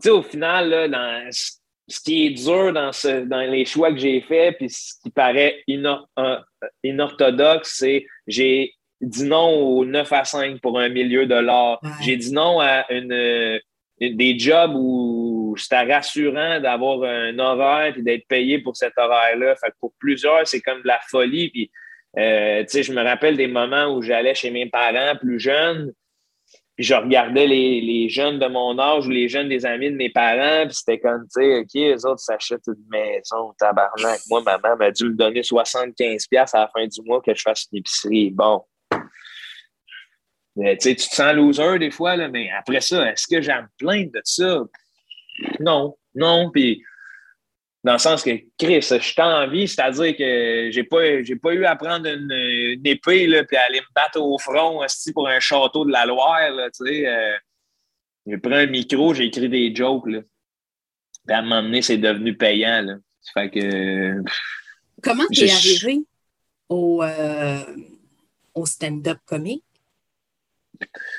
sais, 0.00 0.10
au 0.10 0.22
final, 0.22 0.68
là, 0.68 0.88
dans 0.88 1.30
ce 1.88 2.00
qui 2.00 2.26
est 2.26 2.30
dur 2.30 2.72
dans, 2.72 2.92
ce, 2.92 3.24
dans 3.24 3.40
les 3.40 3.64
choix 3.64 3.92
que 3.92 3.98
j'ai 3.98 4.20
faits, 4.20 4.56
puis 4.58 4.70
ce 4.70 4.94
qui 5.02 5.10
paraît 5.10 5.62
inorthodoxe, 6.82 7.76
c'est 7.78 8.06
j'ai 8.26 8.74
dit 9.00 9.24
non 9.24 9.50
au 9.50 9.84
9 9.84 10.12
à 10.12 10.24
5 10.24 10.60
pour 10.60 10.78
un 10.78 10.88
milieu 10.88 11.26
de 11.26 11.34
l'art. 11.34 11.80
J'ai 12.02 12.16
dit 12.16 12.32
non 12.32 12.60
à 12.60 12.86
une, 12.90 13.60
des 14.00 14.38
jobs 14.38 14.72
où 14.74 15.54
c'était 15.56 15.92
rassurant 15.92 16.60
d'avoir 16.60 17.02
un 17.04 17.38
horaire 17.38 17.96
et 17.96 18.02
d'être 18.02 18.26
payé 18.26 18.58
pour 18.58 18.76
cet 18.76 18.92
horaire-là. 18.96 19.54
Fait 19.56 19.72
pour 19.80 19.92
plusieurs, 19.98 20.46
c'est 20.46 20.60
comme 20.60 20.82
de 20.82 20.88
la 20.88 21.00
folie. 21.08 21.50
Puis, 21.50 21.70
euh, 22.18 22.64
je 22.66 22.92
me 22.92 23.02
rappelle 23.02 23.36
des 23.36 23.46
moments 23.46 23.94
où 23.94 24.02
j'allais 24.02 24.34
chez 24.34 24.50
mes 24.50 24.66
parents 24.66 25.16
plus 25.16 25.38
jeunes, 25.38 25.92
puis 26.76 26.84
je 26.84 26.94
regardais 26.94 27.46
les, 27.46 27.80
les, 27.80 28.08
jeunes 28.10 28.38
de 28.38 28.46
mon 28.46 28.78
âge 28.78 29.06
ou 29.06 29.10
les 29.10 29.28
jeunes 29.28 29.48
des 29.48 29.64
amis 29.64 29.90
de 29.90 29.96
mes 29.96 30.10
parents, 30.10 30.66
puis 30.66 30.74
c'était 30.74 30.98
comme, 30.98 31.26
tu 31.34 31.42
sais, 31.42 31.58
OK, 31.60 31.70
les 31.74 32.04
autres 32.04 32.20
s'achètent 32.20 32.66
une 32.66 32.84
maison, 32.90 33.54
tabarnak. 33.58 34.20
Moi, 34.28 34.42
maman 34.42 34.76
m'a 34.76 34.90
dû 34.90 35.04
me 35.04 35.14
donner 35.14 35.40
75$ 35.40 36.50
à 36.52 36.60
la 36.60 36.68
fin 36.68 36.86
du 36.86 37.00
mois 37.06 37.22
que 37.22 37.34
je 37.34 37.40
fasse 37.40 37.66
une 37.72 37.78
épicerie. 37.78 38.30
Bon. 38.30 38.62
tu 38.90 39.00
sais, 40.78 40.94
tu 40.94 41.08
te 41.08 41.14
sens 41.14 41.34
loser 41.34 41.78
des 41.78 41.90
fois, 41.90 42.14
là, 42.14 42.28
mais 42.28 42.50
après 42.50 42.82
ça, 42.82 43.10
est-ce 43.10 43.26
que 43.26 43.40
j'aime 43.40 43.68
plein 43.78 44.04
de 44.04 44.20
ça? 44.22 44.62
Non, 45.60 45.96
non. 46.14 46.50
Puis 46.50 46.82
dans 47.86 47.92
le 47.92 47.98
sens 47.98 48.24
que, 48.24 48.30
Chris, 48.58 48.80
je 48.80 48.98
suis 48.98 49.22
en 49.22 49.46
vie, 49.46 49.68
c'est-à-dire 49.68 50.16
que 50.16 50.70
j'ai 50.72 50.82
pas, 50.82 51.22
j'ai 51.22 51.36
pas 51.36 51.52
eu 51.52 51.64
à 51.64 51.76
prendre 51.76 52.08
une, 52.08 52.82
épée 52.84 53.28
là, 53.28 53.44
puis 53.44 53.56
aller 53.56 53.78
me 53.78 53.94
battre 53.94 54.20
au 54.20 54.36
front 54.38 54.84
aussi 54.84 55.12
pour 55.12 55.28
un 55.28 55.38
château 55.38 55.84
de 55.84 55.92
la 55.92 56.04
Loire. 56.04 56.50
Là, 56.50 56.68
tu 56.68 56.84
sais, 56.84 57.06
euh, 57.06 57.36
j'ai 58.26 58.38
pris 58.38 58.54
un 58.54 58.66
micro, 58.66 59.14
j'ai 59.14 59.26
écrit 59.26 59.48
des 59.48 59.72
jokes. 59.72 60.08
Là. 60.08 60.20
Puis 61.24 61.36
à 61.36 61.38
un 61.38 61.42
moment 61.42 61.62
donné, 61.62 61.80
c'est 61.80 61.96
devenu 61.96 62.36
payant. 62.36 62.82
Là. 62.82 62.94
Fait 63.32 63.50
que. 63.50 64.20
Comment 65.00 65.26
tu 65.32 65.44
es 65.44 65.50
arrivé 65.52 66.00
au, 66.68 67.04
euh, 67.04 67.62
au 68.52 68.66
stand-up 68.66 69.18
comique? 69.24 69.62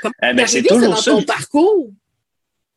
Comment 0.01 0.13
eh 0.21 0.33
ben, 0.33 0.45
c'est 0.45 0.63
toujours 0.63 0.89
dans 0.89 1.01
ton 1.01 1.23
parcours? 1.23 1.93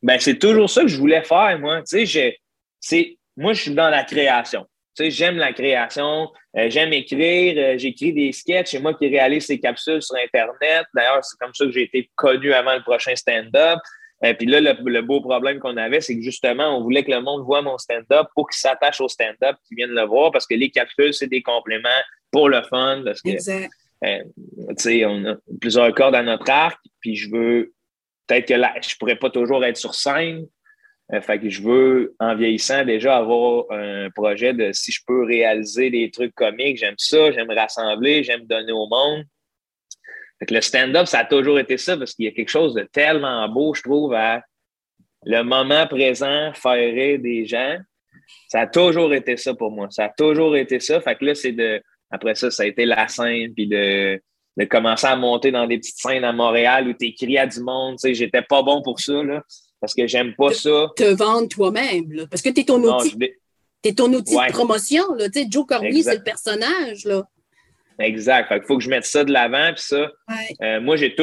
Ben, 0.01 0.21
c'est 0.21 0.39
toujours 0.39 0.71
ça 0.71 0.83
que 0.83 0.89
je 0.89 0.97
voulais 0.97 1.25
faire, 1.25 1.59
moi. 1.59 1.83
Tu 1.83 2.07
sais, 2.07 2.39
c'est 2.79 3.20
moi, 3.37 3.53
je 3.53 3.63
suis 3.63 3.75
dans 3.75 3.91
la 3.91 4.05
création. 4.05 4.67
Tu 4.97 5.05
sais, 5.05 5.11
j'aime 5.11 5.37
la 5.37 5.53
création, 5.53 6.29
euh, 6.57 6.69
j'aime 6.69 6.93
écrire, 6.93 7.55
euh, 7.57 7.79
j'écris 7.79 8.13
des 8.13 8.33
sketchs, 8.33 8.71
c'est 8.73 8.81
moi 8.81 8.95
qui 8.95 9.09
réalise 9.09 9.47
ces 9.47 9.61
capsules 9.61 10.03
sur 10.03 10.17
Internet. 10.17 10.85
D'ailleurs, 10.95 11.25
c'est 11.25 11.39
comme 11.39 11.55
ça 11.55 11.65
que 11.65 11.71
j'ai 11.71 11.85
été 11.85 12.11
connu 12.17 12.53
avant 12.53 12.75
le 12.75 12.83
prochain 12.83 13.15
stand-up. 13.15 13.79
Euh, 14.25 14.35
puis 14.35 14.47
là, 14.47 14.61
le, 14.61 15.01
beau 15.01 15.21
problème 15.21 15.61
qu'on 15.61 15.77
avait, 15.77 16.01
c'est 16.01 16.17
que 16.17 16.23
justement, 16.23 16.77
on 16.77 16.83
voulait 16.83 17.05
que 17.05 17.11
le 17.11 17.21
monde 17.21 17.45
voit 17.45 17.63
mon 17.63 17.79
stand-up 17.79 18.27
pour 18.35 18.51
qu'il 18.51 18.59
s'attache 18.59 19.01
au 19.01 19.09
stand-up, 19.09 19.57
qu'il 19.67 19.77
vienne 19.77 19.91
le 19.91 20.03
voir, 20.03 20.33
parce 20.33 20.47
que 20.47 20.55
les 20.55 20.71
capsules, 20.71 21.15
c'est 21.15 21.29
des 21.29 21.43
compléments 21.43 21.89
pour 22.33 22.49
le 22.49 22.61
fun. 22.63 23.03
Parce 23.05 23.23
que, 23.23 23.31
exact. 23.31 23.71
tu 24.03 24.75
sais, 24.77 25.05
on 25.07 25.25
a 25.25 25.37
plusieurs 25.61 25.95
cordes 25.95 26.17
à 26.17 26.23
notre 26.23 26.51
arc, 26.51 26.79
puis 27.01 27.15
je 27.15 27.31
veux, 27.31 27.73
peut-être 28.27 28.49
que 28.49 28.55
là, 28.55 28.75
je 28.83 28.95
pourrais 28.97 29.17
pas 29.17 29.31
toujours 29.31 29.65
être 29.65 29.77
sur 29.77 29.95
scène, 29.95 30.47
fait 31.21 31.41
que 31.41 31.49
je 31.49 31.63
veux, 31.63 32.15
en 32.21 32.37
vieillissant, 32.37 32.85
déjà 32.85 33.17
avoir 33.17 33.65
un 33.71 34.11
projet 34.11 34.53
de 34.55 34.71
si 34.73 34.93
je 34.93 35.01
peux 35.05 35.25
réaliser 35.25 35.91
des 35.91 36.11
trucs 36.11 36.35
comiques, 36.35 36.79
j'aime 36.79 36.95
ça, 36.99 37.33
j'aime 37.33 37.51
rassembler, 37.51 38.23
j'aime 38.23 38.47
donner 38.47 38.71
au 38.71 38.87
monde. 38.87 39.25
Fait 40.39 40.47
que 40.47 40.55
le 40.55 40.61
stand-up, 40.61 41.07
ça 41.07 41.21
a 41.21 41.25
toujours 41.25 41.59
été 41.59 41.77
ça 41.79 41.97
parce 41.97 42.15
qu'il 42.15 42.27
y 42.27 42.29
a 42.29 42.31
quelque 42.31 42.49
chose 42.49 42.75
de 42.75 42.83
tellement 42.93 43.49
beau, 43.49 43.75
je 43.75 43.83
trouve, 43.83 44.15
à 44.15 44.43
le 45.25 45.43
moment 45.43 45.87
présent, 45.89 46.53
faire 46.55 47.19
des 47.19 47.45
gens. 47.45 47.77
Ça 48.49 48.61
a 48.61 48.67
toujours 48.69 49.13
été 49.13 49.37
ça 49.37 49.53
pour 49.55 49.73
moi. 49.73 49.89
Ça 49.91 50.05
a 50.05 50.09
toujours 50.11 50.57
été 50.57 50.79
ça. 50.79 51.01
Fait 51.01 51.17
que 51.17 51.25
là, 51.25 51.35
c'est 51.35 51.53
de. 51.53 51.83
Après 52.11 52.37
ça, 52.37 52.51
ça 52.51 52.63
a 52.63 52.67
été 52.67 52.87
la 52.87 53.07
scène, 53.09 53.53
puis 53.53 53.67
de, 53.67 54.21
de 54.57 54.65
commencer 54.65 55.07
à 55.07 55.17
monter 55.17 55.51
dans 55.51 55.67
des 55.67 55.79
petites 55.79 55.99
scènes 55.99 56.25
à 56.25 56.33
Montréal 56.33 56.89
où 56.89 56.93
tu 56.93 57.07
écris 57.07 57.37
à 57.37 57.47
du 57.47 57.61
monde. 57.61 57.97
Tu 57.97 58.09
sais, 58.09 58.15
j'étais 58.15 58.43
pas 58.43 58.63
bon 58.63 58.81
pour 58.83 59.01
ça, 59.01 59.23
là 59.23 59.43
parce 59.81 59.95
que 59.95 60.07
j'aime 60.07 60.35
pas 60.35 60.53
ça. 60.53 60.91
Te 60.97 61.15
vendre 61.15 61.49
toi-même, 61.49 62.27
parce 62.31 62.43
que 62.43 62.51
tu 62.51 62.61
es 62.61 62.65
ton 62.65 62.83
outil. 62.83 63.17
es 63.85 63.95
ton 63.95 64.13
outil 64.13 64.35
de 64.35 64.53
promotion. 64.53 65.15
Là. 65.15 65.27
sais, 65.33 65.47
Joe 65.51 65.67
Cormier, 65.67 66.03
c'est 66.03 66.17
le 66.17 66.23
personnage. 66.23 67.05
Là. 67.05 67.27
Exact. 67.99 68.49
Il 68.51 68.63
faut 68.67 68.79
que 68.79 68.85
je 68.85 68.91
mette 68.91 69.05
ça 69.05 69.25
de 69.25 69.33
l'avant. 69.33 69.73
Puis 69.75 69.83
ça, 69.83 70.11
euh, 70.63 70.81
moi, 70.81 70.97
j'ai, 70.97 71.15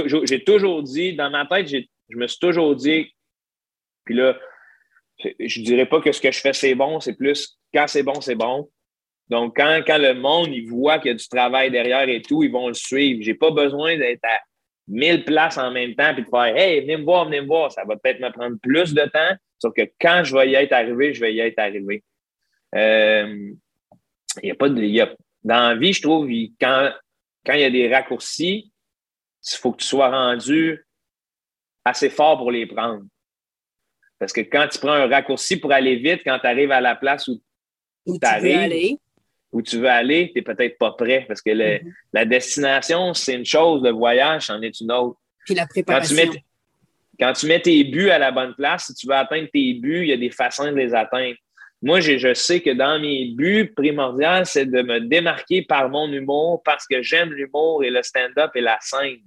toujours 0.43 0.84
dit, 0.84 1.15
dans 1.15 1.30
ma 1.30 1.46
tête, 1.46 1.67
je 1.67 2.17
me 2.17 2.28
suis 2.28 2.39
toujours 2.39 2.76
dit, 2.76 3.13
puis 4.06 4.15
là, 4.15 4.38
je 5.20 5.62
dirais 5.62 5.86
pas 5.86 6.02
que 6.02 6.12
ce 6.12 6.22
que 6.22 6.32
je 6.32 6.39
fais, 6.39 6.54
c'est 6.54 6.76
bon, 6.76 7.00
c'est 7.00 7.15
plus 7.15 7.58
quand 7.74 7.88
c'est 7.88 8.04
bon, 8.04 8.22
c'est 8.22 8.36
bon. 8.36 8.70
Donc, 9.30 9.58
quand, 9.58 9.82
quand 9.86 9.98
le 9.98 10.13
monde, 10.13 10.50
il 10.54 10.70
voit 10.70 11.00
qu'il 11.00 11.12
y 11.12 11.13
a 11.13 11.17
du 11.17 11.28
travail 11.28 11.70
derrière 11.70 12.08
et 12.08 12.22
tout, 12.22 12.43
ils 12.43 12.52
vont 12.52 12.70
le 12.70 12.74
suivre. 12.74 13.22
J'ai 13.22 13.34
pas 13.34 13.52
besoin 13.52 13.98
d'être 13.98 14.24
à 14.24 14.39
1000 14.88 15.26
places 15.26 15.58
en 15.58 15.71
même 15.71 15.95
temps 15.95 16.13
puis 16.13 16.23
de 16.23 16.30
faire 16.30 16.56
Hey, 16.56 16.82
venez 16.82 16.97
me 16.97 17.04
voir, 17.04 17.26
venez 17.26 17.41
me 17.41 17.47
voir, 17.47 17.71
ça 17.71 17.84
va 17.84 17.95
peut-être 17.97 18.19
me 18.19 18.32
prendre 18.32 18.58
plus 18.62 18.93
de 18.93 19.04
temps, 19.04 19.36
sauf 19.60 19.73
que 19.73 19.89
quand 20.00 20.23
je 20.23 20.36
vais 20.36 20.50
y 20.52 20.56
être 20.56 20.73
arrivé, 20.73 21.13
je 21.13 21.21
vais 21.21 21.34
y 21.34 21.39
être 21.39 21.60
arrivé. 21.60 22.04
Euh, 22.76 23.52
il 24.41 24.47
y 24.47 24.52
a 24.52 24.56
pas 24.56 24.69
de. 24.69 24.82
Y 24.82 25.02
a, 25.02 25.15
dans 25.43 25.69
la 25.69 25.76
vie, 25.76 25.93
je 25.93 26.02
trouve, 26.02 26.30
quand, 26.60 26.91
quand 27.45 27.54
il 27.54 27.62
y 27.62 27.65
a 27.65 27.69
des 27.69 27.93
raccourcis, 27.93 28.71
il 29.43 29.58
faut 29.58 29.71
que 29.71 29.78
tu 29.78 29.88
sois 29.88 30.10
rendu 30.10 30.86
assez 31.86 32.10
fort 32.10 32.38
pour 32.38 32.52
les 32.52 32.65
prendre. 32.65 33.04
Parce 34.19 34.34
que 34.34 34.41
quand 34.41 34.67
tu 34.67 34.80
prends 34.80 34.93
un 34.93 35.08
raccourci 35.08 35.58
pour 35.58 35.71
aller 35.71 35.95
vite, 35.95 36.21
quand 36.26 36.39
tu 36.39 36.47
arrives 36.47 36.71
à 36.71 36.82
la 36.82 36.95
place 36.95 37.28
où, 37.28 37.41
où 38.06 38.17
tu 38.19 38.26
arrives, 38.26 38.97
où 39.52 39.62
tu 39.62 39.78
veux 39.78 39.90
aller, 39.90 40.32
tu 40.34 40.40
n'es 40.40 40.42
peut-être 40.42 40.78
pas 40.78 40.92
prêt 40.92 41.26
parce 41.28 41.42
que 41.42 41.52
mm-hmm. 41.52 41.94
la 42.14 42.26
destination, 42.26 43.14
c'est 43.14 43.36
une 43.36 43.46
chose, 43.46 43.82
le 43.84 43.92
voyage, 43.92 44.48
c'en 44.48 44.62
est 44.62 44.80
une 44.80 44.92
autre. 44.92 45.18
Puis 45.46 45.56
la 45.56 45.66
préparation. 45.66 46.16
Quand 47.20 47.34
tu, 47.34 47.48
mets, 47.48 47.60
tes 47.60 47.84
buts 47.84 48.12
à 48.12 48.20
la 48.20 48.30
bonne 48.30 48.54
place, 48.54 48.88
si 48.88 48.94
tu 48.94 49.08
veux 49.08 49.16
atteindre 49.16 49.48
tes 49.52 49.74
buts, 49.74 50.04
il 50.04 50.10
y 50.10 50.14
a 50.14 50.18
des 50.18 50.30
façons 50.30 50.66
de 50.66 50.76
les 50.76 50.94
atteindre. 50.94 51.36
Moi, 51.82 52.00
je, 52.00 52.18
je 52.18 52.34
sais 52.36 52.62
que 52.62 52.70
dans 52.70 53.00
mes 53.00 53.32
buts 53.36 53.72
primordiaux, 53.76 54.44
c'est 54.44 54.68
de 54.68 54.82
me 54.84 55.00
démarquer 55.00 55.64
par 55.64 55.90
mon 55.90 56.12
humour 56.12 56.62
parce 56.64 56.86
que 56.86 57.02
j'aime 57.02 57.34
l'humour 57.34 57.84
et 57.84 57.90
le 57.90 58.04
stand-up 58.04 58.52
et 58.54 58.62
la 58.62 58.78
scène. 58.82 59.22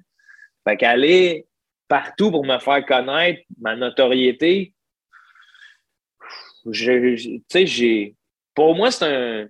Fait 0.69 0.77
qu'aller 0.77 1.47
partout 1.89 2.31
pour 2.31 2.45
me 2.45 2.59
faire 2.59 2.85
connaître 2.87 3.43
ma 3.61 3.75
notoriété, 3.75 4.73
tu 6.73 7.43
sais, 7.49 7.67
j'ai. 7.67 8.15
Pour 8.55 8.77
moi, 8.77 8.91
c'est 8.91 9.07
un 9.07 9.49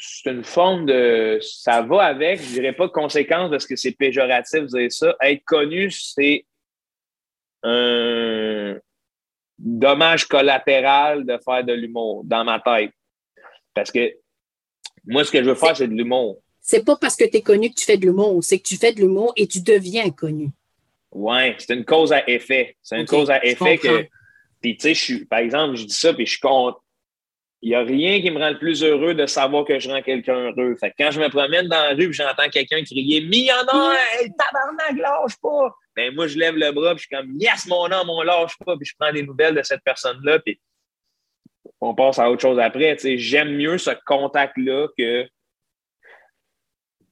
c'est 0.00 0.30
une 0.30 0.44
forme 0.44 0.86
de. 0.86 1.38
Ça 1.42 1.82
va 1.82 2.04
avec, 2.04 2.40
je 2.40 2.52
dirais 2.54 2.72
pas 2.72 2.88
conséquence 2.88 3.50
parce 3.50 3.66
que 3.66 3.76
c'est 3.76 3.92
péjoratif 3.92 4.62
de 4.62 4.66
dire 4.66 4.92
ça. 4.92 5.14
Être 5.20 5.44
connu, 5.44 5.90
c'est 5.90 6.46
un 7.62 8.78
dommage 9.58 10.26
collatéral 10.26 11.26
de 11.26 11.38
faire 11.44 11.64
de 11.64 11.74
l'humour 11.74 12.22
dans 12.24 12.44
ma 12.44 12.60
tête. 12.60 12.92
Parce 13.74 13.90
que 13.90 14.14
moi, 15.04 15.24
ce 15.24 15.30
que 15.30 15.42
je 15.42 15.48
veux 15.48 15.54
faire, 15.54 15.76
c'est 15.76 15.88
de 15.88 15.94
l'humour. 15.94 16.42
C'est 16.60 16.84
pas 16.84 16.96
parce 16.96 17.16
que 17.16 17.24
tu 17.24 17.36
es 17.36 17.42
connu 17.42 17.70
que 17.70 17.74
tu 17.74 17.84
fais 17.84 17.96
de 17.96 18.06
l'humour, 18.06 18.42
c'est 18.42 18.58
que 18.58 18.66
tu 18.66 18.76
fais 18.76 18.92
de 18.92 19.00
l'humour 19.00 19.32
et 19.36 19.46
tu 19.46 19.60
deviens 19.60 20.10
connu. 20.10 20.50
Oui, 21.12 21.54
c'est 21.58 21.74
une 21.74 21.84
cause 21.84 22.12
à 22.12 22.28
effet. 22.28 22.76
C'est 22.82 22.98
une 22.98 23.06
cause 23.06 23.30
à 23.30 23.44
effet 23.44 23.78
que. 23.78 24.06
Puis, 24.60 24.76
tu 24.76 24.94
sais, 24.94 25.24
par 25.24 25.40
exemple, 25.40 25.76
je 25.76 25.84
dis 25.84 25.94
ça, 25.94 26.12
puis 26.12 26.26
je 26.26 26.32
suis 26.32 26.40
content 26.40 26.78
il 27.62 27.68
n'y 27.70 27.74
a 27.74 27.80
rien 27.82 28.22
qui 28.22 28.30
me 28.30 28.38
rend 28.38 28.50
le 28.50 28.58
plus 28.58 28.82
heureux 28.82 29.12
de 29.14 29.26
savoir 29.26 29.64
que 29.66 29.78
je 29.78 29.90
rends 29.90 30.00
quelqu'un 30.00 30.50
heureux. 30.50 30.76
Fait 30.80 30.92
quand 30.98 31.10
je 31.10 31.20
me 31.20 31.28
promène 31.28 31.68
dans 31.68 31.82
la 31.82 31.90
rue 31.90 32.08
et 32.08 32.12
j'entends 32.12 32.48
quelqu'un 32.50 32.82
crier 32.82 33.20
Millionnaire, 33.20 33.98
hey, 34.18 34.30
tabarnak, 34.38 34.96
lâche 34.98 35.36
pas! 35.42 35.74
Ben, 35.94 36.14
moi, 36.14 36.26
je 36.26 36.38
lève 36.38 36.56
le 36.56 36.72
bras 36.72 36.92
et 36.92 36.96
je 36.96 37.00
suis 37.00 37.14
comme 37.14 37.32
Yes, 37.38 37.66
mon 37.66 37.84
homme, 37.92 38.08
on 38.08 38.22
lâche 38.22 38.56
pas, 38.64 38.76
puis 38.76 38.86
je 38.86 38.94
prends 38.98 39.12
des 39.12 39.22
nouvelles 39.22 39.54
de 39.54 39.62
cette 39.62 39.82
personne-là, 39.84 40.38
puis 40.38 40.58
on 41.80 41.94
passe 41.94 42.18
à 42.18 42.30
autre 42.30 42.40
chose 42.40 42.58
après. 42.58 42.96
J'aime 43.16 43.54
mieux 43.56 43.76
ce 43.76 43.90
contact-là 44.06 44.88
que 44.96 45.26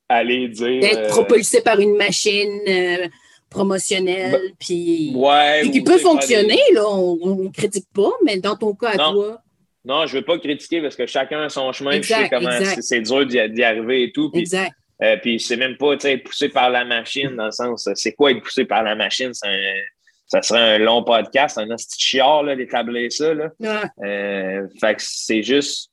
aller 0.08 0.48
dire. 0.48 0.80
D'être 0.80 0.98
euh, 0.98 1.08
propulsé 1.08 1.60
par 1.60 1.78
une 1.78 1.96
machine 1.96 2.60
euh, 2.66 3.08
promotionnelle, 3.50 4.40
puis, 4.58 5.12
Ouais. 5.14 5.60
puis 5.62 5.70
qui 5.72 5.82
peut 5.82 5.98
fonctionner, 5.98 6.60
là, 6.72 6.88
on 6.88 7.44
ne 7.44 7.48
critique 7.50 7.88
pas, 7.94 8.10
mais 8.24 8.38
dans 8.38 8.56
ton 8.56 8.74
cas 8.74 8.90
à 8.90 8.96
Non. 8.96 9.12
toi, 9.12 9.42
Non, 9.88 10.06
je 10.06 10.18
veux 10.18 10.22
pas 10.24 10.38
critiquer 10.38 10.80
parce 10.82 10.94
que 10.94 11.06
chacun 11.06 11.42
a 11.44 11.48
son 11.48 11.72
chemin. 11.72 11.92
puis 11.92 12.02
je 12.02 12.08
sais 12.08 12.14
Exact, 12.24 12.28
comment 12.38 12.50
exact. 12.56 12.82
c'est- 12.82 13.00
dur 13.00 13.26
d'y 13.26 13.62
arriver 13.64 14.02
et 14.04 14.12
tout. 14.12 14.30
Puis, 14.30 14.42
exact. 14.42 14.72
euh, 15.02 15.16
puis 15.16 15.40
c'est 15.40 15.56
même 15.56 15.76
pas 15.78 15.94
être 15.94 16.22
poussé 16.24 16.50
par 16.50 16.68
la 16.70 16.84
machine 16.84 17.34
dans 17.34 17.46
le 17.46 17.50
sens. 17.52 17.88
C'est 17.94 18.12
quoi 18.12 18.30
être 18.32 18.42
poussé 18.42 18.64
par 18.66 18.82
la 18.82 18.94
machine? 18.94 19.32
Un- 19.42 19.72
ça 20.26 20.42
serait 20.42 20.74
un 20.74 20.78
long 20.78 21.02
podcast, 21.04 21.56
un 21.56 21.66
petit 21.68 21.98
chiard, 21.98 22.42
là, 22.42 22.54
d'établir 22.54 23.10
ça. 23.10 23.32
Là. 23.32 23.50
Ouais. 23.58 24.06
Euh, 24.06 24.66
fait 24.78 24.94
que 24.96 25.00
c'est 25.02 25.42
juste. 25.42 25.90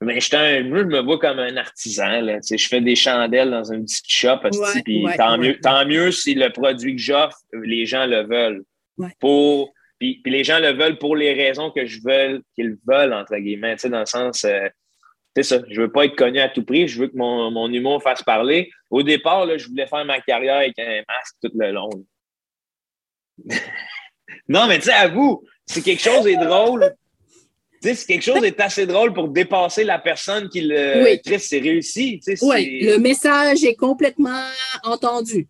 Mais 0.00 0.20
j'étais 0.20 0.36
un, 0.36 0.58
je 0.62 0.68
me 0.84 1.00
vois 1.00 1.18
comme 1.18 1.38
un 1.38 1.56
artisan. 1.56 2.20
Là. 2.20 2.38
Je 2.48 2.66
fais 2.68 2.80
des 2.80 2.94
chandelles 2.96 3.50
dans 3.50 3.72
une 3.72 3.84
petite 3.84 4.08
shop. 4.08 4.38
Ouais, 4.44 4.82
puis 4.84 5.04
ouais, 5.04 5.16
tant, 5.16 5.36
mieux, 5.38 5.58
tant 5.60 5.84
mieux 5.86 6.10
si 6.10 6.34
le 6.34 6.50
produit 6.50 6.94
que 6.96 7.02
j'offre, 7.02 7.38
les 7.52 7.86
gens 7.86 8.06
le 8.06 8.22
veulent. 8.26 8.62
Ouais. 8.98 9.10
Pour, 9.20 9.72
puis, 10.02 10.20
puis 10.20 10.32
les 10.32 10.42
gens 10.42 10.58
le 10.58 10.72
veulent 10.72 10.98
pour 10.98 11.14
les 11.14 11.32
raisons 11.32 11.70
que 11.70 11.86
je 11.86 12.00
veux 12.04 12.42
qu'ils 12.56 12.76
veulent, 12.84 13.12
entre 13.12 13.36
guillemets. 13.36 13.76
Tu 13.76 13.82
sais, 13.82 13.88
dans 13.88 14.00
le 14.00 14.06
sens. 14.06 14.42
euh, 14.44 14.68
c'est 15.36 15.44
ça. 15.44 15.60
Je 15.70 15.80
veux 15.80 15.92
pas 15.92 16.06
être 16.06 16.16
connu 16.16 16.40
à 16.40 16.48
tout 16.48 16.64
prix. 16.64 16.88
Je 16.88 16.98
veux 16.98 17.06
que 17.06 17.16
mon, 17.16 17.52
mon 17.52 17.72
humour 17.72 18.02
fasse 18.02 18.20
parler. 18.24 18.68
Au 18.90 19.04
départ, 19.04 19.46
là, 19.46 19.56
je 19.58 19.68
voulais 19.68 19.86
faire 19.86 20.04
ma 20.04 20.20
carrière 20.20 20.56
avec 20.56 20.76
un 20.80 21.02
masque 21.08 21.36
tout 21.40 21.52
le 21.54 21.70
long. 21.70 21.88
non, 24.48 24.66
mais 24.66 24.78
tu 24.80 24.86
sais, 24.86 24.92
à 24.92 25.06
vous, 25.06 25.44
si 25.66 25.84
quelque 25.84 26.02
chose 26.02 26.26
est 26.26 26.36
drôle, 26.36 26.92
tu 27.80 27.88
sais, 27.90 27.94
si 27.94 28.06
quelque 28.08 28.24
chose 28.24 28.42
est 28.42 28.58
assez 28.60 28.84
drôle 28.84 29.12
pour 29.12 29.28
dépasser 29.28 29.84
la 29.84 30.00
personne 30.00 30.48
qui 30.48 30.62
le 30.62 31.04
Oui. 31.04 31.20
Chris, 31.24 31.38
c'est 31.38 31.60
réussi. 31.60 32.18
Tu 32.26 32.36
sais, 32.36 32.44
Oui, 32.44 32.80
le 32.82 32.98
message 32.98 33.62
est 33.62 33.76
complètement 33.76 34.48
entendu. 34.82 35.46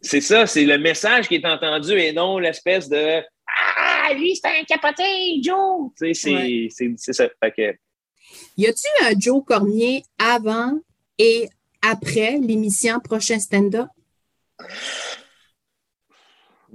C'est 0.00 0.22
ça, 0.22 0.46
c'est 0.46 0.64
le 0.64 0.78
message 0.78 1.28
qui 1.28 1.34
est 1.34 1.46
entendu 1.46 1.92
et 1.92 2.14
non 2.14 2.38
l'espèce 2.38 2.88
de 2.88 3.22
Ah, 3.56 4.12
lui, 4.14 4.34
c'est 4.36 4.48
un 4.48 4.64
capoté, 4.64 5.40
Joe! 5.42 5.90
Tu 5.98 6.06
sais, 6.06 6.14
c'est 6.14 6.34
Ouais. 6.34 6.68
c'est- 6.70 6.94
c'est 6.96 7.12
ça. 7.12 7.28
Fait 7.42 7.52
que, 7.52 7.74
Y 8.56 8.66
a-tu 8.66 9.04
un 9.04 9.12
Joe 9.18 9.42
Cormier 9.44 10.02
avant 10.18 10.78
et 11.18 11.48
après 11.82 12.38
l'émission 12.40 12.98
Prochain 13.00 13.38
Stand-up? 13.38 13.88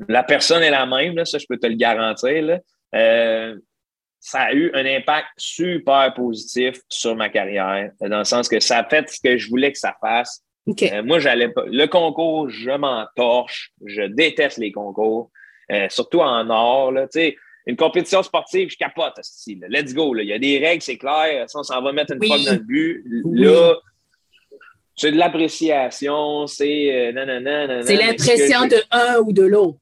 la 0.07 0.23
personne 0.23 0.63
est 0.63 0.69
la 0.71 0.85
même, 0.85 1.15
là, 1.15 1.25
ça, 1.25 1.37
je 1.37 1.45
peux 1.47 1.57
te 1.57 1.67
le 1.67 1.75
garantir. 1.75 2.41
là. 2.43 2.59
Euh, 2.95 3.57
ça 4.21 4.41
a 4.43 4.53
eu 4.53 4.71
un 4.73 4.85
impact 4.85 5.27
super 5.37 6.13
positif 6.13 6.77
sur 6.89 7.15
ma 7.15 7.29
carrière, 7.29 7.91
dans 8.01 8.19
le 8.19 8.23
sens 8.25 8.47
que 8.49 8.59
ça 8.59 8.79
a 8.79 8.89
fait 8.89 9.09
ce 9.09 9.19
que 9.21 9.37
je 9.37 9.49
voulais 9.49 9.71
que 9.71 9.77
ça 9.77 9.95
fasse. 10.01 10.41
Euh, 10.83 11.03
moi, 11.03 11.19
j'allais 11.19 11.49
pas. 11.49 11.65
Le 11.65 11.85
concours, 11.87 12.49
je 12.49 12.71
m'en 12.71 13.05
torche. 13.15 13.71
Je 13.85 14.03
déteste 14.03 14.57
les 14.57 14.71
concours, 14.71 15.31
euh, 15.71 15.87
surtout 15.89 16.19
en 16.21 16.49
or. 16.49 16.91
Là, 16.91 17.07
une 17.65 17.75
compétition 17.75 18.23
sportive, 18.23 18.69
je 18.71 18.77
capote. 18.77 19.13
là. 19.17 19.67
Let's 19.69 19.93
go. 19.93 20.13
là. 20.13 20.23
Il 20.23 20.29
y 20.29 20.33
a 20.33 20.39
des 20.39 20.57
règles, 20.59 20.81
c'est 20.81 20.97
clair. 20.97 21.47
Ça, 21.49 21.59
on 21.59 21.63
s'en 21.63 21.81
va 21.81 21.91
mettre 21.91 22.13
une 22.13 22.19
Oui. 22.19 22.27
fois 22.27 22.37
dans 22.37 22.53
le 22.53 22.63
but. 22.63 23.03
Oui. 23.25 23.41
Là, 23.45 23.75
c'est 24.95 25.11
de 25.11 25.17
l'appréciation. 25.17 26.47
C'est 26.47 27.13
euh, 27.13 27.81
C'est 27.83 27.95
l'impression 27.95 28.67
de 28.67 28.77
un 28.91 29.19
ou 29.19 29.31
de 29.31 29.43
l'autre. 29.43 29.79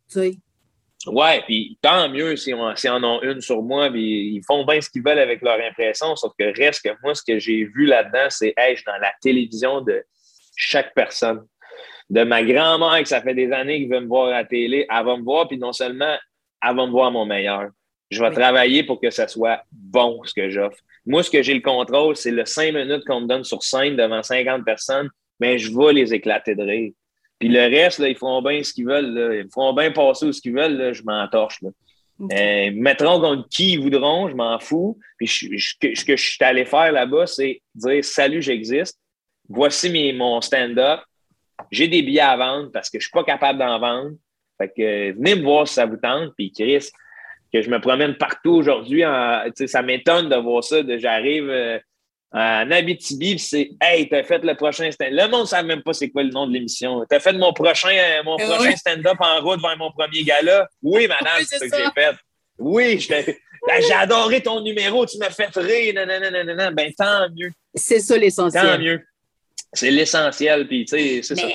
Ouais, 1.05 1.41
puis 1.45 1.77
tant 1.81 2.09
mieux 2.09 2.35
si 2.35 2.53
on, 2.53 2.75
si 2.75 2.89
en 2.89 3.01
ont 3.03 3.21
une 3.21 3.39
sur 3.39 3.61
moi, 3.61 3.89
puis 3.89 4.35
ils 4.35 4.41
font 4.45 4.65
bien 4.65 4.81
ce 4.81 4.89
qu'ils 4.89 5.03
veulent 5.03 5.19
avec 5.19 5.41
leur 5.41 5.57
impression, 5.61 6.15
sauf 6.17 6.33
que 6.37 6.53
reste 6.59 6.83
que 6.83 6.89
moi, 7.01 7.15
ce 7.15 7.21
que 7.25 7.39
j'ai 7.39 7.63
vu 7.63 7.85
là-dedans, 7.85 8.27
c'est 8.29 8.53
hey, 8.57 8.71
je 8.75 8.81
suis 8.81 8.85
dans 8.85 8.97
la 8.97 9.11
télévision 9.21 9.79
de 9.81 10.03
chaque 10.57 10.93
personne. 10.93 11.45
De 12.09 12.23
ma 12.23 12.41
grand-mère, 12.43 13.01
que 13.01 13.07
ça 13.09 13.21
fait 13.21 13.33
des 13.33 13.51
années 13.51 13.79
qu'elle 13.81 13.89
veut 13.91 13.99
me 14.01 14.07
voir 14.07 14.27
à 14.29 14.31
la 14.31 14.45
télé, 14.45 14.85
elle 14.89 15.05
va 15.05 15.17
me 15.17 15.23
voir, 15.23 15.47
puis 15.47 15.57
non 15.57 15.73
seulement, 15.73 16.15
elle 16.65 16.75
va 16.75 16.85
me 16.85 16.91
voir 16.91 17.07
à 17.07 17.11
mon 17.11 17.25
meilleur. 17.25 17.69
Je 18.09 18.21
vais 18.21 18.29
Oui. 18.29 18.35
travailler 18.35 18.83
pour 18.83 19.01
que 19.01 19.09
ça 19.09 19.27
soit 19.27 19.61
bon, 19.71 20.21
ce 20.23 20.33
que 20.33 20.49
j'offre. 20.49 20.77
Moi, 21.05 21.23
ce 21.23 21.29
que 21.29 21.43
j'ai 21.43 21.53
le 21.53 21.59
contrôle, 21.61 22.15
c'est 22.15 22.31
le 22.31 22.45
cinq 22.45 22.73
minutes 22.73 23.03
qu'on 23.05 23.21
me 23.21 23.27
donne 23.27 23.43
sur 23.43 23.61
scène 23.63 23.97
devant 23.97 24.23
50 24.23 24.63
personnes, 24.63 25.09
mais 25.41 25.57
je 25.57 25.75
vais 25.77 25.91
les 25.93 26.13
éclater 26.13 26.55
de 26.55 26.63
rire. 26.63 26.91
Puis 27.39 27.49
le 27.49 27.59
reste, 27.59 27.99
là, 27.99 28.07
ils 28.07 28.15
feront 28.17 28.41
bien 28.41 28.63
ce 28.63 28.73
qu'ils 28.73 28.85
veulent. 28.87 29.13
Là. 29.13 29.35
Ils 29.35 29.49
feront 29.53 29.73
bien 29.73 29.91
passer 29.91 30.25
où 30.25 30.31
ce 30.31 30.41
qu'ils 30.41 30.53
veulent. 30.53 30.75
Là. 30.77 30.93
Je 30.93 31.03
m'en 31.03 31.27
torche. 31.27 31.61
Là. 31.61 31.69
Euh, 32.33 32.63
ils 32.67 32.75
me 32.77 32.81
mettront 32.81 33.19
contre 33.21 33.47
qui 33.49 33.73
ils 33.73 33.79
voudront, 33.79 34.27
je 34.29 34.33
m'en 34.35 34.57
fous. 34.57 34.97
Puis 35.17 35.27
je- 35.27 35.47
je- 35.55 35.93
ce 35.93 36.03
que 36.05 36.15
je 36.17 36.29
suis 36.31 36.43
allé 36.43 36.65
faire 36.65 36.91
là-bas, 36.91 37.27
c'est 37.27 37.61
dire 37.75 38.03
Salut, 38.03 38.41
j'existe. 38.41 38.97
Voici 39.49 39.89
mes, 39.91 40.13
mon 40.13 40.41
stand-up. 40.41 41.01
J'ai 41.71 41.87
des 41.87 42.01
billets 42.01 42.21
à 42.21 42.37
vendre 42.37 42.71
parce 42.71 42.89
que 42.89 42.99
je 42.99 43.05
suis 43.05 43.11
pas 43.11 43.23
capable 43.23 43.59
d'en 43.59 43.79
vendre. 43.79 44.11
Fait 44.59 44.67
que 44.69 44.81
euh, 44.81 45.13
venez 45.17 45.35
me 45.35 45.43
voir 45.43 45.67
si 45.67 45.75
ça 45.75 45.85
vous 45.85 45.97
tente. 45.97 46.31
Puis 46.37 46.51
Chris, 46.51 46.89
que 47.53 47.61
je 47.61 47.69
me 47.69 47.79
promène 47.79 48.15
partout 48.15 48.51
aujourd'hui, 48.55 49.03
ça 49.65 49.81
m'étonne 49.81 50.29
de 50.29 50.35
voir 50.35 50.63
ça. 50.63 50.81
de- 50.83 50.97
J'arrive 50.97 51.49
euh, 51.49 51.79
en 52.33 52.69
Abitibi, 52.71 53.39
c'est 53.39 53.69
Hey, 53.79 54.09
t'as 54.09 54.23
fait 54.23 54.43
le 54.43 54.53
prochain 54.55 54.91
stand 54.91 55.09
Le 55.11 55.27
monde 55.29 55.41
ne 55.41 55.45
savait 55.45 55.67
même 55.67 55.81
pas 55.83 55.93
c'est 55.93 56.09
quoi 56.09 56.23
le 56.23 56.29
nom 56.29 56.45
de 56.47 56.53
l'émission. 56.53 57.05
T'as 57.09 57.19
fait 57.21 57.33
mon 57.33 57.53
prochain, 57.53 57.89
euh, 57.95 58.23
mon 58.23 58.35
Ah 58.39 58.45
prochain 58.55 58.75
stand-up 58.75 59.17
en 59.19 59.39
route 59.41 59.61
vers 59.61 59.77
mon 59.77 59.91
premier 59.91 60.23
gala. 60.23 60.67
Oui, 60.81 61.07
madame, 61.07 61.35
Oui, 61.39 61.45
c'est 61.47 61.57
ça 61.59 61.69
que 61.69 61.83
j'ai 61.83 61.91
fait. 62.01 62.15
Oui, 62.59 63.07
Ben, 63.67 63.81
j'ai 63.81 63.93
adoré 63.93 64.41
ton 64.41 64.61
numéro, 64.61 65.05
tu 65.05 65.17
m'as 65.17 65.29
fait 65.29 65.49
rire. 65.55 65.93
Ben, 66.73 66.91
tant 66.97 67.27
mieux, 67.35 67.51
C'est 67.75 67.99
ça 67.99 68.15
tant 68.15 68.21
l'essentiel. 68.21 68.79
mieux. 68.81 69.03
C'est 69.73 69.91
l'essentiel, 69.91 70.67
puis 70.67 70.85
tu 70.85 70.97
sais, 70.97 71.21
c'est 71.23 71.35
ça. 71.35 71.47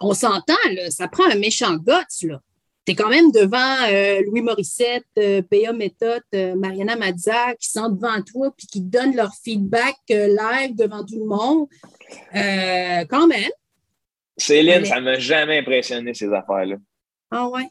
On 0.00 0.14
s'entend, 0.14 0.54
là, 0.72 0.90
ça 0.90 1.08
prend 1.08 1.24
un 1.30 1.36
méchant 1.36 1.76
guts, 1.76 2.26
là. 2.28 2.40
T'es 2.86 2.94
quand 2.94 3.10
même 3.10 3.30
devant 3.30 3.76
euh, 3.92 4.22
Louis 4.26 4.40
Morissette, 4.40 5.04
euh, 5.18 5.42
P.A. 5.42 5.72
Méthode, 5.74 6.22
euh, 6.34 6.56
Mariana 6.56 6.96
Mazza, 6.96 7.54
qui 7.60 7.68
sont 7.70 7.90
devant 7.90 8.20
toi 8.22 8.52
puis 8.56 8.66
qui 8.66 8.80
donnent 8.80 9.14
leur 9.14 9.32
feedback 9.44 9.96
euh, 10.10 10.28
live 10.28 10.74
devant 10.74 11.04
tout 11.04 11.18
le 11.18 11.26
monde. 11.26 11.68
Quand 13.08 13.26
même. 13.26 13.50
Céline, 14.36 14.80
Mais- 14.80 14.84
ça 14.88 15.00
m'a 15.00 15.18
jamais 15.18 15.58
impressionné, 15.58 16.14
ces 16.14 16.32
affaires-là. 16.32 16.76
Ah 17.30 17.48
ouais? 17.48 17.68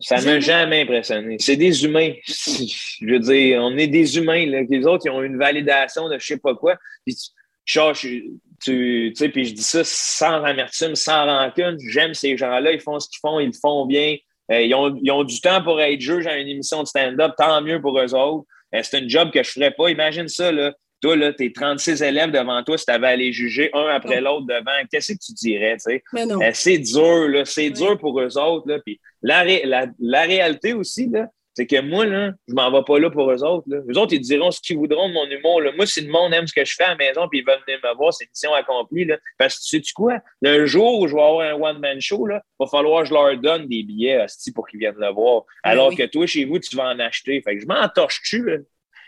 Ça 0.00 0.16
m'a 0.22 0.40
Jamais? 0.40 0.80
impressionné. 0.82 1.36
C'est 1.38 1.56
des 1.56 1.84
humains. 1.84 2.12
Je 2.26 3.06
veux 3.06 3.18
dire, 3.20 3.60
on 3.62 3.76
est 3.76 3.86
des 3.86 4.16
humains. 4.16 4.46
Là. 4.46 4.62
Les 4.68 4.84
autres, 4.86 5.04
ils 5.06 5.10
ont 5.10 5.22
une 5.22 5.36
validation 5.38 6.08
de 6.08 6.18
je 6.18 6.26
sais 6.26 6.38
pas 6.38 6.54
quoi. 6.54 6.76
Puis 7.06 7.16
je- 7.64 8.22
tu, 8.62 9.12
sais, 9.14 9.28
puis 9.28 9.44
je 9.46 9.54
dis 9.54 9.62
ça 9.62 9.82
sans 9.84 10.42
amertume, 10.44 10.94
sans 10.94 11.24
rancune. 11.26 11.76
J'aime 11.88 12.14
ces 12.14 12.36
gens-là. 12.36 12.72
Ils 12.72 12.80
font 12.80 12.98
ce 13.00 13.08
qu'ils 13.08 13.18
font, 13.20 13.40
ils 13.40 13.46
le 13.46 13.52
font 13.60 13.86
bien. 13.86 14.16
Euh, 14.52 14.60
ils, 14.62 14.74
ont, 14.74 14.94
ils 15.02 15.10
ont 15.12 15.24
du 15.24 15.40
temps 15.40 15.62
pour 15.62 15.80
être 15.80 16.00
juges 16.00 16.26
à 16.26 16.36
une 16.38 16.48
émission 16.48 16.82
de 16.82 16.88
stand-up. 16.88 17.32
Tant 17.38 17.60
mieux 17.62 17.80
pour 17.80 17.98
eux 18.00 18.14
autres. 18.14 18.46
Euh, 18.74 18.80
c'est 18.82 18.98
un 19.02 19.08
job 19.08 19.30
que 19.32 19.42
je 19.42 19.50
ferais 19.50 19.70
pas. 19.70 19.90
Imagine 19.90 20.28
ça, 20.28 20.50
là. 20.52 20.72
Toi, 21.02 21.16
là, 21.16 21.32
t'es 21.32 21.50
36 21.50 22.02
élèves 22.02 22.30
devant 22.30 22.62
toi. 22.62 22.76
Si 22.76 22.84
tu 22.84 22.92
avais 22.92 23.06
à 23.06 23.16
les 23.16 23.32
juger 23.32 23.70
un 23.72 23.86
après 23.86 24.20
l'autre 24.20 24.46
devant, 24.46 24.70
qu'est-ce 24.90 25.12
que 25.14 25.18
tu 25.18 25.32
dirais, 25.32 25.76
tu 25.76 25.92
sais? 25.92 26.02
Euh, 26.42 26.50
c'est 26.52 26.76
dur, 26.78 27.28
là. 27.28 27.44
C'est 27.46 27.62
Ouais. 27.68 27.70
dur 27.70 27.98
pour 27.98 28.20
eux 28.20 28.36
autres, 28.36 28.68
là. 28.68 28.78
Puis 28.84 29.00
la, 29.22 29.40
ré- 29.40 29.62
la, 29.64 29.86
la 29.98 30.22
réalité 30.22 30.74
aussi, 30.74 31.08
là, 31.10 31.26
c'est 31.54 31.66
que 31.66 31.80
moi, 31.80 32.06
là, 32.06 32.32
je 32.46 32.54
m'en 32.54 32.70
vais 32.70 32.84
pas 32.84 32.98
là 32.98 33.10
pour 33.10 33.30
eux 33.30 33.42
autres. 33.42 33.66
Là. 33.68 33.78
Eux 33.88 33.98
autres, 33.98 34.14
ils 34.14 34.20
diront 34.20 34.50
ce 34.50 34.60
qu'ils 34.60 34.78
voudront 34.78 35.08
de 35.08 35.14
mon 35.14 35.28
humour. 35.28 35.60
Là. 35.60 35.72
Moi, 35.76 35.84
si 35.84 36.00
le 36.00 36.10
monde 36.10 36.32
aime 36.32 36.46
ce 36.46 36.52
que 36.52 36.64
je 36.64 36.74
fais 36.74 36.84
à 36.84 36.90
la 36.90 36.96
maison 36.96 37.28
puis 37.28 37.40
ils 37.40 37.44
veulent 37.44 37.60
venir 37.66 37.80
me 37.82 37.96
voir, 37.96 38.14
c'est 38.14 38.28
mission 38.28 38.54
accomplie. 38.54 39.04
Là. 39.04 39.18
Parce 39.36 39.56
que 39.56 39.62
tu 39.62 39.68
sais-tu 39.68 39.92
quoi? 39.92 40.18
Le 40.42 40.66
jour 40.66 41.00
où 41.00 41.08
je 41.08 41.14
vais 41.14 41.20
avoir 41.20 41.40
un 41.40 41.54
one-man 41.54 42.00
show, 42.00 42.28
il 42.28 42.40
va 42.58 42.66
falloir 42.66 43.02
que 43.02 43.08
je 43.08 43.14
leur 43.14 43.36
donne 43.38 43.66
des 43.66 43.82
billets 43.82 44.22
hostie, 44.22 44.52
pour 44.52 44.68
qu'ils 44.68 44.78
viennent 44.78 44.98
le 44.98 45.12
voir. 45.12 45.42
Alors 45.64 45.88
oui. 45.88 45.96
que 45.96 46.04
toi, 46.04 46.24
chez 46.26 46.44
vous, 46.44 46.60
tu 46.60 46.76
vas 46.76 46.88
en 46.88 46.98
acheter. 47.00 47.42
Fait 47.42 47.56
que 47.56 47.62
je 47.62 47.66
m'en 47.66 47.88
torche-tu. 47.88 48.44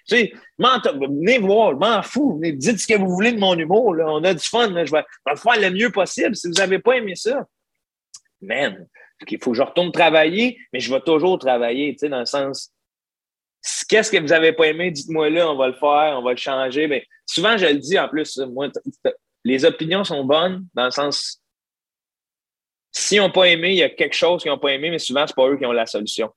Tu 0.09 0.17
sais, 0.17 0.33
venez 0.59 1.39
voir, 1.39 1.73
je 1.73 1.77
m'en 1.77 2.03
fous. 2.03 2.35
Venez, 2.35 2.53
dites 2.53 2.81
ce 2.81 2.87
que 2.89 2.99
vous 2.99 3.09
voulez 3.09 3.33
de 3.33 3.39
mon 3.39 3.57
humour. 3.57 3.95
Là. 3.95 4.07
On 4.09 4.25
a 4.25 4.35
du 4.35 4.45
fun. 4.45 4.69
Là. 4.71 4.85
Je, 4.85 4.91
vais, 4.91 5.05
je 5.27 5.33
vais 5.33 5.39
faire 5.39 5.71
le 5.71 5.77
mieux 5.77 5.91
possible. 5.91 6.35
Si 6.35 6.49
vous 6.49 6.55
n'avez 6.55 6.81
pas 6.81 6.97
aimé 6.97 7.15
ça, 7.15 7.47
man, 8.41 8.89
il 9.31 9.39
faut 9.43 9.53
que 9.53 9.57
je 9.57 9.63
retourne 9.63 9.93
travailler, 9.93 10.59
mais 10.73 10.81
je 10.81 10.93
vais 10.93 11.01
toujours 11.01 11.39
travailler, 11.39 11.93
tu 11.93 11.99
sais, 12.01 12.09
dans 12.09 12.21
le 12.21 12.27
sens. 12.27 12.73
Qu'est-ce 13.89 14.11
que 14.11 14.17
vous 14.19 14.27
n'avez 14.29 14.53
pas 14.53 14.67
aimé? 14.67 14.91
Dites-moi 14.91 15.31
là, 15.31 15.51
on 15.51 15.57
va 15.57 15.69
le 15.69 15.75
faire, 15.75 16.17
on 16.19 16.23
va 16.23 16.33
le 16.33 16.37
changer. 16.37 16.89
Mais 16.89 17.07
souvent, 17.27 17.57
je 17.57 17.67
le 17.67 17.77
dis 17.79 17.99
en 17.99 18.09
plus, 18.09 18.37
moi, 18.39 18.69
les 19.45 19.65
opinions 19.65 20.03
sont 20.05 20.25
bonnes 20.25 20.67
dans 20.75 20.87
le 20.87 20.91
sens. 20.91 21.41
S'ils 22.91 23.19
n'ont 23.19 23.31
pas 23.31 23.45
aimé, 23.49 23.71
il 23.71 23.79
y 23.79 23.83
a 23.83 23.89
quelque 23.89 24.15
chose 24.15 24.43
qu'ils 24.43 24.51
n'ont 24.51 24.59
pas 24.59 24.73
aimé, 24.73 24.91
mais 24.91 24.99
souvent, 24.99 25.27
ce 25.27 25.33
n'est 25.33 25.37
pas 25.37 25.49
eux 25.49 25.57
qui 25.57 25.65
ont 25.65 25.73
la 25.73 25.87
solution. 25.87 26.31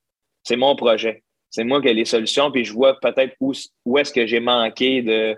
C'est 0.44 0.56
mon 0.56 0.76
projet. 0.76 1.24
C'est 1.50 1.64
moi 1.64 1.82
qui 1.82 1.88
ai 1.88 1.94
les 1.94 2.06
solutions, 2.06 2.52
puis 2.52 2.64
je 2.64 2.74
vois 2.74 3.00
peut-être 3.00 3.36
où, 3.40 3.54
où 3.86 3.98
est-ce 3.98 4.14
que 4.14 4.26
j'ai 4.26 4.40
manqué 4.40 5.02
de. 5.02 5.36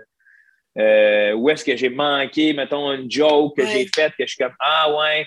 euh, 0.78 1.32
où 1.32 1.48
est-ce 1.50 1.64
que 1.64 1.76
j'ai 1.76 1.88
manqué, 1.88 2.52
mettons, 2.52 2.92
une 2.92 3.10
joke 3.10 3.56
que 3.56 3.62
Ouais. 3.62 3.68
j'ai 3.68 3.86
faite, 3.94 4.12
que 4.18 4.26
je 4.26 4.34
suis 4.34 4.38
comme 4.44 4.54
Ah 4.60 4.94
ouais, 4.96 5.26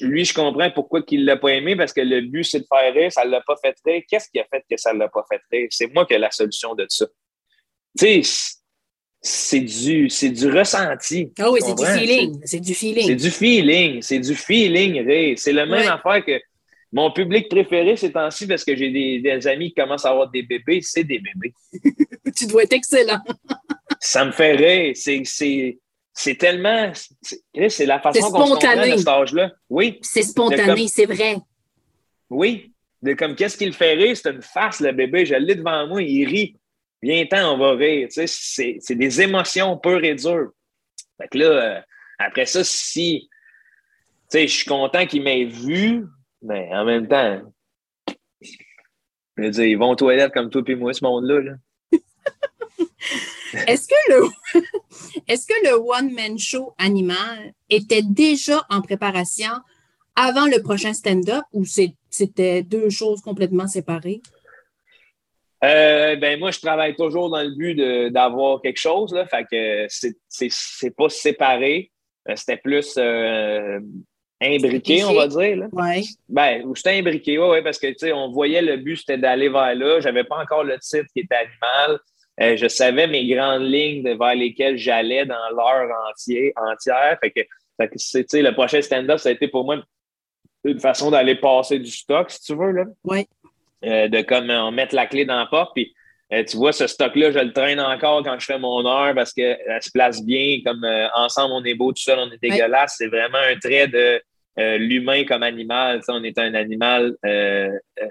lui, 0.00 0.24
je 0.24 0.34
comprends 0.34 0.70
pourquoi 0.70 1.02
il 1.08 1.20
ne 1.20 1.26
l'a 1.26 1.36
pas 1.36 1.50
aimé, 1.50 1.76
parce 1.76 1.92
que 1.92 2.00
le 2.00 2.20
but, 2.20 2.44
c'est 2.44 2.60
de 2.60 2.66
faire 2.66 2.92
rire, 2.92 3.12
ça 3.12 3.24
ne 3.24 3.30
l'a 3.30 3.40
pas 3.40 3.56
fait 3.62 3.74
rire. 3.84 4.02
Qu'est-ce 4.08 4.28
qui 4.30 4.38
a 4.38 4.44
fait 4.44 4.64
que 4.68 4.76
ça 4.76 4.92
ne 4.92 4.98
l'a 4.98 5.08
pas 5.08 5.24
fait 5.30 5.40
rire? 5.50 5.68
C'est 5.70 5.92
moi 5.92 6.06
qui 6.06 6.14
ai 6.14 6.18
la 6.18 6.30
solution 6.30 6.74
de 6.74 6.86
ça. 6.88 7.06
Tu 7.98 8.22
sais, 8.22 8.54
c'est 9.20 9.60
du, 9.60 10.08
c'est 10.10 10.30
du 10.30 10.50
ressenti. 10.50 11.32
Ah 11.38 11.50
oui, 11.50 11.60
c'est 11.62 11.74
du 11.74 11.84
feeling. 11.84 12.40
C'est 12.44 12.60
du 12.60 12.74
feeling. 12.74 13.06
C'est 13.06 13.16
du 13.16 13.30
feeling. 13.30 14.02
C'est 14.02 14.18
du 14.20 14.34
feeling, 14.34 15.36
C'est 15.36 15.52
la 15.52 15.66
même 15.66 15.88
affaire 15.88 16.24
que 16.24 16.40
mon 16.92 17.10
public 17.10 17.48
préféré 17.48 17.96
ces 17.96 18.12
temps-ci, 18.12 18.46
parce 18.46 18.64
que 18.64 18.74
j'ai 18.74 18.90
des, 18.90 19.46
amis 19.46 19.68
qui 19.68 19.74
commencent 19.74 20.06
à 20.06 20.10
avoir 20.10 20.30
des 20.30 20.42
bébés, 20.42 20.80
c'est 20.82 21.04
des 21.04 21.18
bébés. 21.18 21.52
tu 22.36 22.46
dois 22.46 22.62
être 22.62 22.72
excellent. 22.72 23.20
ça 24.00 24.24
me 24.24 24.32
fait 24.32 24.52
rire. 24.52 24.92
C'est 24.94 25.78
tellement. 26.36 26.92
C'est 27.68 27.86
la 27.86 28.00
façon 28.00 28.30
qu'on 28.30 28.46
se 28.46 28.52
comprend 28.52 28.78
à 28.78 28.96
cet 28.96 29.08
âge-là. 29.08 29.52
Oui. 29.70 29.98
C'est 30.02 30.22
spontané, 30.22 30.88
c'est 30.88 31.06
vrai. 31.06 31.36
Oui. 32.30 32.72
De 33.00 33.12
comme 33.12 33.36
qu'est-ce 33.36 33.56
qu'il 33.56 33.72
fait 33.72 33.94
rire, 33.94 34.16
c'est 34.16 34.30
une 34.30 34.42
face, 34.42 34.80
le 34.80 34.92
bébé. 34.92 35.24
Je 35.24 35.34
l'ai 35.34 35.54
devant 35.54 35.86
moi, 35.86 36.02
il 36.02 36.26
rit. 36.26 36.56
Viens-t'en, 37.00 37.54
on 37.54 37.58
va 37.58 37.72
rire. 37.74 38.08
c'est 38.10 38.94
des 38.94 39.22
émotions 39.22 39.76
pures 39.78 40.02
et 40.02 40.14
dures. 40.14 40.50
Fait 41.20 41.28
que 41.28 41.38
là, 41.38 41.46
euh, 41.46 41.80
après 42.18 42.46
ça, 42.46 42.64
si 42.64 43.28
je 44.32 44.46
suis 44.46 44.64
content 44.64 45.06
qu'il 45.06 45.22
m'ait 45.22 45.44
vu, 45.44 46.04
mais 46.42 46.68
en 46.72 46.84
même 46.84 47.06
temps, 47.06 47.40
je 49.36 49.42
veux 49.42 49.50
dire, 49.50 49.64
ils 49.64 49.78
vont 49.78 49.90
aux 49.90 49.96
toilettes 49.96 50.32
comme 50.32 50.50
toi 50.50 50.62
et 50.66 50.74
moi, 50.74 50.92
ce 50.92 51.04
monde-là. 51.04 51.54
Est-ce 53.66 53.88
que 53.88 54.12
le 54.12 54.28
est-ce 55.28 55.46
que 55.46 55.54
le 55.64 55.74
one-man 55.74 56.38
show 56.38 56.74
animal 56.78 57.52
était 57.70 58.02
déjà 58.02 58.64
en 58.70 58.80
préparation 58.80 59.52
avant 60.16 60.46
le 60.46 60.62
prochain 60.62 60.92
stand-up 60.92 61.44
ou 61.52 61.64
c'était 61.64 62.62
deux 62.62 62.90
choses 62.90 63.20
complètement 63.20 63.68
séparées? 63.68 64.20
Euh, 65.64 66.14
ben 66.16 66.38
moi, 66.38 66.50
je 66.50 66.60
travaille 66.60 66.94
toujours 66.94 67.30
dans 67.30 67.42
le 67.42 67.54
but 67.54 67.74
d'avoir 68.12 68.62
quelque 68.62 68.78
chose. 68.78 69.12
Là, 69.12 69.26
fait 69.26 69.44
que 69.50 69.86
c'est 70.28 70.96
pas 70.96 71.08
séparé. 71.08 71.90
Euh, 72.28 72.36
c'était 72.36 72.58
plus 72.58 72.94
euh, 72.98 73.80
imbriqué, 74.40 75.04
on 75.04 75.14
va 75.14 75.26
dire. 75.26 75.66
Oui. 75.72 76.08
Ben, 76.28 76.62
c'était 76.74 76.98
imbriqué, 76.98 77.38
oui, 77.38 77.48
ouais, 77.48 77.62
parce 77.62 77.78
que 77.78 78.12
on 78.12 78.30
voyait 78.30 78.62
le 78.62 78.76
but, 78.76 78.96
c'était 78.96 79.18
d'aller 79.18 79.48
vers 79.48 79.74
là. 79.74 80.00
J'avais 80.00 80.24
pas 80.24 80.38
encore 80.38 80.64
le 80.64 80.78
titre 80.78 81.06
qui 81.12 81.20
était 81.20 81.34
animal. 81.34 82.00
Euh, 82.40 82.56
je 82.56 82.68
savais 82.68 83.06
mes 83.06 83.26
grandes 83.26 83.64
lignes 83.64 84.16
vers 84.16 84.34
lesquelles 84.34 84.78
j'allais 84.78 85.26
dans 85.26 85.48
l'heure 85.50 85.90
entière. 86.08 86.52
entière. 86.56 87.18
Fait 87.20 87.30
que, 87.30 87.40
fait 87.80 87.88
que 87.88 88.36
le 88.36 88.52
prochain 88.52 88.80
stand-up, 88.80 89.18
ça 89.18 89.30
a 89.30 89.32
été 89.32 89.48
pour 89.48 89.64
moi 89.64 89.82
une 90.64 90.80
façon 90.80 91.10
d'aller 91.10 91.34
passer 91.34 91.78
du 91.78 91.90
stock, 91.90 92.30
si 92.30 92.40
tu 92.40 92.54
veux. 92.54 92.70
Là. 92.70 92.84
Oui. 93.04 93.26
Euh, 93.84 94.08
de 94.08 94.22
comme 94.22 94.50
on 94.50 94.70
mettre 94.70 94.94
la 94.94 95.06
clé 95.06 95.24
dans 95.24 95.38
la 95.38 95.46
porte. 95.46 95.72
Puis 95.74 95.92
euh, 96.32 96.44
tu 96.44 96.56
vois, 96.56 96.72
ce 96.72 96.86
stock-là, 96.86 97.32
je 97.32 97.38
le 97.38 97.52
traîne 97.52 97.80
encore 97.80 98.22
quand 98.22 98.38
je 98.38 98.44
fais 98.44 98.58
mon 98.58 98.86
heure 98.86 99.14
parce 99.14 99.32
qu'elle 99.32 99.58
se 99.80 99.90
place 99.90 100.22
bien. 100.22 100.58
Comme 100.64 100.86
ensemble, 101.14 101.54
on 101.54 101.64
est 101.64 101.74
beau, 101.74 101.92
tout 101.92 102.02
seul, 102.02 102.18
on 102.20 102.30
est 102.30 102.40
dégueulasse. 102.40 102.96
C'est 102.98 103.08
vraiment 103.08 103.38
un 103.38 103.56
trait 103.58 103.88
de 103.88 104.22
l'humain 104.76 105.24
comme 105.24 105.42
animal. 105.42 106.02
on 106.08 106.22
est 106.22 106.38
un 106.38 106.54
animal 106.54 107.16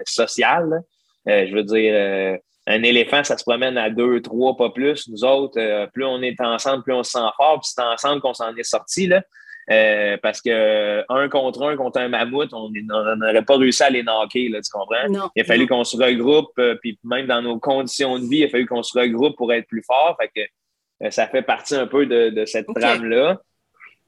social. 0.04 0.82
je 1.26 1.54
veux 1.54 1.64
dire, 1.64 2.38
un 2.68 2.82
éléphant, 2.82 3.24
ça 3.24 3.38
se 3.38 3.44
promène 3.44 3.78
à 3.78 3.88
deux, 3.88 4.20
trois, 4.20 4.56
pas 4.56 4.68
plus. 4.70 5.08
Nous 5.08 5.24
autres, 5.24 5.58
euh, 5.58 5.86
plus 5.86 6.04
on 6.04 6.20
est 6.20 6.38
ensemble, 6.40 6.82
plus 6.82 6.92
on 6.92 7.02
se 7.02 7.12
sent 7.12 7.26
fort. 7.36 7.60
Puis 7.60 7.72
c'est 7.74 7.82
ensemble 7.82 8.20
qu'on 8.20 8.34
s'en 8.34 8.54
est 8.54 8.62
sorti. 8.62 9.06
Là. 9.06 9.22
Euh, 9.70 10.16
parce 10.22 10.40
que 10.42 11.04
un 11.08 11.28
contre 11.28 11.62
un 11.62 11.76
contre 11.76 12.00
un 12.00 12.08
mammouth, 12.08 12.52
on 12.52 12.70
n'aurait 12.70 13.44
pas 13.44 13.56
réussi 13.56 13.82
à 13.82 13.90
les 13.90 14.02
knocker, 14.02 14.48
là, 14.48 14.60
tu 14.60 14.70
comprends? 14.70 15.30
il 15.34 15.42
a 15.42 15.44
fallu 15.44 15.66
qu'on 15.66 15.84
se 15.84 15.96
regroupe, 15.96 16.52
euh, 16.58 16.74
puis 16.80 16.98
même 17.04 17.26
dans 17.26 17.42
nos 17.42 17.58
conditions 17.58 18.18
de 18.18 18.24
vie, 18.24 18.38
il 18.38 18.44
a 18.44 18.48
fallu 18.48 18.66
qu'on 18.66 18.82
se 18.82 18.98
regroupe 18.98 19.36
pour 19.36 19.52
être 19.52 19.66
plus 19.66 19.82
fort. 19.82 20.16
Fait 20.20 20.30
que 20.34 21.10
ça 21.10 21.26
fait 21.26 21.42
partie 21.42 21.74
un 21.74 21.86
peu 21.86 22.06
de, 22.06 22.44
cette 22.44 22.66
trame-là. 22.74 23.40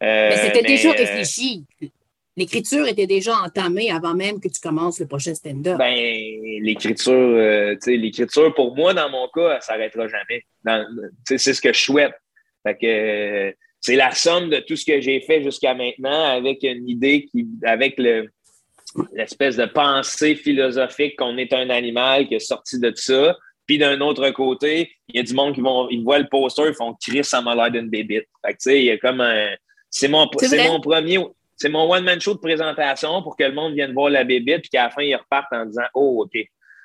mais 0.01 0.37
c'était 0.37 0.63
déjà 0.63 0.93
réfléchi 0.93 1.65
l'écriture 2.41 2.87
était 2.87 3.07
déjà 3.07 3.35
entamée 3.35 3.91
avant 3.91 4.15
même 4.15 4.41
que 4.41 4.49
tu 4.49 4.61
commences 4.61 4.99
le 4.99 5.07
prochain 5.07 5.35
stand-up. 5.35 5.79
Ben, 5.79 5.95
l'écriture, 6.63 7.13
euh, 7.13 7.77
l'écriture, 7.87 8.55
pour 8.55 8.75
moi, 8.75 8.95
dans 8.95 9.11
mon 9.11 9.29
cas, 9.29 9.57
elle 9.57 9.63
s'arrêtera 9.63 10.07
jamais. 10.09 10.45
c'est 11.27 11.55
ce 11.55 11.61
que 11.61 11.73
je 11.73 11.81
souhaite. 11.81 12.15
Fait 12.63 12.77
que 12.77 13.55
c'est 13.81 13.97
la 13.97 14.13
somme 14.13 14.51
de 14.51 14.59
tout 14.59 14.77
ce 14.77 14.85
que 14.85 15.01
j'ai 15.01 15.21
fait 15.21 15.43
jusqu'à 15.43 15.75
maintenant 15.75 16.25
avec 16.25 16.63
une 16.63 16.89
idée 16.89 17.27
qui, 17.27 17.47
avec 17.65 17.99
le, 17.99 18.31
l'espèce 19.13 19.57
de 19.57 19.67
pensée 19.67 20.35
philosophique 20.35 21.17
qu'on 21.17 21.37
est 21.39 21.53
un 21.53 21.71
animal 21.71 22.29
qui 22.29 22.35
est 22.35 22.41
sorti 22.41 22.79
de 22.79 22.93
ça. 22.95 23.37
Puis 23.67 23.79
d'un 23.79 24.01
autre 24.01 24.31
côté, 24.31 24.91
il 25.09 25.17
y 25.17 25.21
a 25.21 25.23
du 25.23 25.35
monde 25.35 25.55
qui 25.55 25.61
vont, 25.61 25.89
ils 25.91 26.03
voient 26.03 26.19
le 26.19 26.29
poster, 26.29 26.69
ils 26.69 26.75
font 26.75 26.95
Chris, 27.01 27.25
ça 27.25 27.41
m'a 27.41 27.55
l'air 27.55 27.71
d'une 27.71 27.89
bébite. 27.89 28.27
Fait 28.45 28.53
que, 28.53 28.59
tu 28.59 28.71
sais, 28.71 28.81
il 28.81 28.85
y 28.87 28.91
a 28.91 28.99
comme 28.99 29.21
un. 29.21 29.49
C'est 29.89 30.09
mon, 30.09 30.29
c'est 30.39 30.69
mon 30.69 30.81
premier 30.81 31.19
c'est 31.61 31.69
mon 31.69 31.93
one-man 31.93 32.21
show 32.21 32.35
de 32.35 32.39
présentation 32.39 33.23
pour 33.23 33.37
que 33.37 33.45
le 33.45 33.53
monde 33.53 33.75
vienne 33.75 33.93
voir 33.93 34.09
la 34.09 34.25
bébite 34.25 34.63
puis 34.63 34.71
qu'à 34.71 34.85
la 34.85 34.91
fin, 34.91 35.03
ils 35.03 35.15
repartent 35.15 35.53
en 35.53 35.67
disant 35.67 35.85
Oh, 35.95 36.25
OK. 36.25 36.43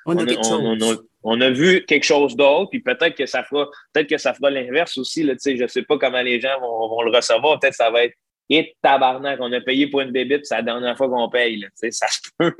On 0.08 0.16
a, 0.16 0.96
on, 1.24 1.40
a, 1.40 1.50
vu 1.50 1.84
quelque 1.84 2.04
chose 2.04 2.36
d'autre, 2.36 2.70
puis 2.70 2.78
peut-être 2.78 3.16
que 3.16 3.26
ça 3.26 3.42
fera 3.42 3.68
peut-être 3.92 4.08
que 4.08 4.18
ça 4.18 4.32
fera 4.34 4.50
l'inverse 4.50 4.96
aussi. 4.98 5.24
Là, 5.24 5.34
je 5.44 5.62
ne 5.62 5.66
sais 5.66 5.82
pas 5.82 5.98
comment 5.98 6.22
les 6.22 6.40
gens 6.40 6.60
vont, 6.60 7.02
le 7.02 7.10
recevoir. 7.10 7.58
Peut-être 7.58 7.72
que 7.72 7.76
ça 7.76 7.90
va 7.90 8.04
être 8.04 8.14
et 8.48 8.76
tabarnak, 8.80 9.40
on 9.40 9.52
a 9.52 9.60
payé 9.60 9.88
pour 9.88 10.02
une 10.02 10.12
bébite, 10.12 10.46
c'est 10.46 10.54
la 10.54 10.62
dernière 10.62 10.96
fois 10.96 11.08
qu'on 11.08 11.28
paye. 11.28 11.56
Là, 11.56 11.68
ça 11.90 12.06
se 12.06 12.20
peut. 12.38 12.54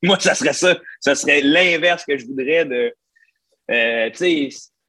Moi, 0.00 0.16
ça 0.20 0.36
serait 0.36 0.52
ça. 0.52 0.78
Ça 1.00 1.16
serait 1.16 1.40
l'inverse 1.40 2.04
que 2.04 2.16
je 2.16 2.26
voudrais 2.26 2.64
de. 2.64 2.94
Euh, 3.70 4.10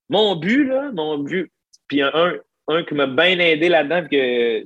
mon 0.10 0.36
but, 0.36 0.66
là, 0.66 0.92
mon 0.94 1.18
but, 1.18 1.52
puis 1.88 2.04
un, 2.04 2.36
un 2.68 2.84
qui 2.84 2.94
m'a 2.94 3.08
bien 3.08 3.40
aidé 3.40 3.70
là-dedans, 3.70 4.08
que 4.08 4.64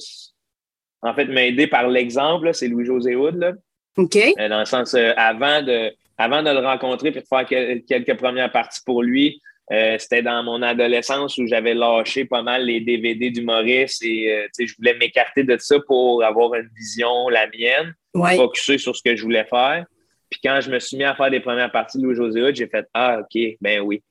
en 1.01 1.13
fait, 1.13 1.25
m'a 1.25 1.45
aidé 1.45 1.67
par 1.67 1.87
l'exemple, 1.87 2.53
c'est 2.53 2.67
Louis-José 2.67 3.15
Hood. 3.15 3.57
OK. 3.97 4.15
Euh, 4.15 4.49
dans 4.49 4.59
le 4.59 4.65
sens, 4.65 4.93
euh, 4.93 5.11
avant, 5.15 5.61
de, 5.61 5.91
avant 6.17 6.43
de 6.43 6.49
le 6.49 6.59
rencontrer 6.59 7.09
et 7.09 7.11
de 7.11 7.21
faire 7.21 7.45
quelques 7.45 8.17
premières 8.17 8.51
parties 8.51 8.81
pour 8.85 9.03
lui, 9.03 9.41
euh, 9.71 9.97
c'était 9.99 10.21
dans 10.21 10.43
mon 10.43 10.61
adolescence 10.61 11.37
où 11.37 11.45
j'avais 11.45 11.73
lâché 11.73 12.25
pas 12.25 12.41
mal 12.41 12.65
les 12.65 12.79
DVD 12.79 13.31
du 13.31 13.41
Maurice 13.41 14.01
et 14.01 14.47
je 14.57 14.73
voulais 14.77 14.95
m'écarter 14.97 15.43
de 15.43 15.57
ça 15.57 15.77
pour 15.87 16.23
avoir 16.23 16.53
une 16.53 16.69
vision, 16.75 17.27
la 17.27 17.47
mienne, 17.47 17.93
ouais. 18.13 18.37
focuser 18.37 18.77
sur 18.77 18.95
ce 18.95 19.01
que 19.03 19.15
je 19.15 19.23
voulais 19.23 19.45
faire. 19.45 19.85
Puis 20.29 20.39
quand 20.43 20.61
je 20.61 20.71
me 20.71 20.79
suis 20.79 20.97
mis 20.97 21.03
à 21.03 21.15
faire 21.15 21.31
des 21.31 21.39
premières 21.39 21.71
parties 21.71 21.97
de 21.97 22.03
Louis-José 22.03 22.41
Hood, 22.41 22.55
j'ai 22.55 22.67
fait 22.67 22.85
Ah, 22.93 23.19
OK, 23.19 23.41
ben 23.59 23.81
oui. 23.81 24.01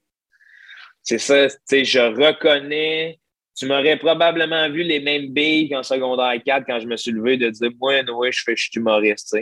C'est 1.02 1.18
ça, 1.18 1.48
tu 1.48 1.56
sais, 1.64 1.84
je 1.84 2.00
reconnais 2.00 3.18
tu 3.56 3.66
m'aurais 3.66 3.96
probablement 3.96 4.68
vu 4.68 4.82
les 4.82 5.00
mêmes 5.00 5.28
billes 5.28 5.70
qu'en 5.70 5.82
secondaire 5.82 6.34
4 6.44 6.66
quand 6.66 6.78
je 6.78 6.86
me 6.86 6.96
suis 6.96 7.10
levé 7.10 7.38
de 7.38 7.48
dire 7.48 7.70
Moi, 7.80 8.02
oui, 8.14 8.28
je, 8.30 8.42
fais, 8.44 8.54
je 8.54 8.64
suis 8.64 8.78
humoriste. 8.78 9.36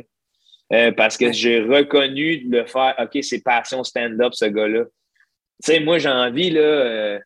Euh, 0.73 0.93
parce 0.93 1.17
que 1.17 1.33
j'ai 1.33 1.61
reconnu 1.61 2.39
de 2.39 2.59
le 2.59 2.67
faire. 2.67 2.95
OK, 2.99 3.23
c'est 3.23 3.43
passion 3.43 3.83
stand-up, 3.83 4.33
ce 4.33 4.47
gars-là. 4.47 4.85
Tu 4.85 5.73
sais, 5.73 5.81
moi, 5.81 5.99
j'ai 5.99 6.09
envie 6.09 6.51
là, 6.51 6.61
euh, 6.61 7.19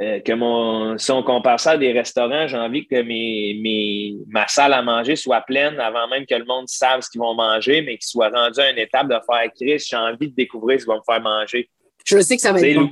euh, 0.00 0.20
que 0.20 0.32
mon. 0.32 0.96
Si 0.96 1.10
on 1.10 1.22
compare 1.22 1.60
ça 1.60 1.72
à 1.72 1.76
des 1.76 1.92
restaurants, 1.92 2.48
j'ai 2.48 2.56
envie 2.56 2.86
que 2.86 3.02
mes, 3.02 3.58
mes, 3.62 4.14
ma 4.28 4.48
salle 4.48 4.72
à 4.72 4.82
manger 4.82 5.16
soit 5.16 5.42
pleine 5.42 5.78
avant 5.78 6.08
même 6.08 6.24
que 6.24 6.34
le 6.34 6.44
monde 6.44 6.66
sache 6.66 7.04
ce 7.04 7.10
qu'ils 7.10 7.20
vont 7.20 7.34
manger, 7.34 7.82
mais 7.82 7.98
qu'ils 7.98 8.08
soient 8.08 8.30
rendus 8.30 8.60
à 8.60 8.70
une 8.70 8.78
étape 8.78 9.08
de 9.08 9.18
faire 9.26 9.50
Chris, 9.54 9.84
j'ai 9.86 9.96
envie 9.96 10.30
de 10.30 10.34
découvrir 10.34 10.80
ce 10.80 10.86
qu'ils 10.86 10.92
vont 10.92 10.98
me 10.98 11.12
faire 11.12 11.22
manger. 11.22 11.68
Je 12.06 12.18
sais 12.20 12.36
que 12.36 12.42
ça 12.42 12.52
va 12.52 12.60
être 12.60 12.74
bon. 12.74 12.90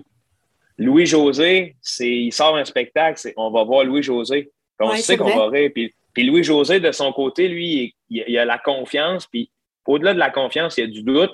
Louis-José, 0.79 1.77
il 2.01 2.33
sort 2.33 2.57
un 2.57 2.65
spectacle, 2.65 3.33
on 3.37 3.51
va 3.51 3.65
voir 3.65 3.85
Louis-José. 3.85 4.51
On 4.81 4.97
sait 4.97 5.17
qu'on 5.17 5.37
va 5.37 5.49
rire. 5.49 5.71
Puis, 5.73 6.27
Louis-José, 6.27 6.81
de 6.81 6.93
son 6.93 7.13
côté, 7.13 7.49
lui, 7.49 7.95
il, 8.11 8.39
a 8.39 8.45
la 8.45 8.59
confiance. 8.59 9.27
Puis 9.27 9.51
au-delà 9.87 10.15
de 10.15 10.19
la 10.19 10.31
confiance, 10.31 10.77
il 10.77 10.81
y 10.81 10.85
a 10.85 10.91
du 10.91 11.03
doute. 11.03 11.33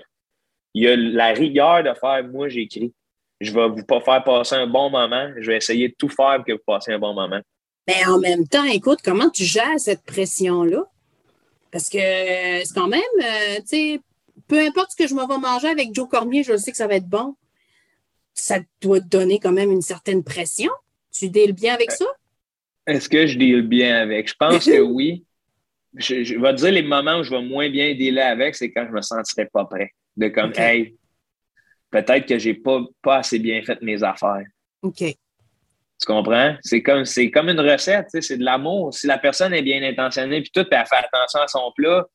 Il 0.74 0.84
y 0.84 0.88
a 0.88 0.96
la 0.96 1.28
rigueur 1.28 1.82
de 1.82 1.92
faire 1.94 2.22
moi, 2.24 2.48
j'écris. 2.48 2.92
Je 3.40 3.52
vais 3.52 3.68
vous 3.68 3.84
pas 3.84 4.00
faire 4.00 4.22
passer 4.22 4.54
un 4.54 4.66
bon 4.66 4.90
moment. 4.90 5.30
Je 5.38 5.50
vais 5.50 5.56
essayer 5.56 5.88
de 5.88 5.94
tout 5.96 6.08
faire 6.08 6.36
pour 6.36 6.44
que 6.44 6.52
vous 6.52 6.58
passiez 6.66 6.92
un 6.92 6.98
bon 6.98 7.14
moment. 7.14 7.40
Mais 7.88 8.06
en 8.06 8.18
même 8.18 8.46
temps, 8.46 8.64
écoute, 8.64 9.00
comment 9.02 9.30
tu 9.30 9.44
gères 9.44 9.78
cette 9.78 10.04
pression-là? 10.04 10.84
Parce 11.72 11.88
que 11.88 11.98
c'est 11.98 12.74
quand 12.74 12.88
même, 12.88 13.00
euh, 13.22 13.56
tu 13.60 13.66
sais, 13.66 14.00
peu 14.46 14.58
importe 14.60 14.90
ce 14.92 14.96
que 14.96 15.08
je 15.08 15.14
me 15.14 15.26
vais 15.26 15.38
manger 15.38 15.68
avec 15.68 15.94
Joe 15.94 16.08
Cormier, 16.08 16.42
je 16.42 16.56
sais 16.56 16.70
que 16.70 16.76
ça 16.76 16.86
va 16.86 16.96
être 16.96 17.08
bon 17.08 17.34
ça 18.34 18.58
doit 18.80 19.00
te 19.00 19.08
donner 19.08 19.38
quand 19.38 19.52
même 19.52 19.70
une 19.70 19.82
certaine 19.82 20.24
pression? 20.24 20.70
Tu 21.12 21.28
deals 21.28 21.52
bien 21.52 21.74
avec 21.74 21.90
ça? 21.90 22.06
Est-ce 22.86 23.08
que 23.08 23.26
je 23.26 23.38
deal 23.38 23.62
bien 23.62 24.02
avec? 24.02 24.28
Je 24.28 24.34
pense 24.38 24.64
que 24.66 24.80
oui. 24.80 25.24
Je, 25.94 26.38
vais 26.38 26.54
te 26.54 26.58
dire 26.58 26.72
les 26.72 26.82
moments 26.82 27.18
où 27.18 27.22
je 27.24 27.30
vais 27.30 27.42
moins 27.42 27.68
bien 27.68 27.94
dealer 27.94 28.22
avec, 28.22 28.54
c'est 28.54 28.70
quand 28.70 28.86
je 28.86 28.92
me 28.92 29.02
sentirai 29.02 29.46
pas 29.46 29.64
prêt. 29.64 29.92
De 30.16 30.28
comme, 30.28 30.52
hey, 30.56 30.96
peut-être 31.90 32.26
que 32.26 32.38
j'ai 32.38 32.54
pas, 32.54 32.80
pas 33.02 33.16
assez 33.18 33.38
bien 33.38 33.62
fait 33.62 33.80
mes 33.82 34.02
affaires. 34.02 34.44
OK. 34.82 34.98
Tu 34.98 36.06
comprends? 36.06 36.56
C'est 36.62 36.82
comme, 36.82 37.04
c'est 37.04 37.30
comme 37.30 37.48
une 37.48 37.60
recette, 37.60 38.06
c'est 38.10 38.38
de 38.38 38.44
l'amour. 38.44 38.94
Si 38.94 39.06
la 39.06 39.18
personne 39.18 39.52
est 39.52 39.62
bien 39.62 39.82
intentionnée, 39.82 40.40
puis 40.40 40.50
tout, 40.52 40.64
puis 40.64 40.78
elle 40.78 40.86
fait 40.86 40.96
attention 40.96 41.40
à 41.40 41.48
son 41.48 41.72
plat, 41.76 42.06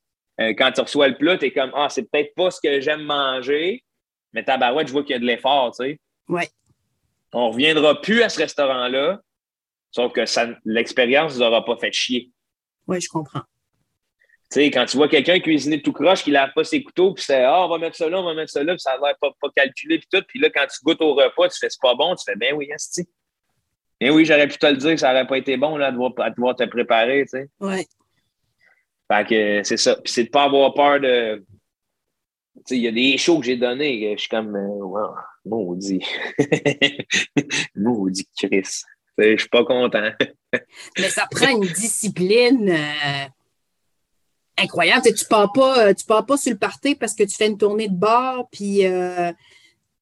euh, 0.41 0.53
quand 0.57 0.71
tu 0.71 0.81
reçois 0.81 1.07
le 1.07 1.15
plat, 1.15 1.37
tu 1.37 1.45
es 1.45 1.51
comme, 1.51 1.71
ah, 1.75 1.87
c'est 1.89 2.09
peut-être 2.09 2.33
pas 2.35 2.49
ce 2.49 2.59
que 2.61 2.81
j'aime 2.81 3.03
manger, 3.03 3.83
mais 4.33 4.43
tabarouette, 4.43 4.87
je 4.87 4.91
vois 4.91 5.03
qu'il 5.03 5.13
y 5.13 5.15
a 5.15 5.19
de 5.19 5.25
l'effort, 5.25 5.71
tu 5.71 5.85
sais. 5.85 5.99
Ouais. 6.27 6.49
On 7.33 7.47
ne 7.47 7.53
reviendra 7.53 8.01
plus 8.01 8.23
à 8.23 8.29
ce 8.29 8.39
restaurant-là. 8.39 9.21
Sauf 9.91 10.11
que 10.11 10.21
l'expérience 10.65 11.37
ne 11.37 11.45
aura 11.45 11.63
pas 11.63 11.77
fait 11.77 11.91
chier. 11.91 12.31
Oui, 12.87 12.99
je 13.01 13.09
comprends. 13.09 13.43
Tu 14.51 14.61
sais, 14.61 14.71
quand 14.71 14.85
tu 14.85 14.97
vois 14.97 15.07
quelqu'un 15.07 15.39
cuisiner 15.39 15.81
tout 15.81 15.91
croche, 15.91 16.23
qui 16.23 16.31
lave 16.31 16.51
pas 16.53 16.63
ses 16.63 16.83
couteaux, 16.83 17.13
puis 17.13 17.23
c'est 17.23 17.43
Ah, 17.43 17.65
on 17.65 17.69
va 17.69 17.77
mettre 17.77 17.95
ça 17.95 18.07
là, 18.07 18.19
on 18.19 18.23
va 18.23 18.33
mettre 18.35 18.51
ça 18.51 18.63
là, 18.63 18.73
puis 18.73 18.79
ça 18.79 18.91
a 18.91 18.97
l'air 18.97 19.15
pas, 19.19 19.31
pas 19.41 19.49
calculé, 19.55 19.97
puis 19.97 20.07
tout. 20.11 20.23
Puis 20.27 20.39
là, 20.39 20.49
quand 20.49 20.65
tu 20.67 20.83
goûtes 20.83 21.01
au 21.01 21.15
repas, 21.15 21.49
tu 21.49 21.57
fais 21.57 21.69
c'est 21.69 21.81
pas 21.81 21.95
bon, 21.95 22.15
tu 22.15 22.23
fais 22.23 22.35
ben 22.35 22.53
oui, 22.55 22.69
esti. 22.73 23.07
Ben 23.99 24.11
oui, 24.11 24.23
j'aurais 24.25 24.47
pu 24.47 24.57
te 24.57 24.65
le 24.67 24.77
dire 24.77 24.91
que 24.91 24.97
ça 24.97 25.09
n'aurait 25.09 25.27
pas 25.27 25.37
été 25.37 25.57
bon 25.57 25.77
là, 25.77 25.91
de 25.91 25.97
devoir, 25.97 26.55
te 26.55 26.65
préparer, 26.65 27.23
tu 27.23 27.39
sais. 27.39 27.49
Oui. 27.59 27.87
Fait 29.11 29.27
que 29.27 29.63
c'est 29.63 29.77
ça. 29.77 29.95
Puis 29.95 30.13
c'est 30.13 30.25
de 30.25 30.29
pas 30.29 30.43
avoir 30.43 30.73
peur 30.73 30.99
de. 30.99 31.37
Tu 31.37 32.61
sais, 32.65 32.77
il 32.77 32.83
y 32.83 32.87
a 32.87 32.91
des 32.91 33.17
shows 33.17 33.39
que 33.39 33.45
j'ai 33.45 33.57
donnés, 33.57 34.13
je 34.15 34.21
suis 34.21 34.29
comme, 34.29 34.55
euh, 34.55 34.67
wow, 34.67 35.15
maudit. 35.45 36.03
maudit 37.75 38.27
Chris. 38.37 38.83
Je 39.17 39.37
suis 39.37 39.49
pas 39.49 39.63
content. 39.63 40.11
Mais 40.99 41.09
ça 41.09 41.27
prend 41.29 41.49
une 41.49 41.67
discipline. 41.67 42.69
Euh, 42.69 43.25
incroyable. 44.57 45.03
Tu 45.03 45.11
ne 45.11 45.29
pars, 45.29 45.51
pas, 45.53 45.87
euh, 45.87 45.93
tu 45.93 46.05
pars 46.05 46.25
pas 46.25 46.37
sur 46.37 46.51
le 46.51 46.57
party 46.57 46.95
parce 46.95 47.13
que 47.13 47.23
tu 47.23 47.35
fais 47.35 47.47
une 47.47 47.57
tournée 47.57 47.87
de 47.87 47.95
bar, 47.95 48.47
puis 48.51 48.85
euh, 48.85 49.31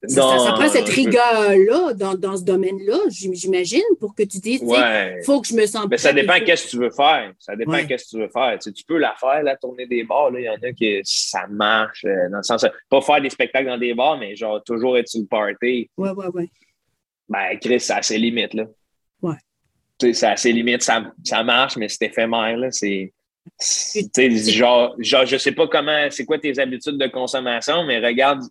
ça, 0.08 0.54
prend 0.56 0.70
cette 0.70 0.90
rigueur-là 0.90 1.94
dans, 1.94 2.16
dans, 2.16 2.38
ce 2.38 2.44
domaine-là, 2.44 2.98
j'imagine, 3.10 3.82
pour 4.00 4.14
que 4.14 4.24
tu 4.24 4.40
dises, 4.40 4.62
il 4.62 5.24
faut 5.26 5.42
que 5.42 5.48
je 5.48 5.56
me 5.56 5.66
sente 5.66 5.90
Mais 5.90 5.98
ça 5.98 6.14
dépend 6.14 6.40
qu'est-ce 6.46 6.66
que 6.66 6.70
tu 6.72 6.78
veux 6.78 6.92
faire. 6.92 7.32
Ça 7.40 7.56
dépend 7.56 7.86
qu'est-ce 7.86 8.06
que 8.06 8.10
tu 8.10 8.20
veux 8.20 8.30
faire. 8.30 8.58
Tu, 8.60 8.84
peux 8.86 8.98
la 8.98 9.16
faire, 9.20 9.44
la 9.44 9.56
tournée 9.56 9.86
des 9.86 10.04
bars. 10.04 10.30
Il 10.38 10.44
y 10.44 10.50
en 10.50 10.56
a 10.56 10.72
qui 10.74 11.00
ça 11.04 11.48
marche, 11.48 12.04
euh, 12.06 12.30
dans 12.30 12.38
le 12.38 12.44
sens, 12.44 12.66
pas 12.90 13.02
faire 13.02 13.22
des 13.22 13.30
spectacles 13.30 13.68
dans 13.68 13.78
des 13.78 13.94
bars, 13.94 14.18
mais 14.18 14.36
genre 14.36 14.62
toujours 14.64 14.98
être 14.98 15.08
sur 15.08 15.22
le 15.22 15.28
party. 15.28 15.90
Oui, 15.98 16.10
oui, 16.16 16.26
oui. 16.34 16.52
Ben, 17.30 17.58
Chris, 17.60 17.80
c'est 17.80 17.94
assez 17.94 18.18
limite, 18.18 18.54
là. 18.54 18.66
Ouais. 19.22 19.36
C'est 20.00 20.24
assez 20.24 20.52
limite, 20.52 20.84
ça, 20.84 21.12
ça 21.24 21.44
marche, 21.44 21.78
mais 21.78 21.88
c'est 21.88 22.06
éphémère, 22.06 22.58
là. 22.58 22.72
C'est 22.72 23.14
genre, 23.60 24.96
genre, 25.00 25.26
je 25.26 25.38
sais 25.38 25.52
pas 25.52 25.68
comment, 25.68 26.08
c'est 26.10 26.26
quoi 26.26 26.40
tes 26.40 26.60
habitudes 26.60 26.98
de 26.98 27.08
consommation, 27.08 27.84
mais 27.86 28.00
regarde 28.00 28.42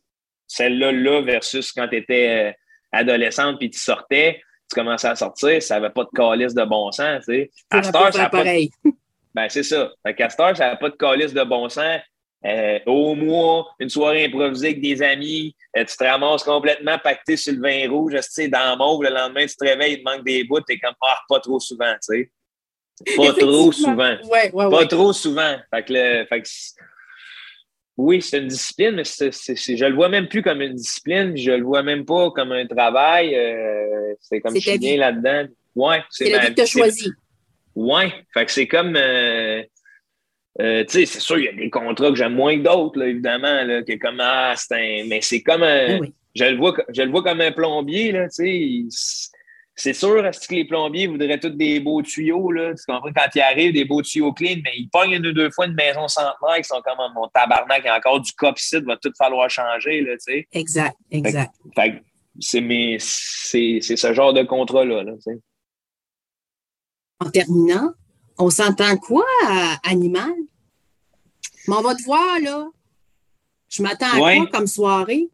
celle-là 0.53 0.93
là 0.93 1.23
versus 1.23 1.73
quand 1.73 1.89
tu 1.89 1.97
étais 1.97 2.29
euh, 2.29 2.53
adolescente 2.93 3.59
puis 3.59 3.71
tu 3.71 3.79
sortais, 3.79 4.43
tu 4.71 4.81
commençais 4.81 5.09
à 5.09 5.17
sortir, 5.17 5.63
ça 5.63 5.79
n'avait 5.79 5.93
pas 5.93 6.05
de 6.05 6.11
calice 6.15 6.55
de 6.55 6.65
bon 6.65 6.91
sens. 6.93 7.25
Tu 7.27 7.35
sais. 7.35 7.51
À 7.71 7.83
ça 7.83 8.29
pareil. 8.29 8.71
Ben, 9.35 9.49
c'est 9.49 9.63
ça. 9.63 9.91
À 10.05 10.13
Castor, 10.13 10.55
ça 10.55 10.67
n'avait 10.67 10.79
pas 10.79 10.91
de 10.91 10.97
calice 10.97 11.33
de 11.33 11.43
bon 11.43 11.67
sens. 11.71 12.01
Euh, 12.45 12.79
au 12.85 13.15
mois, 13.15 13.67
une 13.79 13.89
soirée 13.89 14.27
improvisée 14.27 14.69
avec 14.69 14.83
des 14.83 15.01
amis, 15.01 15.57
euh, 15.75 15.87
tu 15.87 15.97
te 15.97 16.05
ramasses 16.05 16.43
complètement 16.43 16.99
pacté 16.99 17.39
sur 17.39 17.55
le 17.55 17.61
vin 17.61 17.91
rouge, 17.91 18.13
tu 18.13 18.23
sais, 18.23 18.49
dans 18.49 18.77
mauve, 18.77 19.05
le 19.05 19.09
lendemain, 19.09 19.47
tu 19.47 19.57
te 19.57 19.65
réveilles, 19.65 19.95
il 19.95 19.99
te 20.03 20.11
manque 20.11 20.25
des 20.25 20.45
bouts, 20.45 20.61
t'es 20.61 20.79
comme, 20.79 20.93
ah, 21.03 21.19
pas 21.31 21.41
trop 21.41 21.59
souvent, 21.61 21.95
tu 21.95 21.99
sais. 22.01 22.31
Pas 23.17 23.33
trop 23.33 23.73
souvent. 23.73 24.17
pas 24.71 24.87
trop 24.87 25.13
souvent. 25.15 25.57
Oui, 28.03 28.21
c'est 28.21 28.39
une 28.39 28.49
discipline, 28.49 28.97
mais 28.97 29.05
je 29.05 29.85
le 29.85 29.95
vois 29.95 30.09
même 30.09 30.27
plus 30.27 30.43
comme 30.43 30.61
une 30.61 30.75
discipline. 30.75 31.37
Je 31.37 31.53
le 31.53 31.63
vois 31.63 31.85
même 31.85 32.05
pas 32.05 32.33
comme 32.33 32.51
un 32.51 32.67
travail. 32.67 33.35
Euh, 33.37 34.15
c'est 34.21 34.41
comme 34.41 34.57
je 34.57 34.61
suis 34.61 34.79
bien 34.79 34.97
là-dedans. 34.97 35.47
Ouais, 35.77 36.03
c'est 36.11 36.31
la 36.31 36.41
vie 36.41 36.49
que 36.49 36.55
tu 36.55 36.61
as 36.63 36.67
choisi. 36.67 37.11
Ouais. 37.77 38.13
Fait 38.35 38.45
que 38.45 38.51
c'est 38.51 38.67
comme. 38.67 38.97
Euh, 38.97 39.63
euh, 40.61 40.85
tu 40.85 40.99
sais, 40.99 41.07
c'est 41.07 41.21
sûr, 41.21 41.39
il 41.39 41.45
y 41.45 41.49
a 41.49 41.53
des 41.53 41.71
contrats 41.71 42.11
que 42.11 42.17
j'aime 42.17 42.35
moins 42.35 42.57
que 42.59 42.63
d'autres, 42.63 43.01
évidemment, 43.03 43.63
là, 43.63 43.83
que 43.83 43.97
comme 43.99 44.21
ah, 44.21 44.55
c'est 44.57 44.75
un. 44.75 45.07
Mais 45.07 45.21
c'est 45.23 45.43
comme 45.43 45.63
un. 45.63 46.01
Je 46.35 46.45
le 46.45 46.57
vois, 46.57 46.75
je 46.93 47.03
le 47.03 47.11
vois 47.11 47.23
comme 47.23 47.41
un 47.41 47.53
plombier, 47.53 48.11
là, 48.11 48.29
tu 48.29 48.91
sais 48.91 49.32
c'est 49.75 49.95
sûr 49.95 50.23
que 50.23 50.55
les 50.55 50.67
plombiers 50.67 51.07
voudraient 51.07 51.41
tous 51.41 51.51
des 51.51 51.81
beaux 51.81 52.03
tuyaux. 52.03 52.51
Là? 52.53 52.75
Tu 52.75 52.85
comprends? 52.87 53.13
Quand 53.15 53.29
ils 53.35 53.41
arrivent, 53.41 53.73
des 53.73 53.85
beaux 53.85 54.03
tuyaux 54.03 54.33
clean, 54.33 54.61
mais 54.63 54.73
ils 54.77 54.89
pognent 54.89 55.13
une 55.13 55.27
ou 55.27 55.33
deux 55.33 55.51
fois 55.51 55.67
une 55.67 55.75
maison 55.75 56.07
centenaire 56.09 56.57
qui 56.59 56.65
sont 56.65 56.83
comme 56.83 56.99
mon 57.15 57.27
tabarnak, 57.29 57.81
il 57.83 57.87
y 57.87 57.89
a 57.89 57.97
encore 57.97 58.21
du 58.21 58.33
cop 58.33 58.59
ici, 58.59 58.81
va 58.81 58.97
tout 58.97 59.13
falloir 59.17 59.49
changer. 59.49 60.03
Là, 60.03 60.13
tu 60.13 60.33
sais. 60.33 60.49
Exact, 60.53 60.97
exact. 61.11 61.55
Fait, 61.75 62.03
c'est, 62.39 62.97
c'est, 63.81 63.97
ce 63.97 64.13
genre 64.13 64.33
de 64.35 64.43
contrat-là. 64.43 65.05
Là, 65.05 65.13
tu 65.15 65.23
sais. 65.23 65.41
En 67.21 67.31
terminant, 67.31 67.93
on 68.39 68.51
s'entend 68.51 68.97
quoi, 68.97 69.25
animal? 69.85 70.33
Mais 71.67 71.77
on 71.77 71.83
va 71.83 71.95
te 71.95 72.03
voir, 72.03 72.41
là. 72.41 72.69
Je 73.69 73.83
m'attends 73.83 74.13
à 74.13 74.19
quoi 74.19 74.47
comme 74.49 74.67
soirée? 74.67 75.29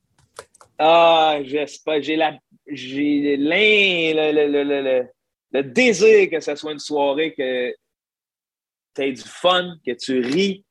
Ah, 0.79 1.39
j'espère. 1.43 2.01
J'ai 2.03 2.15
la 2.15 2.39
j'ai 2.71 3.37
le, 3.37 4.33
le, 4.33 4.63
le, 4.63 5.09
le, 5.53 5.63
désir 5.63 6.31
que 6.31 6.41
ce 6.41 6.55
soit 6.55 6.73
une 6.73 6.79
soirée 6.79 7.35
que 7.35 7.75
tu 8.95 9.03
aies 9.03 9.13
du 9.13 9.23
fun, 9.23 9.77
que 9.85 9.93
tu 9.93 10.21
ris, 10.21 10.65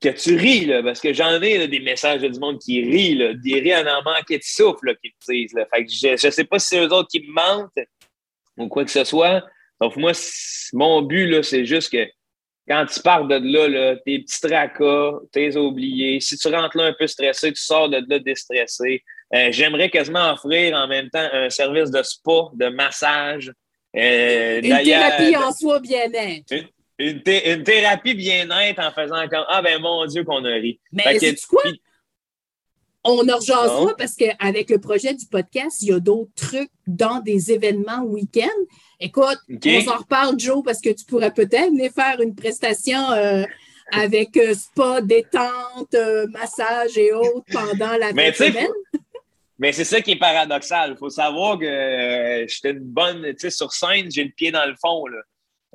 que 0.00 0.08
tu 0.08 0.36
ris, 0.36 0.64
là, 0.66 0.82
parce 0.82 1.00
que 1.00 1.12
j'en 1.12 1.40
ai 1.40 1.68
des 1.68 1.80
messages 1.80 2.22
du 2.22 2.38
monde 2.38 2.58
qui 2.58 2.82
rit, 2.82 3.14
là, 3.14 3.34
des 3.34 3.60
rires 3.60 3.86
en 3.86 3.98
en 3.98 4.02
manquant 4.02 4.34
de 4.34 4.40
souffle 4.42 4.96
qui 5.02 5.08
me 5.08 5.32
disent. 5.32 5.54
Fait 5.72 5.86
je 5.88 6.26
ne 6.26 6.30
sais 6.30 6.44
pas 6.44 6.58
si 6.58 6.68
c'est 6.68 6.80
eux 6.80 6.92
autres 6.92 7.08
qui 7.08 7.20
me 7.20 7.32
mentent 7.32 7.86
ou 8.56 8.68
quoi 8.68 8.84
que 8.84 8.90
ce 8.90 9.04
soit. 9.04 9.44
Donc, 9.80 9.96
moi, 9.96 10.12
mon 10.72 11.02
but, 11.02 11.42
c'est 11.42 11.64
juste 11.64 11.90
que 11.90 12.06
quand 12.68 12.86
tu 12.86 13.00
pars 13.00 13.26
de 13.26 13.34
là, 13.34 13.68
là 13.68 13.96
tes 14.04 14.20
petits 14.20 14.40
tracas, 14.40 15.12
t'es 15.32 15.56
oublié. 15.56 16.20
Si 16.20 16.36
tu 16.36 16.48
rentres 16.48 16.76
là 16.76 16.84
un 16.84 16.92
peu 16.92 17.06
stressé, 17.06 17.52
tu 17.52 17.60
sors 17.60 17.88
de 17.88 18.04
là 18.08 18.18
déstressé. 18.18 19.02
Euh, 19.34 19.48
j'aimerais 19.50 19.88
quasiment 19.88 20.32
offrir 20.32 20.76
en 20.76 20.86
même 20.86 21.08
temps 21.08 21.26
un 21.32 21.48
service 21.48 21.90
de 21.90 22.02
spa, 22.02 22.50
de 22.54 22.68
massage. 22.68 23.52
Euh, 23.96 24.60
une 24.62 24.84
thérapie 24.84 25.36
en 25.36 25.52
soi 25.52 25.80
bien-être. 25.80 26.54
Une, 26.98 27.22
thérapie 27.22 28.14
bien-être 28.14 28.78
en 28.78 28.90
faisant 28.92 29.26
comme 29.28 29.44
Ah 29.48 29.62
ben 29.62 29.80
mon 29.80 30.04
Dieu 30.06 30.24
qu'on 30.24 30.44
a 30.44 30.52
ri. 30.52 30.78
Mais 30.92 31.18
c'est 31.18 31.34
quoi? 31.46 31.62
On 33.04 33.28
en 33.28 33.38
oh. 33.80 33.90
parce 33.98 34.14
qu'avec 34.14 34.70
le 34.70 34.78
projet 34.78 35.12
du 35.12 35.26
podcast, 35.26 35.82
il 35.82 35.88
y 35.88 35.92
a 35.92 35.98
d'autres 35.98 36.30
trucs 36.36 36.70
dans 36.86 37.18
des 37.18 37.50
événements 37.50 38.02
week-end. 38.04 38.46
Écoute, 39.00 39.38
on 39.48 39.80
s'en 39.80 39.96
reparle, 39.96 40.38
Joe, 40.38 40.62
parce 40.64 40.80
que 40.80 40.90
tu 40.90 41.04
pourrais 41.06 41.32
peut-être 41.32 41.70
venir 41.70 41.90
faire 41.90 42.20
une 42.20 42.36
prestation 42.36 43.10
euh, 43.10 43.42
avec 43.90 44.38
spa, 44.54 45.00
détente, 45.00 45.96
massage 46.28 46.96
et 46.96 47.12
autres 47.12 47.44
pendant 47.50 47.96
la 47.96 48.10
semaine. 48.10 48.68
Mais 49.58 49.72
c'est 49.72 49.84
ça 49.84 50.00
qui 50.00 50.12
est 50.12 50.16
paradoxal. 50.16 50.92
Il 50.92 50.96
faut 50.96 51.10
savoir 51.10 51.58
que 51.58 51.64
euh, 51.64 52.46
j'étais 52.48 52.70
une 52.70 52.80
bonne, 52.80 53.22
tu 53.22 53.36
sais, 53.38 53.50
sur 53.50 53.72
scène, 53.72 54.10
j'ai 54.10 54.24
le 54.24 54.30
pied 54.30 54.50
dans 54.50 54.66
le 54.66 54.74
fond. 54.80 55.06
Là. 55.06 55.18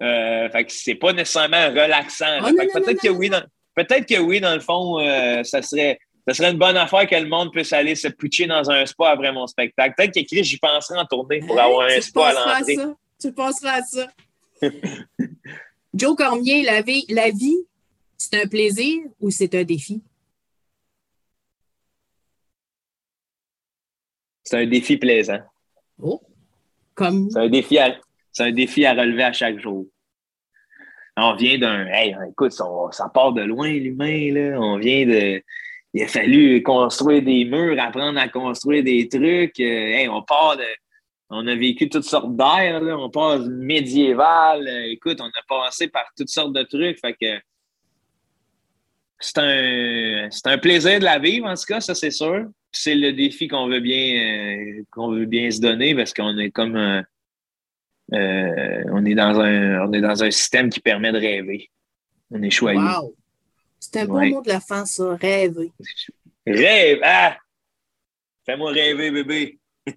Euh, 0.02 0.50
fait 0.50 0.66
que 0.66 0.72
c'est 0.72 0.96
pas 0.96 1.14
nécessairement 1.14 1.68
relaxant. 1.70 2.40
Ah, 2.42 2.52
peut-être 2.74 3.02
que 3.02 3.10
oui, 3.10 3.30
dans, 3.30 3.44
peut-être 3.76 4.06
que 4.06 4.20
oui, 4.20 4.40
dans 4.40 4.54
le 4.54 4.60
fond, 4.60 5.00
euh, 5.00 5.44
ça 5.44 5.62
serait. 5.62 6.00
Ça 6.28 6.34
serait 6.34 6.52
une 6.52 6.58
bonne 6.58 6.76
affaire 6.76 7.08
que 7.08 7.16
le 7.16 7.30
monde 7.30 7.54
puisse 7.54 7.72
aller 7.72 7.96
se 7.96 8.10
pitcher 8.10 8.48
dans 8.48 8.70
un 8.70 8.86
spa 8.86 9.12
après 9.12 9.32
mon 9.32 9.48
spectacle. 9.48 9.94
Peut-être 9.96 10.14
que 10.14 10.44
j'y 10.44 10.58
penserai 10.58 11.00
en 11.00 11.06
tournée 11.06 11.40
pour 11.40 11.58
avoir 11.58 11.88
un 11.88 12.02
spa 12.02 12.28
à 12.28 12.34
l'entrée. 12.34 12.76
Tu 13.18 13.32
penseras 13.32 13.80
à 13.80 13.82
ça. 13.84 14.08
Joe 15.94 16.18
Cormier, 16.18 16.64
la 16.64 16.82
vie, 16.82 17.06
la 17.08 17.30
vie 17.30 17.66
c'est 18.18 18.42
un 18.42 18.48
plaisir 18.48 19.00
ou 19.20 19.30
c'est 19.30 19.54
un 19.56 19.64
défi? 19.64 20.02
C'est 24.48 24.58
un 24.58 24.66
défi 24.66 24.95
plaisant. 24.95 25.41
Oh, 26.02 26.22
comme. 26.95 27.30
C'est 27.30 27.39
un 27.39 27.50
défi 27.50 27.78
à, 27.78 27.98
c'est 28.32 28.43
un 28.43 28.52
défi 28.52 28.86
à 28.86 28.93
relever 28.93 29.24
à 29.24 29.34
chaque 29.34 29.60
jour. 29.60 29.86
On 31.18 31.36
vient 31.36 31.58
d'un. 31.58 31.86
Hey, 31.88 32.16
écoute, 32.30 32.54
ça, 32.54 32.66
part 33.14 33.34
de 33.34 33.41
loin, 33.41 33.70
l'humain, 33.70 34.32
là. 34.34 34.58
On 34.58 34.78
vient 34.78 35.06
de. 35.06 35.43
Il 35.93 36.04
a 36.04 36.08
fallu 36.08 36.64
construire 36.64 37.24
des 37.24 37.43
murs, 37.43 37.78
apprendre 37.78 38.20
à 38.20 38.30
construire 38.30 38.84
des 38.86 39.10
trucs. 39.10 39.60
Euh, 39.60 39.64
hey, 39.64 40.08
on 40.08 40.22
part 40.22 40.56
de. 40.56 40.64
On 41.30 41.45
a 41.45 41.56
vécu 41.56 41.89
toutes 41.89 42.06
sortes 42.06 42.34
d'air, 42.34 42.80
là. 42.80 42.98
On 42.98 43.10
part 43.10 43.39
médiéval. 43.39 44.66
Écoute, 44.86 45.20
on 45.20 45.26
a 45.26 45.43
passé 45.50 45.89
par 45.89 46.06
toutes 46.16 46.30
sortes 46.30 46.54
de 46.54 46.64
trucs. 46.64 47.00
Fait 47.02 47.16
que 47.20 47.38
c'est 49.20 49.38
un, 49.38 50.28
c'est 50.32 50.47
un 50.47 50.57
plaisir 50.57 50.99
de 50.99 51.05
la 51.05 51.20
vivre, 51.20 51.47
en 51.47 51.55
tout 51.55 51.65
cas, 51.68 51.80
ça, 51.80 51.95
c'est 51.95 52.11
sûr 52.11 52.47
c'est 52.72 52.95
le 52.95 53.13
défi 53.13 53.47
qu'on 53.47 53.68
veut 53.68 53.80
bien 53.80 54.15
euh, 54.15 54.84
qu'on 54.91 55.11
veut 55.11 55.26
bien 55.26 55.49
se 55.51 55.59
donner 55.59 55.95
parce 55.95 56.13
qu'on 56.13 56.38
est 56.38 56.51
comme 56.51 56.76
euh, 56.76 57.01
on 58.91 59.05
est 59.05 59.15
dans 59.15 59.39
un 59.39 59.88
on 59.88 59.93
est 59.93 60.01
dans 60.01 60.24
un 60.24 60.32
système 60.32 60.70
qui 60.70 60.80
permet 60.80 61.11
de 61.11 61.18
rêver. 61.18 61.70
On 62.32 62.41
est 62.41 62.49
choyé. 62.49 62.80
Wow. 62.80 63.15
C'est 63.80 64.01
un 64.01 64.05
bon 64.05 64.28
mot 64.28 64.41
de 64.41 64.49
la 64.49 64.59
fin, 64.59 64.86
ça, 64.86 65.15
rêver. 65.15 65.72
Rêve! 66.45 66.99
Ah! 67.03 67.38
Fais-moi 68.45 68.72
rêver, 68.72 69.11
bébé! 69.11 69.59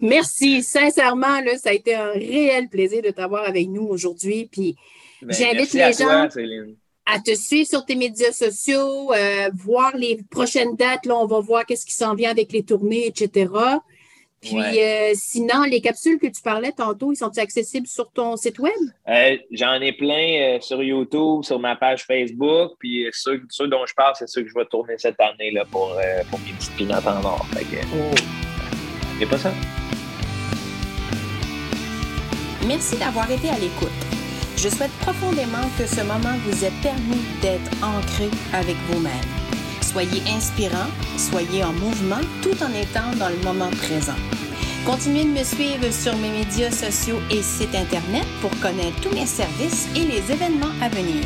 Merci. 0.00 0.62
Sincèrement, 0.62 1.40
là, 1.40 1.56
ça 1.56 1.70
a 1.70 1.72
été 1.72 1.94
un 1.94 2.12
réel 2.12 2.68
plaisir 2.68 3.02
de 3.02 3.10
t'avoir 3.10 3.44
avec 3.44 3.68
nous 3.68 3.84
aujourd'hui. 3.84 4.48
Puis 4.50 4.76
ben, 5.22 5.32
j'invite 5.32 5.72
les 5.72 5.92
gens 5.92 6.28
à 7.04 7.18
te 7.18 7.34
suivre 7.34 7.68
sur 7.68 7.84
tes 7.84 7.96
médias 7.96 8.32
sociaux, 8.32 9.12
euh, 9.12 9.50
voir 9.54 9.96
les 9.96 10.20
prochaines 10.30 10.76
dates. 10.76 11.04
Là, 11.06 11.16
on 11.16 11.26
va 11.26 11.40
voir 11.40 11.66
qu'est-ce 11.66 11.84
qui 11.84 11.94
s'en 11.94 12.14
vient 12.14 12.30
avec 12.30 12.52
les 12.52 12.62
tournées, 12.62 13.06
etc. 13.06 13.48
Puis 14.42 14.56
euh, 14.58 15.12
sinon, 15.14 15.62
les 15.62 15.80
capsules 15.80 16.18
que 16.18 16.26
tu 16.26 16.42
parlais 16.42 16.72
tantôt, 16.72 17.12
ils 17.12 17.16
sont 17.16 17.38
accessibles 17.38 17.86
sur 17.86 18.10
ton 18.10 18.36
site 18.36 18.58
web? 18.58 18.72
Euh, 19.08 19.36
j'en 19.52 19.74
ai 19.74 19.92
plein 19.92 20.56
euh, 20.56 20.60
sur 20.60 20.82
YouTube, 20.82 21.44
sur 21.44 21.60
ma 21.60 21.76
page 21.76 22.04
Facebook. 22.04 22.72
Puis 22.80 23.06
ceux, 23.12 23.38
dont 23.68 23.86
je 23.86 23.94
parle, 23.94 24.14
c'est 24.18 24.28
ceux 24.28 24.42
que 24.42 24.48
je 24.48 24.54
vais 24.54 24.64
tourner 24.64 24.94
cette 24.98 25.20
année 25.20 25.52
là, 25.52 25.64
pour, 25.64 25.96
pour 26.28 26.40
mes 26.40 26.52
petites 26.58 26.72
pinottes 26.72 27.06
en 27.06 27.24
or. 27.24 27.46
Fait 27.54 27.64
que, 27.64 27.82
oh. 27.94 29.26
pas 29.26 29.38
ça? 29.38 29.52
Merci 32.66 32.96
d'avoir 32.96 33.30
été 33.30 33.48
à 33.48 33.58
l'écoute. 33.58 34.21
Je 34.56 34.68
souhaite 34.68 34.92
profondément 35.00 35.68
que 35.78 35.86
ce 35.86 36.02
moment 36.02 36.36
vous 36.46 36.64
ait 36.64 36.72
permis 36.82 37.22
d'être 37.40 37.70
ancré 37.82 38.30
avec 38.52 38.76
vous-même. 38.90 39.12
Soyez 39.80 40.22
inspirant, 40.34 40.88
soyez 41.16 41.64
en 41.64 41.72
mouvement 41.72 42.20
tout 42.42 42.56
en 42.62 42.72
étant 42.72 43.14
dans 43.18 43.28
le 43.28 43.42
moment 43.44 43.70
présent. 43.70 44.16
Continuez 44.86 45.24
de 45.24 45.38
me 45.38 45.44
suivre 45.44 45.92
sur 45.92 46.16
mes 46.16 46.30
médias 46.30 46.70
sociaux 46.70 47.20
et 47.30 47.42
site 47.42 47.74
internet 47.74 48.26
pour 48.40 48.50
connaître 48.60 49.00
tous 49.00 49.14
mes 49.14 49.26
services 49.26 49.88
et 49.94 50.00
les 50.00 50.32
événements 50.32 50.74
à 50.80 50.88
venir. 50.88 51.24